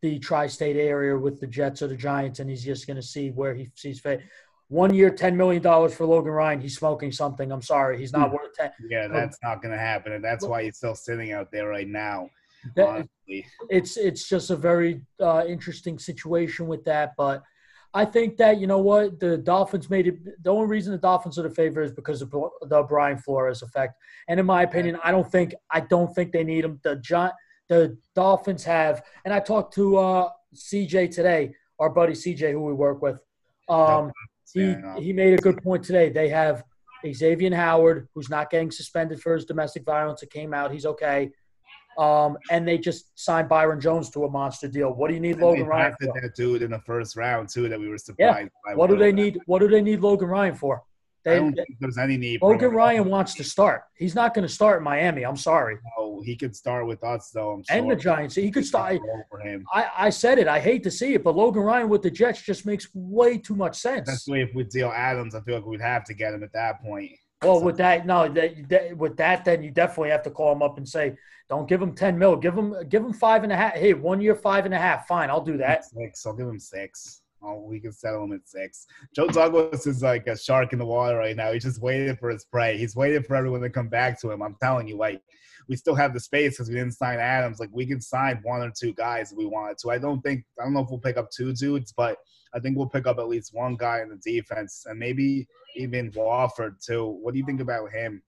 the 0.00 0.18
tri-state 0.18 0.76
area 0.76 1.16
with 1.16 1.38
the 1.38 1.46
Jets 1.46 1.82
or 1.82 1.86
the 1.88 1.96
Giants, 1.96 2.40
and 2.40 2.48
he's 2.48 2.64
just 2.64 2.86
going 2.86 2.96
to 2.96 3.02
see 3.02 3.28
where 3.30 3.54
he 3.54 3.70
sees 3.76 4.00
fit. 4.00 4.22
One 4.68 4.94
year, 4.94 5.10
ten 5.10 5.36
million 5.36 5.62
dollars 5.62 5.94
for 5.94 6.06
Logan 6.06 6.32
Ryan. 6.32 6.60
He's 6.62 6.78
smoking 6.78 7.12
something. 7.12 7.52
I'm 7.52 7.60
sorry, 7.60 7.98
he's 7.98 8.14
not 8.14 8.32
worth 8.32 8.54
ten. 8.58 8.70
Yeah, 8.88 9.06
that's 9.06 9.36
not 9.42 9.60
going 9.60 9.72
to 9.72 9.78
happen, 9.78 10.12
and 10.12 10.24
that's 10.24 10.46
why 10.46 10.64
he's 10.64 10.78
still 10.78 10.94
sitting 10.94 11.30
out 11.32 11.52
there 11.52 11.68
right 11.68 11.86
now. 11.86 12.30
That- 12.74 12.88
Honestly, 12.88 13.44
it's 13.68 13.98
it's 13.98 14.26
just 14.26 14.48
a 14.48 14.56
very 14.56 15.02
uh, 15.20 15.44
interesting 15.46 15.98
situation 15.98 16.66
with 16.68 16.84
that. 16.86 17.12
But 17.18 17.42
I 17.94 18.04
think 18.04 18.36
that 18.38 18.58
you 18.58 18.66
know 18.66 18.78
what 18.78 19.20
the 19.20 19.36
Dolphins 19.36 19.90
made 19.90 20.06
it. 20.06 20.42
The 20.42 20.50
only 20.50 20.66
reason 20.66 20.92
the 20.92 20.98
Dolphins 20.98 21.38
are 21.38 21.42
the 21.42 21.50
favorite 21.50 21.86
is 21.86 21.92
because 21.92 22.22
of 22.22 22.30
the 22.30 22.84
Brian 22.88 23.18
Flores 23.18 23.62
effect. 23.62 23.94
And 24.28 24.40
in 24.40 24.46
my 24.46 24.62
opinion, 24.62 24.98
I 25.04 25.10
don't 25.10 25.30
think 25.30 25.54
I 25.70 25.80
don't 25.80 26.12
think 26.14 26.32
they 26.32 26.44
need 26.44 26.64
him. 26.64 26.80
The 26.82 26.96
Gi- 26.96 27.34
the 27.68 27.96
Dolphins 28.14 28.64
have, 28.64 29.02
and 29.24 29.32
I 29.32 29.40
talked 29.40 29.74
to 29.74 29.96
uh, 29.98 30.30
CJ 30.54 31.10
today, 31.14 31.54
our 31.78 31.90
buddy 31.90 32.12
CJ, 32.12 32.52
who 32.52 32.62
we 32.62 32.72
work 32.72 33.02
with. 33.02 33.20
Um, 33.68 34.12
he 34.52 34.74
he 34.98 35.12
made 35.12 35.34
a 35.34 35.42
good 35.42 35.62
point 35.62 35.84
today. 35.84 36.08
They 36.08 36.28
have 36.28 36.64
Xavien 37.04 37.54
Howard, 37.54 38.08
who's 38.14 38.30
not 38.30 38.50
getting 38.50 38.70
suspended 38.70 39.20
for 39.20 39.34
his 39.34 39.44
domestic 39.44 39.84
violence. 39.84 40.22
It 40.22 40.30
came 40.30 40.54
out. 40.54 40.72
He's 40.72 40.86
okay. 40.86 41.30
Um, 41.98 42.38
and 42.50 42.66
they 42.66 42.78
just 42.78 43.18
signed 43.18 43.48
Byron 43.48 43.80
Jones 43.80 44.10
to 44.10 44.24
a 44.24 44.30
monster 44.30 44.68
deal. 44.68 44.92
What 44.92 45.08
do 45.08 45.14
you 45.14 45.20
need 45.20 45.32
And 45.32 45.42
Logan 45.42 45.66
Ryan 45.66 45.94
for? 46.00 46.12
that 46.20 46.34
dude 46.34 46.62
in 46.62 46.70
the 46.70 46.80
first 46.80 47.16
round 47.16 47.48
too. 47.48 47.68
That 47.68 47.78
we 47.78 47.88
were 47.88 47.98
surprised. 47.98 48.50
by. 48.66 48.74
What 48.74 48.90
do 48.90 48.96
they 48.96 49.12
need? 49.12 49.38
What 49.46 49.60
do 49.60 49.68
they 49.68 49.82
need 49.82 50.00
Logan 50.00 50.28
Ryan 50.28 50.54
for? 50.54 50.82
I 51.24 51.30
They, 51.30 51.36
don't 51.36 51.54
think 51.54 51.68
there's 51.78 51.98
any 51.98 52.16
need. 52.16 52.42
Logan. 52.42 52.70
Ryan 52.72 53.04
wants 53.08 53.34
to 53.34 53.44
start. 53.44 53.82
He's 53.96 54.14
not 54.16 54.34
going 54.34 54.46
to 54.46 54.52
start 54.52 54.78
in 54.78 54.82
Miami. 54.84 55.22
I'm 55.24 55.36
sorry. 55.36 55.76
No, 55.96 56.20
he 56.24 56.34
could 56.34 56.56
start 56.56 56.84
with 56.86 57.04
us 57.04 57.30
though. 57.32 57.52
I'm 57.52 57.62
sure. 57.62 57.76
And 57.76 57.88
the 57.88 57.94
Giants. 57.94 58.34
He 58.34 58.50
could 58.50 58.66
start. 58.66 58.98
I, 59.72 59.86
I 59.96 60.10
said 60.10 60.38
it. 60.40 60.48
I 60.48 60.58
hate 60.58 60.82
to 60.82 60.90
see 60.90 61.14
it, 61.14 61.22
but 61.22 61.36
Logan 61.36 61.62
Ryan 61.62 61.88
with 61.88 62.02
the 62.02 62.10
Jets 62.10 62.42
just 62.42 62.66
makes 62.66 62.88
way 62.92 63.38
too 63.38 63.54
much 63.54 63.76
sense. 63.78 64.08
Especially 64.08 64.40
if 64.42 64.50
we 64.54 64.64
deal 64.64 64.88
Adams, 64.94 65.34
I 65.36 65.40
feel 65.42 65.54
like 65.56 65.64
we'd 65.64 65.80
have 65.80 66.04
to 66.06 66.14
get 66.14 66.34
him 66.34 66.42
at 66.42 66.52
that 66.54 66.82
point. 66.82 67.12
Well, 67.42 67.62
with 67.62 67.76
that, 67.78 68.06
no, 68.06 68.28
that, 68.28 68.68
that, 68.68 68.96
with 68.96 69.16
that, 69.16 69.44
then 69.44 69.62
you 69.62 69.70
definitely 69.70 70.10
have 70.10 70.22
to 70.24 70.30
call 70.30 70.52
him 70.52 70.62
up 70.62 70.78
and 70.78 70.88
say, 70.88 71.16
"Don't 71.48 71.68
give 71.68 71.82
him 71.82 71.94
ten 71.94 72.18
mil. 72.18 72.36
Give 72.36 72.54
him, 72.54 72.74
give 72.88 73.04
him 73.04 73.12
five 73.12 73.42
and 73.42 73.52
a 73.52 73.56
half. 73.56 73.74
Hey, 73.74 73.94
one 73.94 74.20
year, 74.20 74.34
five 74.34 74.64
and 74.64 74.74
a 74.74 74.78
half. 74.78 75.06
Fine, 75.06 75.30
I'll 75.30 75.44
do 75.44 75.56
that." 75.58 75.84
Six. 75.84 76.26
I'll 76.26 76.34
give 76.34 76.48
him 76.48 76.58
six. 76.58 77.22
Oh, 77.44 77.60
we 77.60 77.80
can 77.80 77.92
settle 77.92 78.22
him 78.24 78.32
at 78.32 78.48
six. 78.48 78.86
Joe 79.14 79.26
Douglas 79.26 79.86
is 79.86 80.02
like 80.02 80.28
a 80.28 80.38
shark 80.38 80.72
in 80.72 80.78
the 80.78 80.86
water 80.86 81.16
right 81.16 81.34
now. 81.34 81.52
He's 81.52 81.64
just 81.64 81.82
waiting 81.82 82.14
for 82.16 82.30
his 82.30 82.44
prey. 82.44 82.78
He's 82.78 82.94
waiting 82.94 83.22
for 83.24 83.34
everyone 83.34 83.62
to 83.62 83.70
come 83.70 83.88
back 83.88 84.20
to 84.20 84.30
him. 84.30 84.42
I'm 84.42 84.56
telling 84.62 84.86
you, 84.86 84.96
like 84.96 85.20
we 85.68 85.76
still 85.76 85.94
have 85.94 86.12
the 86.14 86.20
space 86.20 86.52
because 86.54 86.68
we 86.68 86.74
didn't 86.74 86.92
sign 86.94 87.18
Adams. 87.18 87.60
Like 87.60 87.70
we 87.72 87.86
can 87.86 88.00
sign 88.00 88.40
one 88.42 88.62
or 88.62 88.70
two 88.76 88.92
guys 88.94 89.32
if 89.32 89.38
we 89.38 89.46
wanted 89.46 89.78
to. 89.78 89.90
I 89.90 89.98
don't 89.98 90.20
think 90.22 90.44
I 90.60 90.64
don't 90.64 90.72
know 90.74 90.80
if 90.80 90.90
we'll 90.90 90.98
pick 90.98 91.16
up 91.16 91.30
two 91.30 91.52
dudes, 91.52 91.92
but 91.96 92.18
I 92.54 92.58
think 92.60 92.76
we'll 92.76 92.88
pick 92.88 93.06
up 93.06 93.18
at 93.18 93.28
least 93.28 93.54
one 93.54 93.76
guy 93.76 94.00
in 94.02 94.08
the 94.10 94.16
defense 94.16 94.84
and 94.88 94.98
maybe 94.98 95.46
even 95.76 96.12
Warford 96.14 96.76
too. 96.86 97.06
What 97.22 97.32
do 97.32 97.38
you 97.38 97.46
think 97.46 97.60
about 97.60 97.90
him? 97.90 98.22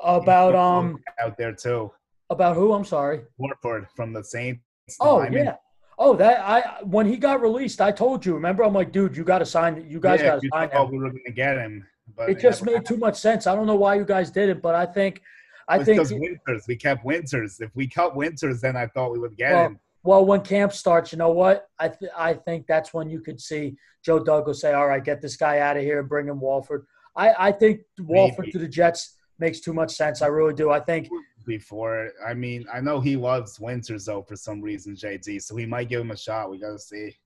About 0.00 0.54
um, 0.54 0.98
out 1.20 1.36
there 1.38 1.52
too. 1.52 1.90
about 2.30 2.56
who? 2.56 2.72
I'm 2.72 2.84
sorry. 2.84 3.22
Warford 3.38 3.86
from 3.94 4.12
the 4.12 4.24
Saints. 4.24 4.60
Oh 5.00 5.16
lineman. 5.16 5.44
yeah. 5.44 5.56
Oh, 5.96 6.16
that 6.16 6.40
I 6.40 6.82
when 6.82 7.06
he 7.06 7.16
got 7.16 7.40
released, 7.40 7.80
I 7.80 7.92
told 7.92 8.26
you. 8.26 8.34
Remember, 8.34 8.64
I'm 8.64 8.74
like, 8.74 8.90
dude, 8.90 9.16
you 9.16 9.22
got 9.22 9.38
to 9.38 9.46
sign. 9.46 9.86
You 9.88 10.00
guys 10.00 10.20
Yeah, 10.20 10.30
got 10.34 10.42
to 10.42 10.48
sign 10.52 10.70
him. 10.70 10.90
we 10.90 10.98
were 10.98 11.10
going 11.10 11.22
to 11.24 11.32
get 11.32 11.56
him, 11.56 11.86
but 12.16 12.28
It 12.28 12.40
just 12.40 12.64
made 12.64 12.84
too 12.84 12.96
much 12.96 13.16
sense. 13.16 13.46
I 13.46 13.54
don't 13.54 13.66
know 13.68 13.76
why 13.76 13.94
you 13.94 14.04
guys 14.04 14.30
did 14.32 14.48
it, 14.48 14.60
but 14.60 14.74
I 14.74 14.84
think, 14.86 15.22
I 15.68 15.82
think 15.82 15.98
those 15.98 16.12
Winters. 16.12 16.64
We 16.68 16.76
kept 16.76 17.04
Winters. 17.04 17.60
If 17.60 17.70
we 17.74 17.86
cut 17.86 18.14
Winters, 18.14 18.60
then 18.60 18.76
I 18.76 18.86
thought 18.86 19.12
we 19.12 19.18
would 19.18 19.36
get 19.36 19.52
Well, 19.52 19.66
him. 19.66 19.78
Well, 20.02 20.26
when 20.26 20.42
camp 20.42 20.72
starts, 20.72 21.12
you 21.12 21.18
know 21.18 21.30
what? 21.30 21.68
I 21.78 21.88
th- 21.88 22.10
I 22.16 22.34
think 22.34 22.66
that's 22.66 22.92
when 22.92 23.08
you 23.08 23.20
could 23.20 23.40
see 23.40 23.76
Joe 24.04 24.18
Douglas 24.22 24.60
say, 24.60 24.74
"All 24.74 24.86
right, 24.88 25.02
get 25.02 25.22
this 25.22 25.36
guy 25.36 25.60
out 25.60 25.76
of 25.78 25.82
here 25.82 26.00
and 26.00 26.08
bring 26.08 26.28
him 26.28 26.40
Warford." 26.40 26.84
I, 27.16 27.48
I 27.48 27.52
think 27.52 27.80
Warford 28.00 28.46
Maybe. 28.46 28.52
to 28.52 28.58
the 28.58 28.68
Jets 28.68 29.16
makes 29.38 29.60
too 29.60 29.72
much 29.72 29.92
sense. 29.94 30.20
I 30.20 30.26
really 30.26 30.52
do. 30.54 30.70
I 30.70 30.80
think 30.80 31.08
Before, 31.46 32.10
I 32.26 32.34
mean, 32.34 32.66
I 32.72 32.80
know 32.80 33.00
he 33.00 33.16
loves 33.16 33.58
Winters 33.60 34.04
though 34.06 34.22
for 34.22 34.36
some 34.36 34.60
reason, 34.60 34.94
JD. 34.94 35.40
So 35.42 35.56
he 35.56 35.64
might 35.66 35.88
give 35.88 36.00
him 36.00 36.10
a 36.10 36.16
shot. 36.16 36.50
We 36.50 36.58
gotta 36.58 36.78
see. 36.78 37.16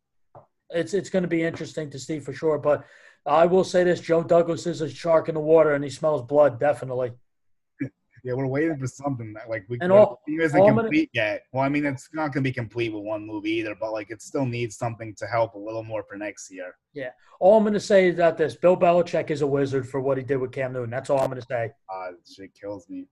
it's 0.70 0.94
it's 0.94 1.11
going 1.11 1.22
to 1.22 1.29
be 1.29 1.42
interesting 1.42 1.90
to 1.90 1.98
see 1.98 2.20
for 2.20 2.33
sure. 2.33 2.59
But 2.59 2.85
I 3.27 3.46
will 3.46 3.64
say 3.64 3.83
this: 3.85 4.01
Joe 4.01 4.22
Douglas 4.22 4.66
is 4.66 4.83
a 4.83 4.88
shark 4.88 5.29
in 5.29 5.35
the 5.35 5.40
water, 5.40 5.72
and 5.72 5.83
he 5.83 5.90
smells 5.90 6.22
blood 6.22 6.61
definitely. 6.61 7.12
Yeah, 8.24 8.35
we're 8.35 8.46
waiting 8.46 8.76
for 8.78 8.87
something 8.87 9.33
that 9.35 9.48
like 9.48 9.64
we 9.68 9.78
And 9.81 9.92
all- 9.92 10.20
team 10.26 10.40
isn't 10.40 10.59
all 10.59 10.68
I'm 10.68 10.74
gonna- 10.74 10.88
complete 10.88 11.11
yet. 11.12 11.42
Well, 11.52 11.62
I 11.62 11.68
mean, 11.68 11.85
it's 11.87 12.09
not 12.12 12.33
gonna 12.33 12.42
be 12.44 12.52
complete 12.52 12.92
with 12.92 13.02
one 13.04 13.26
move 13.26 13.46
either, 13.46 13.74
but 13.78 13.92
like 13.92 14.11
it 14.11 14.22
still 14.22 14.46
needs 14.46 14.76
something 14.76 15.14
to 15.16 15.26
help 15.26 15.54
a 15.54 15.59
little 15.59 15.85
more 15.85 16.02
for 16.09 16.16
next 16.16 16.50
year. 16.50 16.74
Yeah, 16.92 17.11
all 17.40 17.57
I'm 17.57 17.62
going 17.62 17.74
to 17.74 17.81
say 17.81 18.09
is 18.09 18.16
that 18.16 18.37
this 18.37 18.57
Bill 18.57 18.76
Belichick 18.76 19.31
is 19.31 19.42
a 19.42 19.46
wizard 19.46 19.88
for 19.88 20.00
what 20.00 20.18
he 20.18 20.24
did 20.24 20.37
with 20.38 20.50
Cam 20.52 20.72
Newton. 20.72 20.90
That's 20.90 21.11
all 21.11 21.20
I'm 21.20 21.28
going 21.31 21.40
to 21.40 21.46
say. 21.46 21.70
Uh, 21.92 22.12
shit 22.28 22.52
kills 22.54 22.88
me. 22.88 23.07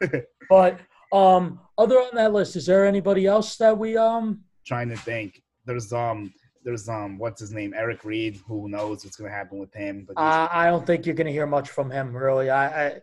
But 0.48 0.80
um, 1.12 1.60
other 1.76 1.96
on 1.98 2.14
that 2.14 2.32
list, 2.32 2.56
is 2.56 2.66
there 2.66 2.86
anybody 2.86 3.26
else 3.26 3.56
that 3.56 3.76
we 3.76 3.96
um? 3.96 4.40
Trying 4.66 4.88
to 4.88 4.96
think. 4.96 5.42
There's 5.66 5.92
um, 5.92 6.32
there's 6.64 6.88
um, 6.88 7.18
what's 7.18 7.40
his 7.40 7.52
name? 7.52 7.74
Eric 7.76 8.04
Reid. 8.04 8.38
Who 8.46 8.68
knows 8.68 9.04
what's 9.04 9.16
gonna 9.16 9.30
happen 9.30 9.58
with 9.58 9.72
him? 9.74 10.04
But 10.08 10.18
I, 10.18 10.48
I 10.50 10.66
don't 10.66 10.86
think 10.86 11.04
you're 11.06 11.14
going 11.14 11.26
to 11.26 11.32
hear 11.32 11.46
much 11.46 11.68
from 11.70 11.90
him, 11.90 12.16
really. 12.16 12.48
I, 12.50 12.86
I 12.86 13.00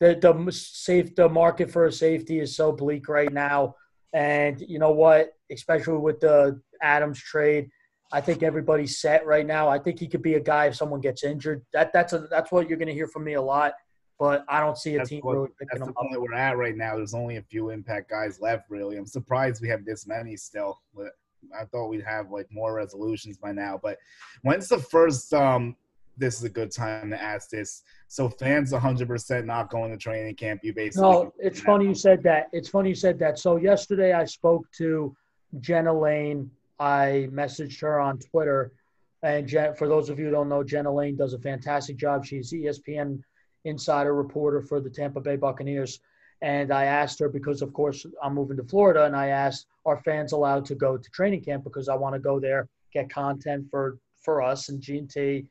the 0.00 0.14
the 0.20 0.52
safe 0.52 1.14
the 1.14 1.28
market 1.28 1.70
for 1.70 1.86
a 1.86 1.92
safety 1.92 2.40
is 2.40 2.54
so 2.54 2.72
bleak 2.72 3.08
right 3.08 3.32
now, 3.32 3.74
and 4.12 4.60
you 4.60 4.78
know 4.78 4.92
what? 4.92 5.32
Especially 5.50 5.98
with 5.98 6.20
the 6.20 6.60
Adams 6.82 7.20
trade, 7.20 7.68
I 8.12 8.20
think 8.20 8.42
everybody's 8.42 8.98
set 8.98 9.26
right 9.26 9.46
now. 9.46 9.68
I 9.68 9.78
think 9.78 9.98
he 9.98 10.06
could 10.06 10.22
be 10.22 10.34
a 10.34 10.40
guy 10.40 10.66
if 10.66 10.76
someone 10.76 11.00
gets 11.00 11.24
injured. 11.24 11.64
That 11.72 11.92
that's 11.92 12.12
a 12.12 12.20
that's 12.30 12.52
what 12.52 12.68
you're 12.68 12.78
going 12.78 12.88
to 12.88 12.94
hear 12.94 13.08
from 13.08 13.24
me 13.24 13.34
a 13.34 13.42
lot. 13.42 13.72
But 14.20 14.44
I 14.48 14.58
don't 14.58 14.76
see 14.76 14.96
a 14.96 14.98
That's 14.98 15.10
team 15.10 15.20
what- 15.22 15.34
really 15.34 15.48
picking 15.60 15.78
That's 15.78 15.88
him 15.88 15.94
the 15.94 16.00
up. 16.00 16.06
point 16.10 16.20
we're 16.20 16.34
at 16.34 16.56
right 16.58 16.76
now. 16.76 16.96
There's 16.96 17.14
only 17.14 17.36
a 17.36 17.42
few 17.42 17.70
impact 17.70 18.10
guys 18.10 18.40
left, 18.40 18.68
really. 18.68 18.96
I'm 18.96 19.06
surprised 19.06 19.62
we 19.62 19.68
have 19.68 19.84
this 19.84 20.08
many 20.08 20.36
still. 20.36 20.80
I 21.56 21.64
thought 21.66 21.86
we'd 21.86 22.02
have 22.02 22.32
like 22.32 22.48
more 22.50 22.74
resolutions 22.74 23.38
by 23.38 23.52
now. 23.52 23.78
But 23.80 23.96
when's 24.42 24.66
the 24.68 24.78
first? 24.78 25.32
Um, 25.32 25.76
this 26.18 26.36
is 26.36 26.44
a 26.44 26.48
good 26.48 26.70
time 26.70 27.10
to 27.10 27.22
ask 27.22 27.50
this. 27.50 27.82
So 28.08 28.28
fans, 28.28 28.72
100% 28.72 29.44
not 29.44 29.70
going 29.70 29.90
to 29.90 29.96
training 29.96 30.34
camp. 30.34 30.60
You 30.62 30.74
basically 30.74 31.08
No, 31.08 31.32
it's 31.38 31.60
funny 31.60 31.86
you 31.86 31.94
said 31.94 32.22
that. 32.24 32.48
It's 32.52 32.68
funny 32.68 32.90
you 32.90 32.94
said 32.94 33.18
that. 33.20 33.38
So 33.38 33.56
yesterday 33.56 34.12
I 34.12 34.24
spoke 34.24 34.70
to 34.78 35.16
Jenna 35.60 35.92
Laine. 35.92 36.50
I 36.78 37.28
messaged 37.32 37.80
her 37.80 38.00
on 38.00 38.18
Twitter. 38.18 38.72
And 39.22 39.46
Jen, 39.48 39.74
for 39.74 39.88
those 39.88 40.10
of 40.10 40.18
you 40.18 40.26
who 40.26 40.30
don't 40.30 40.48
know, 40.48 40.62
Jenna 40.62 40.92
Laine 40.92 41.16
does 41.16 41.34
a 41.34 41.38
fantastic 41.38 41.96
job. 41.96 42.24
She's 42.24 42.52
ESPN 42.52 43.22
insider 43.64 44.14
reporter 44.14 44.60
for 44.60 44.80
the 44.80 44.90
Tampa 44.90 45.20
Bay 45.20 45.36
Buccaneers. 45.36 46.00
And 46.40 46.72
I 46.72 46.84
asked 46.84 47.18
her 47.18 47.28
because, 47.28 47.62
of 47.62 47.72
course, 47.72 48.06
I'm 48.22 48.34
moving 48.34 48.56
to 48.58 48.62
Florida, 48.62 49.06
and 49.06 49.16
I 49.16 49.28
asked, 49.28 49.66
are 49.84 50.00
fans 50.04 50.30
allowed 50.30 50.64
to 50.66 50.76
go 50.76 50.96
to 50.96 51.10
training 51.10 51.42
camp 51.42 51.64
because 51.64 51.88
I 51.88 51.96
want 51.96 52.14
to 52.14 52.20
go 52.20 52.38
there, 52.38 52.68
get 52.92 53.10
content 53.10 53.66
for 53.72 53.98
for 54.22 54.42
us 54.42 54.68
and 54.68 54.80
G 54.80 54.98
and 54.98 55.10
T, 55.10 55.46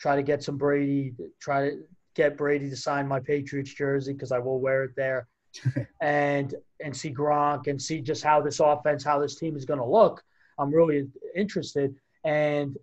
try 0.00 0.16
to 0.16 0.22
get 0.22 0.42
some 0.42 0.56
Brady, 0.56 1.14
try 1.40 1.70
to 1.70 1.82
get 2.14 2.36
Brady 2.36 2.68
to 2.70 2.76
sign 2.76 3.06
my 3.06 3.20
Patriots 3.20 3.72
jersey 3.72 4.12
because 4.12 4.32
I 4.32 4.38
will 4.38 4.60
wear 4.60 4.84
it 4.84 4.92
there, 4.96 5.28
and 6.00 6.54
and 6.82 6.96
see 6.96 7.12
Gronk 7.12 7.66
and 7.66 7.80
see 7.80 8.00
just 8.00 8.24
how 8.24 8.40
this 8.40 8.60
offense, 8.60 9.04
how 9.04 9.18
this 9.18 9.36
team 9.36 9.56
is 9.56 9.64
going 9.64 9.80
to 9.80 9.86
look. 9.86 10.22
I'm 10.58 10.70
really 10.70 11.08
interested. 11.36 11.94
And 12.24 12.76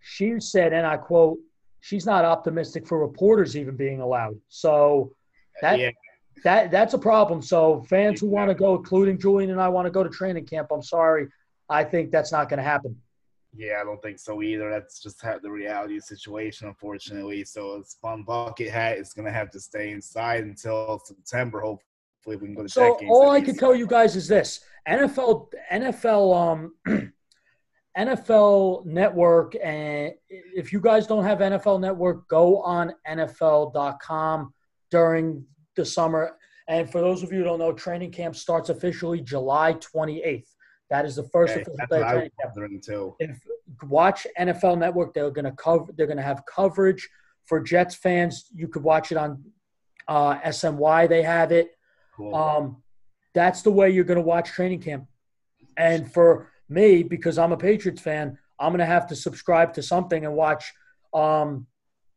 she 0.00 0.40
said, 0.40 0.72
and 0.72 0.86
I 0.86 0.96
quote, 0.96 1.38
she's 1.80 2.06
not 2.06 2.24
optimistic 2.24 2.86
for 2.86 2.98
reporters 2.98 3.56
even 3.56 3.76
being 3.76 4.00
allowed. 4.00 4.36
So 4.48 5.12
that 5.60 5.78
yeah, 5.78 5.90
that 6.44 6.70
that's 6.70 6.94
a 6.94 6.98
problem. 6.98 7.42
So 7.42 7.84
fans 7.88 8.20
who 8.20 8.28
want 8.28 8.50
to 8.50 8.54
go, 8.54 8.76
including 8.76 9.18
Julian 9.18 9.50
and 9.50 9.60
I, 9.60 9.68
want 9.68 9.86
to 9.86 9.90
go 9.90 10.02
to 10.02 10.10
training 10.10 10.46
camp. 10.46 10.68
I'm 10.70 10.82
sorry, 10.82 11.28
I 11.68 11.84
think 11.84 12.10
that's 12.10 12.32
not 12.32 12.48
going 12.48 12.58
to 12.58 12.64
happen. 12.64 12.96
Yeah, 13.54 13.78
I 13.80 13.84
don't 13.84 14.00
think 14.00 14.18
so 14.18 14.42
either. 14.42 14.70
That's 14.70 15.00
just 15.00 15.22
how 15.22 15.38
the 15.38 15.50
reality 15.50 15.96
of 15.96 16.02
the 16.02 16.16
situation, 16.16 16.68
unfortunately. 16.68 17.44
So 17.44 17.74
it's 17.74 17.94
fun 17.94 18.22
bucket 18.22 18.70
hat. 18.70 18.98
It's 18.98 19.12
gonna 19.12 19.32
have 19.32 19.50
to 19.50 19.60
stay 19.60 19.90
inside 19.90 20.44
until 20.44 21.00
September. 21.04 21.60
Hopefully, 21.60 22.36
we 22.36 22.46
can 22.46 22.54
go 22.54 22.62
to 22.62 22.68
So 22.68 22.98
all 23.08 23.30
I 23.30 23.40
can 23.40 23.56
tell 23.56 23.74
you 23.74 23.86
guys 23.86 24.14
is 24.14 24.28
this: 24.28 24.60
NFL, 24.88 25.48
NFL, 25.72 26.36
um, 26.36 26.74
NFL 27.98 28.86
Network, 28.86 29.56
and 29.62 30.12
if 30.28 30.72
you 30.72 30.80
guys 30.80 31.06
don't 31.06 31.24
have 31.24 31.38
NFL 31.38 31.80
Network, 31.80 32.28
go 32.28 32.60
on 32.62 32.92
NFL.com 33.08 34.54
during 34.90 35.44
the 35.76 35.84
summer. 35.84 36.36
And 36.68 36.90
for 36.90 37.00
those 37.00 37.24
of 37.24 37.32
you 37.32 37.38
who 37.38 37.44
don't 37.44 37.58
know, 37.58 37.72
training 37.72 38.12
camp 38.12 38.36
starts 38.36 38.68
officially 38.68 39.20
July 39.20 39.74
28th. 39.74 40.46
That 40.90 41.04
is 41.04 41.16
the 41.16 41.22
first 41.22 41.52
Okay, 41.52 41.62
official 41.62 41.76
that's 41.78 41.90
day 41.90 41.96
of 41.96 42.02
what 42.02 42.08
I 42.08 42.12
training 42.12 42.30
camp. 42.40 42.54
if 43.20 43.40
watch 43.88 44.26
NFL 44.38 44.78
Network, 44.78 45.14
they're 45.14 45.30
going 45.30 45.44
to 45.44 45.52
cover. 45.52 45.92
They're 45.96 46.06
to 46.16 46.22
have 46.22 46.44
coverage 46.46 47.08
for 47.46 47.60
Jets 47.60 47.94
fans. 47.94 48.46
You 48.54 48.66
could 48.68 48.82
watch 48.82 49.12
it 49.12 49.16
on 49.16 49.42
uh, 50.08 50.40
SNY. 50.40 51.08
They 51.08 51.22
have 51.22 51.52
it. 51.52 51.76
Cool. 52.16 52.34
Um, 52.34 52.82
that's 53.32 53.62
the 53.62 53.70
way 53.70 53.90
you're 53.90 54.04
going 54.04 54.16
to 54.16 54.22
watch 54.22 54.50
training 54.50 54.80
camp. 54.80 55.06
And 55.76 56.12
for 56.12 56.50
me, 56.68 57.04
because 57.04 57.38
I'm 57.38 57.52
a 57.52 57.56
Patriots 57.56 58.02
fan, 58.02 58.36
I'm 58.58 58.72
going 58.72 58.80
to 58.80 58.86
have 58.86 59.06
to 59.08 59.16
subscribe 59.16 59.72
to 59.74 59.82
something 59.82 60.24
and 60.24 60.34
watch 60.34 60.72
um, 61.14 61.66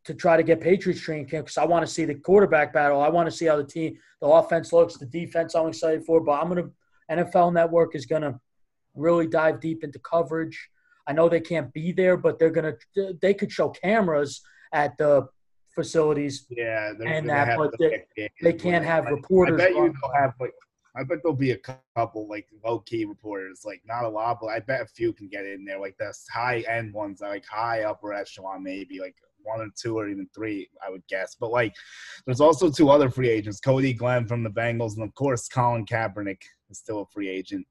to 0.04 0.14
try 0.14 0.36
to 0.36 0.42
get 0.42 0.60
Patriots 0.60 1.00
training 1.00 1.26
camp 1.26 1.46
because 1.46 1.58
I 1.58 1.64
want 1.64 1.86
to 1.86 1.92
see 1.92 2.04
the 2.04 2.16
quarterback 2.16 2.72
battle. 2.72 3.00
I 3.00 3.08
want 3.08 3.30
to 3.30 3.34
see 3.34 3.46
how 3.46 3.56
the 3.56 3.64
team, 3.64 3.98
the 4.20 4.26
offense 4.26 4.72
looks, 4.72 4.96
the 4.96 5.06
defense. 5.06 5.54
I'm 5.54 5.68
excited 5.68 6.04
for. 6.04 6.20
But 6.20 6.42
I'm 6.42 6.48
going 6.48 6.64
to 6.64 6.72
NFL 7.10 7.52
Network 7.52 7.94
is 7.94 8.04
going 8.04 8.22
to 8.22 8.40
really 8.94 9.26
dive 9.26 9.60
deep 9.60 9.84
into 9.84 9.98
coverage. 9.98 10.68
I 11.06 11.12
know 11.12 11.28
they 11.28 11.40
can't 11.40 11.72
be 11.72 11.92
there, 11.92 12.16
but 12.16 12.38
they're 12.38 12.50
going 12.50 12.74
to. 12.96 13.14
They 13.20 13.34
could 13.34 13.52
show 13.52 13.68
cameras 13.70 14.40
at 14.72 14.96
the 14.98 15.28
facilities. 15.74 16.46
yeah, 16.50 16.92
and 17.04 17.28
that, 17.28 17.58
but 17.58 17.72
they- 17.78 18.30
They 18.40 18.52
can't 18.52 18.84
have 18.84 19.06
reporters. 19.06 19.60
I 19.60 19.64
bet 19.64 19.74
you 19.74 19.92
they'll 20.02 20.12
have 20.14 20.32
like. 20.40 20.52
I 20.96 21.02
bet 21.02 21.18
there'll 21.24 21.34
be 21.36 21.50
a 21.50 21.58
couple 21.96 22.28
like 22.28 22.46
low 22.64 22.78
key 22.78 23.04
reporters, 23.04 23.62
like 23.64 23.82
not 23.84 24.04
a 24.04 24.08
lot, 24.08 24.38
but 24.40 24.48
I 24.48 24.60
bet 24.60 24.80
a 24.82 24.86
few 24.86 25.12
can 25.12 25.28
get 25.28 25.44
in 25.44 25.64
there, 25.64 25.80
like 25.80 25.96
the 25.98 26.14
high 26.32 26.60
end 26.68 26.94
ones, 26.94 27.20
like 27.20 27.44
high 27.46 27.82
upper 27.82 28.12
echelon, 28.14 28.62
maybe 28.62 29.00
like 29.00 29.16
one 29.42 29.60
or 29.60 29.66
two 29.76 29.98
or 29.98 30.08
even 30.08 30.28
three, 30.32 30.68
I 30.86 30.90
would 30.90 31.02
guess. 31.08 31.34
But 31.34 31.50
like, 31.50 31.74
there's 32.26 32.40
also 32.40 32.70
two 32.70 32.90
other 32.90 33.10
free 33.10 33.28
agents: 33.28 33.60
Cordy 33.60 33.92
Glenn 33.92 34.26
from 34.28 34.44
the 34.44 34.50
Bengals, 34.50 34.94
and 34.94 35.02
of 35.02 35.12
course 35.16 35.48
Colin 35.48 35.84
Kaepernick 35.84 36.42
is 36.70 36.78
still 36.78 37.00
a 37.00 37.06
free 37.06 37.28
agent. 37.28 37.66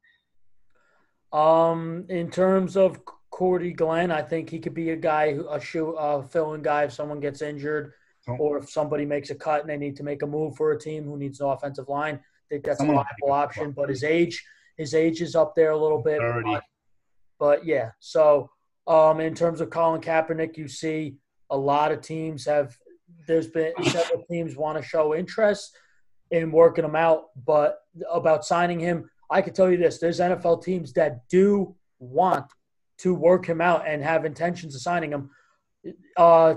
Um, 1.33 2.05
in 2.09 2.29
terms 2.29 2.77
of 2.77 2.99
Cordy 3.31 3.73
Glenn, 3.73 4.11
I 4.11 4.21
think 4.21 4.49
he 4.49 4.59
could 4.59 4.75
be 4.75 4.91
a 4.91 4.95
guy, 4.95 5.33
who 5.33 5.49
a 5.49 5.59
shoe, 5.59 5.95
uh, 5.95 6.21
fill-in 6.21 6.61
guy 6.61 6.83
if 6.83 6.93
someone 6.93 7.19
gets 7.19 7.41
injured, 7.41 7.93
Oh. 8.27 8.37
or 8.37 8.57
if 8.59 8.69
somebody 8.69 9.05
makes 9.05 9.31
a 9.31 9.35
cut 9.35 9.61
and 9.61 9.69
they 9.69 9.75
need 9.77 9.97
to 9.97 10.03
make 10.03 10.21
a 10.21 10.27
move 10.27 10.55
for 10.55 10.71
a 10.71 10.79
team 10.79 11.03
who 11.03 11.17
needs 11.17 11.41
an 11.41 11.47
offensive 11.47 11.89
line. 11.89 12.15
I 12.15 12.45
think 12.49 12.63
that's 12.63 12.77
Someone 12.77 12.97
a 12.97 13.03
viable 13.03 13.33
option. 13.33 13.71
But 13.71 13.89
his 13.89 14.03
age, 14.03 14.45
his 14.77 14.93
age 14.93 15.21
is 15.21 15.35
up 15.35 15.55
there 15.55 15.71
a 15.71 15.77
little 15.77 16.01
bit. 16.01 16.21
But, 16.45 16.63
but 17.39 17.65
yeah, 17.65 17.91
so 17.99 18.49
um, 18.87 19.19
in 19.19 19.33
terms 19.33 19.59
of 19.59 19.69
Colin 19.71 19.99
Kaepernick, 19.99 20.55
you 20.55 20.67
see 20.67 21.17
a 21.49 21.57
lot 21.57 21.91
of 21.91 22.01
teams 22.01 22.45
have. 22.45 22.77
There's 23.27 23.47
been 23.47 23.73
several 23.83 24.23
teams 24.29 24.55
want 24.55 24.77
to 24.77 24.87
show 24.87 25.15
interest 25.15 25.75
in 26.31 26.51
working 26.51 26.85
him 26.85 26.95
out, 26.95 27.25
but 27.45 27.79
about 28.11 28.45
signing 28.45 28.79
him, 28.79 29.09
I 29.33 29.41
can 29.41 29.53
tell 29.53 29.69
you 29.71 29.77
this: 29.77 29.97
there's 29.97 30.19
NFL 30.19 30.63
teams 30.63 30.93
that 30.93 31.27
do 31.27 31.75
want 31.99 32.45
to 32.99 33.15
work 33.15 33.47
him 33.47 33.61
out 33.61 33.87
and 33.87 34.03
have 34.03 34.25
intentions 34.25 34.75
of 34.75 34.81
signing 34.81 35.11
him. 35.11 35.31
Uh, 36.15 36.55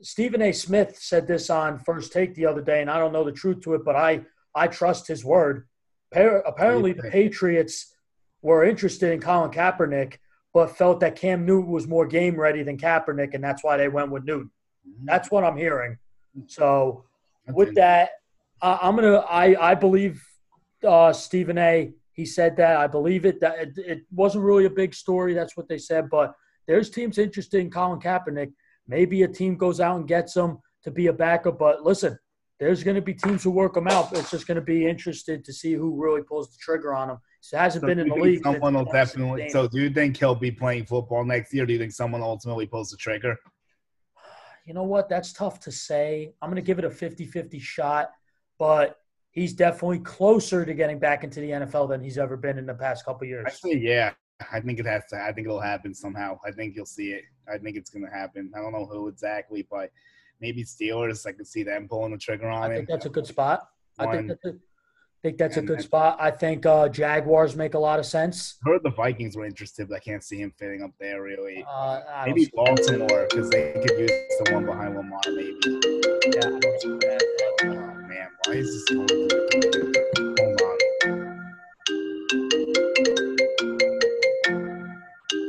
Stephen 0.00 0.40
A. 0.40 0.52
Smith 0.52 0.96
said 0.98 1.26
this 1.26 1.50
on 1.50 1.78
First 1.78 2.12
Take 2.12 2.34
the 2.34 2.46
other 2.46 2.62
day, 2.62 2.80
and 2.80 2.90
I 2.90 2.98
don't 2.98 3.12
know 3.12 3.24
the 3.24 3.32
truth 3.32 3.60
to 3.62 3.74
it, 3.74 3.84
but 3.84 3.96
I 3.96 4.22
I 4.54 4.66
trust 4.66 5.06
his 5.06 5.24
word. 5.24 5.68
Pa- 6.12 6.40
Apparently, 6.46 6.94
the? 6.94 7.10
Patriots 7.10 7.94
were 8.40 8.64
interested 8.64 9.12
in 9.12 9.20
Colin 9.20 9.50
Kaepernick, 9.50 10.14
but 10.54 10.76
felt 10.76 11.00
that 11.00 11.16
Cam 11.16 11.44
Newton 11.44 11.70
was 11.70 11.86
more 11.86 12.06
game 12.06 12.34
ready 12.40 12.62
than 12.62 12.78
Kaepernick, 12.78 13.34
and 13.34 13.44
that's 13.44 13.62
why 13.62 13.76
they 13.76 13.88
went 13.88 14.10
with 14.10 14.24
Newton. 14.24 14.50
That's 15.04 15.30
what 15.30 15.44
I'm 15.44 15.56
hearing. 15.58 15.98
So 16.46 17.04
with 17.52 17.74
that, 17.74 18.10
uh, 18.62 18.78
I'm 18.80 18.96
gonna. 18.96 19.18
I 19.18 19.70
I 19.72 19.74
believe 19.74 20.24
uh, 20.86 21.12
Stephen 21.12 21.58
A. 21.58 21.92
He 22.12 22.26
said 22.26 22.56
that. 22.56 22.76
I 22.76 22.86
believe 22.86 23.24
it. 23.24 23.40
That 23.40 23.58
it, 23.58 23.78
it 23.78 24.02
wasn't 24.10 24.44
really 24.44 24.66
a 24.66 24.70
big 24.70 24.94
story. 24.94 25.34
That's 25.34 25.56
what 25.56 25.68
they 25.68 25.78
said. 25.78 26.10
But 26.10 26.34
there's 26.66 26.90
teams 26.90 27.18
interested 27.18 27.60
in 27.60 27.70
Colin 27.70 28.00
Kaepernick. 28.00 28.52
Maybe 28.86 29.22
a 29.22 29.28
team 29.28 29.56
goes 29.56 29.80
out 29.80 29.96
and 29.96 30.08
gets 30.08 30.36
him 30.36 30.58
to 30.84 30.90
be 30.90 31.06
a 31.06 31.12
backup. 31.12 31.58
But 31.58 31.82
listen, 31.82 32.18
there's 32.58 32.84
going 32.84 32.96
to 32.96 33.02
be 33.02 33.14
teams 33.14 33.42
who 33.42 33.50
work 33.50 33.76
him 33.76 33.88
out. 33.88 34.12
It's 34.12 34.30
just 34.30 34.46
going 34.46 34.56
to 34.56 34.62
be 34.62 34.86
interested 34.86 35.44
to 35.46 35.52
see 35.52 35.72
who 35.72 36.00
really 36.00 36.22
pulls 36.22 36.50
the 36.50 36.58
trigger 36.60 36.94
on 36.94 37.10
him. 37.10 37.18
So 37.40 37.56
it 37.56 37.60
hasn't 37.60 37.82
So 37.82 37.86
been 37.86 37.98
in 37.98 38.08
the 38.08 38.14
league. 38.14 38.42
Someone 38.42 38.74
will 38.74 38.84
definitely. 38.84 39.48
2016. 39.48 39.50
So, 39.50 39.68
do 39.68 39.82
you 39.82 39.90
think 39.90 40.18
he'll 40.18 40.34
be 40.34 40.50
playing 40.50 40.84
football 40.84 41.24
next 41.24 41.54
year? 41.54 41.64
Do 41.64 41.72
you 41.72 41.78
think 41.78 41.92
someone 41.92 42.20
ultimately 42.22 42.66
pulls 42.66 42.90
the 42.90 42.98
trigger? 42.98 43.36
you 44.66 44.74
know 44.74 44.82
what? 44.82 45.08
That's 45.08 45.32
tough 45.32 45.58
to 45.60 45.72
say. 45.72 46.34
I'm 46.42 46.50
going 46.50 46.56
to 46.56 46.62
give 46.62 46.78
it 46.78 46.84
a 46.84 46.90
50 46.90 47.24
50 47.24 47.58
shot, 47.58 48.10
but 48.58 48.99
he's 49.30 49.52
definitely 49.52 50.00
closer 50.00 50.64
to 50.64 50.74
getting 50.74 50.98
back 50.98 51.24
into 51.24 51.40
the 51.40 51.50
NFL 51.50 51.88
than 51.88 52.02
he's 52.02 52.18
ever 52.18 52.36
been 52.36 52.58
in 52.58 52.66
the 52.66 52.74
past 52.74 53.04
couple 53.04 53.26
years. 53.26 53.44
Actually, 53.46 53.78
yeah. 53.78 54.12
I 54.52 54.60
think 54.60 54.78
it 54.78 54.86
has 54.86 55.04
to. 55.10 55.20
I 55.20 55.32
think 55.32 55.46
it'll 55.46 55.60
happen 55.60 55.94
somehow. 55.94 56.38
I 56.46 56.50
think 56.50 56.74
you'll 56.74 56.86
see 56.86 57.12
it. 57.12 57.24
I 57.52 57.58
think 57.58 57.76
it's 57.76 57.90
going 57.90 58.04
to 58.04 58.10
happen. 58.10 58.50
I 58.56 58.60
don't 58.60 58.72
know 58.72 58.86
who 58.86 59.08
exactly, 59.08 59.66
but 59.70 59.90
maybe 60.40 60.64
Steelers. 60.64 61.26
I 61.26 61.32
can 61.32 61.44
see 61.44 61.62
them 61.62 61.88
pulling 61.88 62.12
the 62.12 62.18
trigger 62.18 62.48
on 62.48 62.70
it. 62.70 62.74
I 62.74 62.76
think 62.76 62.88
that's 62.88 63.06
a 63.06 63.10
good 63.10 63.26
spot. 63.26 63.68
I 63.98 64.10
think 64.10 64.28
that's 64.28 64.44
a, 64.46 64.54
think 65.22 65.36
that's 65.36 65.56
a 65.58 65.62
good 65.62 65.78
then- 65.78 65.84
spot. 65.84 66.16
I 66.18 66.30
think 66.30 66.64
uh, 66.64 66.88
Jaguars 66.88 67.54
make 67.54 67.74
a 67.74 67.78
lot 67.78 67.98
of 67.98 68.06
sense. 68.06 68.56
I 68.66 68.70
heard 68.70 68.82
the 68.82 68.90
Vikings 68.90 69.36
were 69.36 69.44
interested, 69.44 69.88
but 69.88 69.96
I 69.96 70.00
can't 70.00 70.24
see 70.24 70.40
him 70.40 70.52
fitting 70.58 70.82
up 70.82 70.92
there 70.98 71.22
really. 71.22 71.64
Uh, 71.68 72.00
Maybe 72.26 72.50
Baltimore 72.54 73.26
because 73.28 73.50
they 73.50 73.72
could 73.72 73.98
use 73.98 74.10
the 74.44 74.54
one 74.54 74.64
behind 74.64 74.96
Lamar. 74.96 75.20
Maybe. 75.26 75.58
yeah, 76.34 77.09
why 78.50 78.56
is 78.56 78.72
this 78.72 78.82
going 78.96 79.06
through 79.06 79.28
the 79.28 79.36
computer? 79.52 79.86
Hold 80.40 80.60
on. 80.62 80.76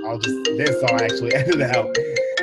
I'll 0.06 0.20
just 0.20 0.44
this 0.56 0.84
I'll 0.84 1.02
actually 1.02 1.34
edit 1.40 1.62
it 1.62 1.76
out. 1.76 1.96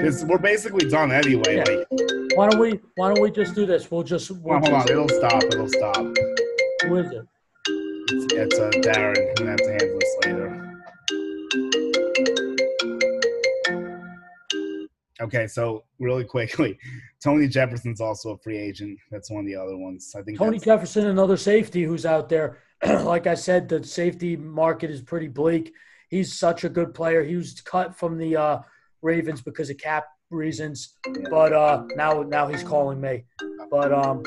This 0.02 0.24
we're 0.24 0.38
basically 0.38 0.88
done 0.88 1.12
anyway. 1.12 1.56
Yeah. 1.58 1.64
Like, 1.64 1.86
Why 2.34 2.50
don't 2.50 2.58
we? 2.58 2.80
Why 2.96 3.14
don't 3.14 3.22
we 3.22 3.30
just 3.30 3.54
do 3.54 3.66
this? 3.66 3.88
We'll 3.88 4.02
just. 4.02 4.28
hold 4.28 4.42
We'll 4.42 4.54
on, 4.56 4.62
hold 4.64 4.74
on, 4.74 4.88
it'll 4.90 5.08
stop. 5.08 5.44
It'll 5.44 5.68
stop. 5.68 5.96
who 6.82 6.96
is 6.96 7.12
it? 7.12 7.24
It's, 8.10 8.32
it's 8.34 8.58
uh, 8.58 8.70
Darren. 8.82 9.14
You're 9.16 9.34
gonna 9.34 9.50
have 9.50 9.58
to 9.58 9.70
handle 9.70 9.98
this 10.00 10.16
later. 10.24 10.47
Okay, 15.20 15.46
so 15.46 15.84
really 15.98 16.24
quickly, 16.24 16.78
Tony 17.22 17.48
Jefferson's 17.48 18.00
also 18.00 18.30
a 18.30 18.38
free 18.38 18.58
agent. 18.58 18.98
That's 19.10 19.30
one 19.30 19.40
of 19.40 19.46
the 19.46 19.56
other 19.56 19.76
ones. 19.76 20.14
I 20.16 20.22
think 20.22 20.38
Tony 20.38 20.58
Jefferson, 20.58 21.06
another 21.06 21.36
safety 21.36 21.82
who's 21.82 22.06
out 22.06 22.28
there. 22.28 22.58
like 22.86 23.26
I 23.26 23.34
said, 23.34 23.68
the 23.68 23.82
safety 23.82 24.36
market 24.36 24.90
is 24.90 25.02
pretty 25.02 25.28
bleak. 25.28 25.72
He's 26.08 26.38
such 26.38 26.64
a 26.64 26.68
good 26.68 26.94
player. 26.94 27.24
He 27.24 27.36
was 27.36 27.60
cut 27.60 27.96
from 27.96 28.16
the 28.16 28.36
uh, 28.36 28.58
Ravens 29.02 29.40
because 29.40 29.70
of 29.70 29.78
cap 29.78 30.06
reasons, 30.30 30.94
but 31.30 31.52
uh, 31.52 31.84
now 31.96 32.22
now 32.22 32.46
he's 32.46 32.62
calling 32.62 33.00
me. 33.00 33.24
But 33.70 33.92
um, 33.92 34.22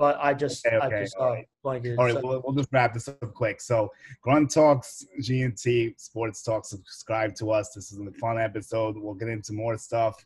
but 0.00 0.16
I 0.18 0.32
just 0.32 0.66
Okay, 0.66 0.76
I 0.78 0.86
okay, 0.86 1.02
just 1.02 1.14
all 1.16 1.34
right. 1.34 1.46
like 1.62 1.84
it. 1.84 1.98
All 1.98 2.06
right, 2.06 2.14
So- 2.14 2.20
we'll, 2.26 2.42
we'll 2.42 2.54
just 2.54 2.70
wrap 2.72 2.94
this 2.94 3.06
up 3.06 3.20
quick. 3.34 3.60
So, 3.60 3.90
Grunt 4.22 4.50
Talks, 4.50 5.04
G&T 5.20 5.94
Sports 5.98 6.42
Talk, 6.42 6.64
subscribe 6.64 7.34
to 7.34 7.50
us. 7.50 7.74
This 7.74 7.92
is 7.92 7.98
a 7.98 8.10
fun 8.12 8.38
episode. 8.38 8.96
We'll 8.96 9.12
get 9.12 9.28
into 9.28 9.52
more 9.52 9.76
stuff. 9.76 10.24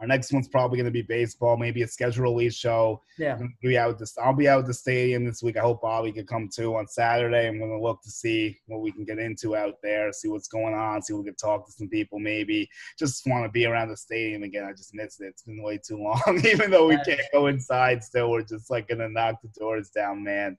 Our 0.00 0.06
next 0.06 0.32
one's 0.32 0.48
probably 0.48 0.76
going 0.76 0.86
to 0.86 0.90
be 0.90 1.02
baseball, 1.02 1.56
maybe 1.56 1.82
a 1.82 1.88
schedule 1.88 2.24
release 2.24 2.54
show. 2.54 3.02
yeah, 3.18 3.38
be 3.62 3.78
out 3.78 3.98
this. 3.98 4.16
I'll 4.18 4.34
be 4.34 4.48
out 4.48 4.60
at 4.60 4.66
the 4.66 4.74
stadium 4.74 5.24
this 5.24 5.42
week. 5.42 5.56
I 5.56 5.60
hope 5.60 5.80
Bobby 5.80 6.12
could 6.12 6.26
come 6.26 6.50
too 6.54 6.76
on 6.76 6.86
Saturday. 6.86 7.48
I'm 7.48 7.58
going 7.58 7.70
to 7.70 7.80
look 7.80 8.02
to 8.02 8.10
see 8.10 8.58
what 8.66 8.82
we 8.82 8.92
can 8.92 9.04
get 9.04 9.18
into 9.18 9.56
out 9.56 9.76
there, 9.82 10.12
see 10.12 10.28
what's 10.28 10.48
going 10.48 10.74
on, 10.74 11.00
see 11.02 11.14
if 11.14 11.18
we 11.18 11.24
can 11.24 11.34
talk 11.36 11.66
to 11.66 11.72
some 11.72 11.88
people. 11.88 12.18
Maybe 12.18 12.68
just 12.98 13.26
want 13.26 13.44
to 13.44 13.50
be 13.50 13.64
around 13.64 13.88
the 13.88 13.96
stadium 13.96 14.42
again. 14.42 14.64
I 14.64 14.72
just 14.72 14.94
missed 14.94 15.22
it. 15.22 15.28
It's 15.28 15.42
been 15.42 15.62
way 15.62 15.78
too 15.78 15.96
long. 15.96 16.40
Even 16.44 16.70
though 16.70 16.88
we 16.88 16.98
can't 17.04 17.20
go 17.32 17.46
inside, 17.46 18.04
still 18.04 18.30
we're 18.30 18.42
just 18.42 18.70
like 18.70 18.88
going 18.88 18.98
to 18.98 19.08
knock 19.08 19.40
the 19.42 19.48
doors 19.58 19.88
down, 19.90 20.22
man. 20.22 20.56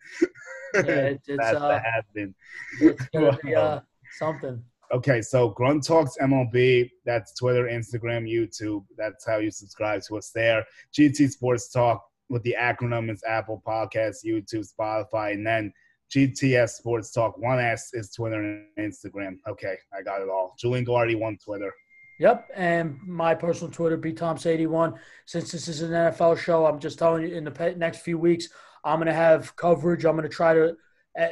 yeah 0.73 0.79
it's, 0.79 1.23
it's, 1.27 1.37
That's 1.37 1.57
uh, 1.57 1.79
happening. 1.79 2.33
it's 2.81 3.05
gonna 3.09 3.37
be 3.43 3.55
uh, 3.55 3.79
something. 4.17 4.63
Okay, 4.93 5.21
so 5.21 5.49
Grunt 5.49 5.83
Talks 5.83 6.17
MLB, 6.21 6.89
that's 7.05 7.33
Twitter, 7.33 7.65
Instagram, 7.65 8.23
YouTube. 8.23 8.85
That's 8.97 9.25
how 9.25 9.37
you 9.37 9.51
subscribe 9.51 10.01
to 10.03 10.17
us 10.17 10.31
there. 10.33 10.65
GT 10.97 11.29
Sports 11.29 11.69
Talk 11.69 12.05
with 12.29 12.41
the 12.43 12.55
acronym 12.57 13.11
is 13.11 13.21
Apple 13.27 13.61
Podcasts, 13.67 14.25
YouTube, 14.25 14.65
Spotify, 14.65 15.33
and 15.33 15.45
then 15.45 15.73
GTS 16.15 16.69
Sports 16.69 17.11
Talk. 17.11 17.37
One 17.37 17.59
S 17.59 17.89
is 17.93 18.11
Twitter 18.11 18.41
and 18.41 18.93
Instagram. 18.93 19.37
Okay, 19.47 19.75
I 19.93 20.01
got 20.01 20.21
it 20.21 20.29
all. 20.29 20.55
Julian 20.57 20.85
Guardi, 20.85 21.19
one 21.19 21.37
Twitter. 21.37 21.73
Yep, 22.19 22.49
and 22.55 22.97
my 23.05 23.35
personal 23.35 23.71
Twitter, 23.71 23.97
btoms81. 23.97 24.97
Since 25.25 25.51
this 25.51 25.67
is 25.67 25.81
an 25.81 25.91
NFL 25.91 26.37
show, 26.37 26.65
I'm 26.65 26.79
just 26.79 26.97
telling 26.97 27.23
you, 27.23 27.35
in 27.35 27.43
the 27.43 27.75
next 27.77 27.99
few 27.99 28.17
weeks, 28.17 28.47
I'm 28.85 28.97
going 28.97 29.07
to 29.07 29.13
have 29.13 29.55
coverage. 29.57 30.05
I'm 30.05 30.15
going 30.15 30.23
to 30.23 30.33
try 30.33 30.53
to 30.53 30.75
uh, 31.19 31.27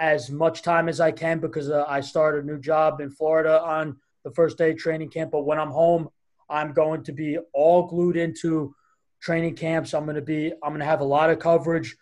as 0.00 0.30
much 0.30 0.62
time 0.62 0.88
as 0.88 0.98
I 0.98 1.12
can 1.12 1.38
because 1.38 1.70
uh, 1.70 1.84
I 1.86 2.00
started 2.00 2.42
a 2.42 2.46
new 2.46 2.58
job 2.58 3.00
in 3.02 3.10
Florida 3.10 3.62
on 3.62 3.98
the 4.24 4.30
first 4.30 4.56
day 4.56 4.70
of 4.70 4.78
training 4.78 5.10
camp. 5.10 5.30
But 5.30 5.42
when 5.42 5.58
I'm 5.58 5.70
home, 5.70 6.08
I'm 6.48 6.72
going 6.72 7.04
to 7.04 7.12
be 7.12 7.38
all 7.52 7.86
glued 7.86 8.16
into 8.16 8.74
training 9.20 9.56
camps. 9.56 9.92
I'm 9.92 10.04
going 10.04 10.16
to 10.16 10.22
be. 10.22 10.52
I'm 10.62 10.70
going 10.70 10.80
to 10.80 10.86
have 10.86 11.02
a 11.02 11.04
lot 11.04 11.28
of 11.28 11.38
coverage. 11.38 11.96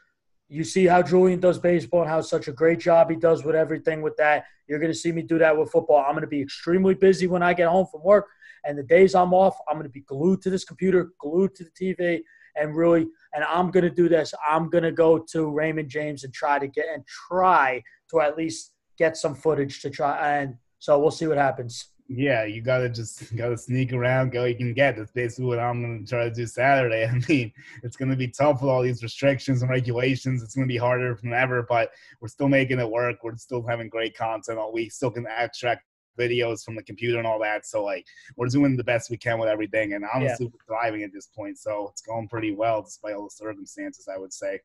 You 0.48 0.64
see 0.64 0.86
how 0.86 1.02
Julian 1.02 1.40
does 1.40 1.58
baseball 1.58 2.02
and 2.02 2.10
how 2.10 2.20
such 2.22 2.48
a 2.48 2.52
great 2.52 2.78
job 2.78 3.10
he 3.10 3.16
does 3.16 3.44
with 3.44 3.56
everything 3.56 4.00
with 4.00 4.16
that. 4.16 4.46
You're 4.68 4.78
going 4.78 4.92
to 4.92 4.98
see 4.98 5.12
me 5.12 5.22
do 5.22 5.38
that 5.38 5.58
with 5.58 5.70
football. 5.70 5.98
I'm 5.98 6.12
going 6.12 6.22
to 6.22 6.28
be 6.28 6.40
extremely 6.40 6.94
busy 6.94 7.26
when 7.26 7.42
I 7.42 7.52
get 7.52 7.68
home 7.68 7.86
from 7.90 8.02
work. 8.02 8.28
And 8.64 8.78
the 8.78 8.82
days 8.82 9.14
I'm 9.14 9.34
off, 9.34 9.56
I'm 9.68 9.74
going 9.74 9.84
to 9.84 9.92
be 9.92 10.00
glued 10.00 10.40
to 10.42 10.50
this 10.50 10.64
computer, 10.64 11.10
glued 11.18 11.54
to 11.56 11.64
the 11.64 11.70
TV, 11.70 12.22
and 12.56 12.76
really, 12.76 13.08
and 13.34 13.44
I'm 13.44 13.70
going 13.70 13.84
to 13.84 13.90
do 13.90 14.08
this. 14.08 14.34
I'm 14.48 14.70
going 14.70 14.84
to 14.84 14.92
go 14.92 15.18
to 15.32 15.50
Raymond 15.50 15.88
James 15.88 16.24
and 16.24 16.32
try 16.32 16.58
to 16.58 16.66
get 16.66 16.86
and 16.92 17.04
try 17.30 17.82
to 18.10 18.20
at 18.20 18.36
least 18.36 18.72
get 18.98 19.16
some 19.16 19.34
footage 19.34 19.80
to 19.82 19.90
try. 19.90 20.38
And 20.38 20.56
so 20.78 20.98
we'll 20.98 21.10
see 21.10 21.26
what 21.26 21.38
happens. 21.38 21.90
Yeah, 22.10 22.44
you 22.46 22.62
gotta 22.62 22.88
just 22.88 23.36
gotta 23.36 23.58
sneak 23.58 23.92
around, 23.92 24.32
go 24.32 24.46
you 24.46 24.56
can 24.56 24.72
get. 24.72 24.96
That's 24.96 25.12
basically 25.12 25.44
what 25.44 25.58
I'm 25.58 25.82
gonna 25.82 26.06
try 26.06 26.24
to 26.24 26.34
do 26.34 26.46
Saturday. 26.46 27.04
I 27.06 27.20
mean, 27.28 27.52
it's 27.82 27.96
gonna 27.96 28.16
be 28.16 28.28
tough 28.28 28.62
with 28.62 28.70
all 28.70 28.82
these 28.82 29.02
restrictions 29.02 29.60
and 29.60 29.70
regulations. 29.70 30.42
It's 30.42 30.54
gonna 30.54 30.66
be 30.66 30.78
harder 30.78 31.18
than 31.22 31.34
ever, 31.34 31.66
but 31.68 31.90
we're 32.22 32.28
still 32.28 32.48
making 32.48 32.80
it 32.80 32.90
work. 32.90 33.16
We're 33.22 33.36
still 33.36 33.62
having 33.62 33.90
great 33.90 34.16
content 34.16 34.58
all 34.58 34.72
week. 34.72 34.90
Still 34.90 35.10
can 35.10 35.26
extract 35.26 35.84
videos 36.18 36.64
from 36.64 36.74
the 36.76 36.82
computer 36.82 37.18
and 37.18 37.26
all 37.26 37.38
that. 37.40 37.66
So 37.66 37.84
like 37.84 38.04
we're 38.36 38.48
doing 38.48 38.76
the 38.76 38.84
best 38.84 39.10
we 39.10 39.16
can 39.16 39.38
with 39.38 39.48
everything 39.48 39.92
and 39.94 40.04
honestly 40.14 40.46
we're 40.46 40.66
thriving 40.66 41.02
at 41.02 41.12
this 41.12 41.26
point. 41.26 41.58
So 41.58 41.88
it's 41.92 42.02
going 42.02 42.28
pretty 42.28 42.52
well 42.54 42.82
despite 42.82 43.14
all 43.14 43.24
the 43.24 43.30
circumstances, 43.30 44.08
I 44.12 44.18
would 44.18 44.32
say. 44.32 44.60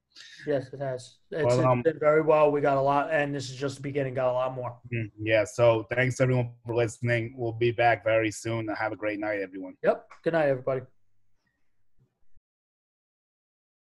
Yes, 0.48 0.68
it 0.74 0.80
has. 0.80 1.16
It's, 1.32 1.54
um, 1.56 1.80
it's 1.80 1.92
been 1.92 2.00
very 2.00 2.22
well. 2.22 2.52
We 2.52 2.62
got 2.62 2.78
a 2.78 2.82
lot, 2.82 3.10
and 3.12 3.34
this 3.34 3.50
is 3.50 3.56
just 3.56 3.78
the 3.78 3.82
beginning. 3.82 4.14
Got 4.14 4.30
a 4.30 4.34
lot 4.34 4.54
more. 4.54 4.78
Mm, 4.94 5.10
Yeah, 5.20 5.46
so 5.46 5.88
thanks 5.90 6.22
everyone 6.22 6.52
for 6.66 6.76
listening. 6.76 7.34
We'll 7.36 7.52
be 7.54 7.72
back 7.72 8.04
very 8.04 8.30
soon. 8.30 8.68
Have 8.68 8.92
a 8.92 8.96
great 8.96 9.20
night, 9.20 9.40
everyone. 9.42 9.76
Yep. 9.84 10.08
Good 10.24 10.34
night, 10.34 10.50
everybody. 10.50 10.82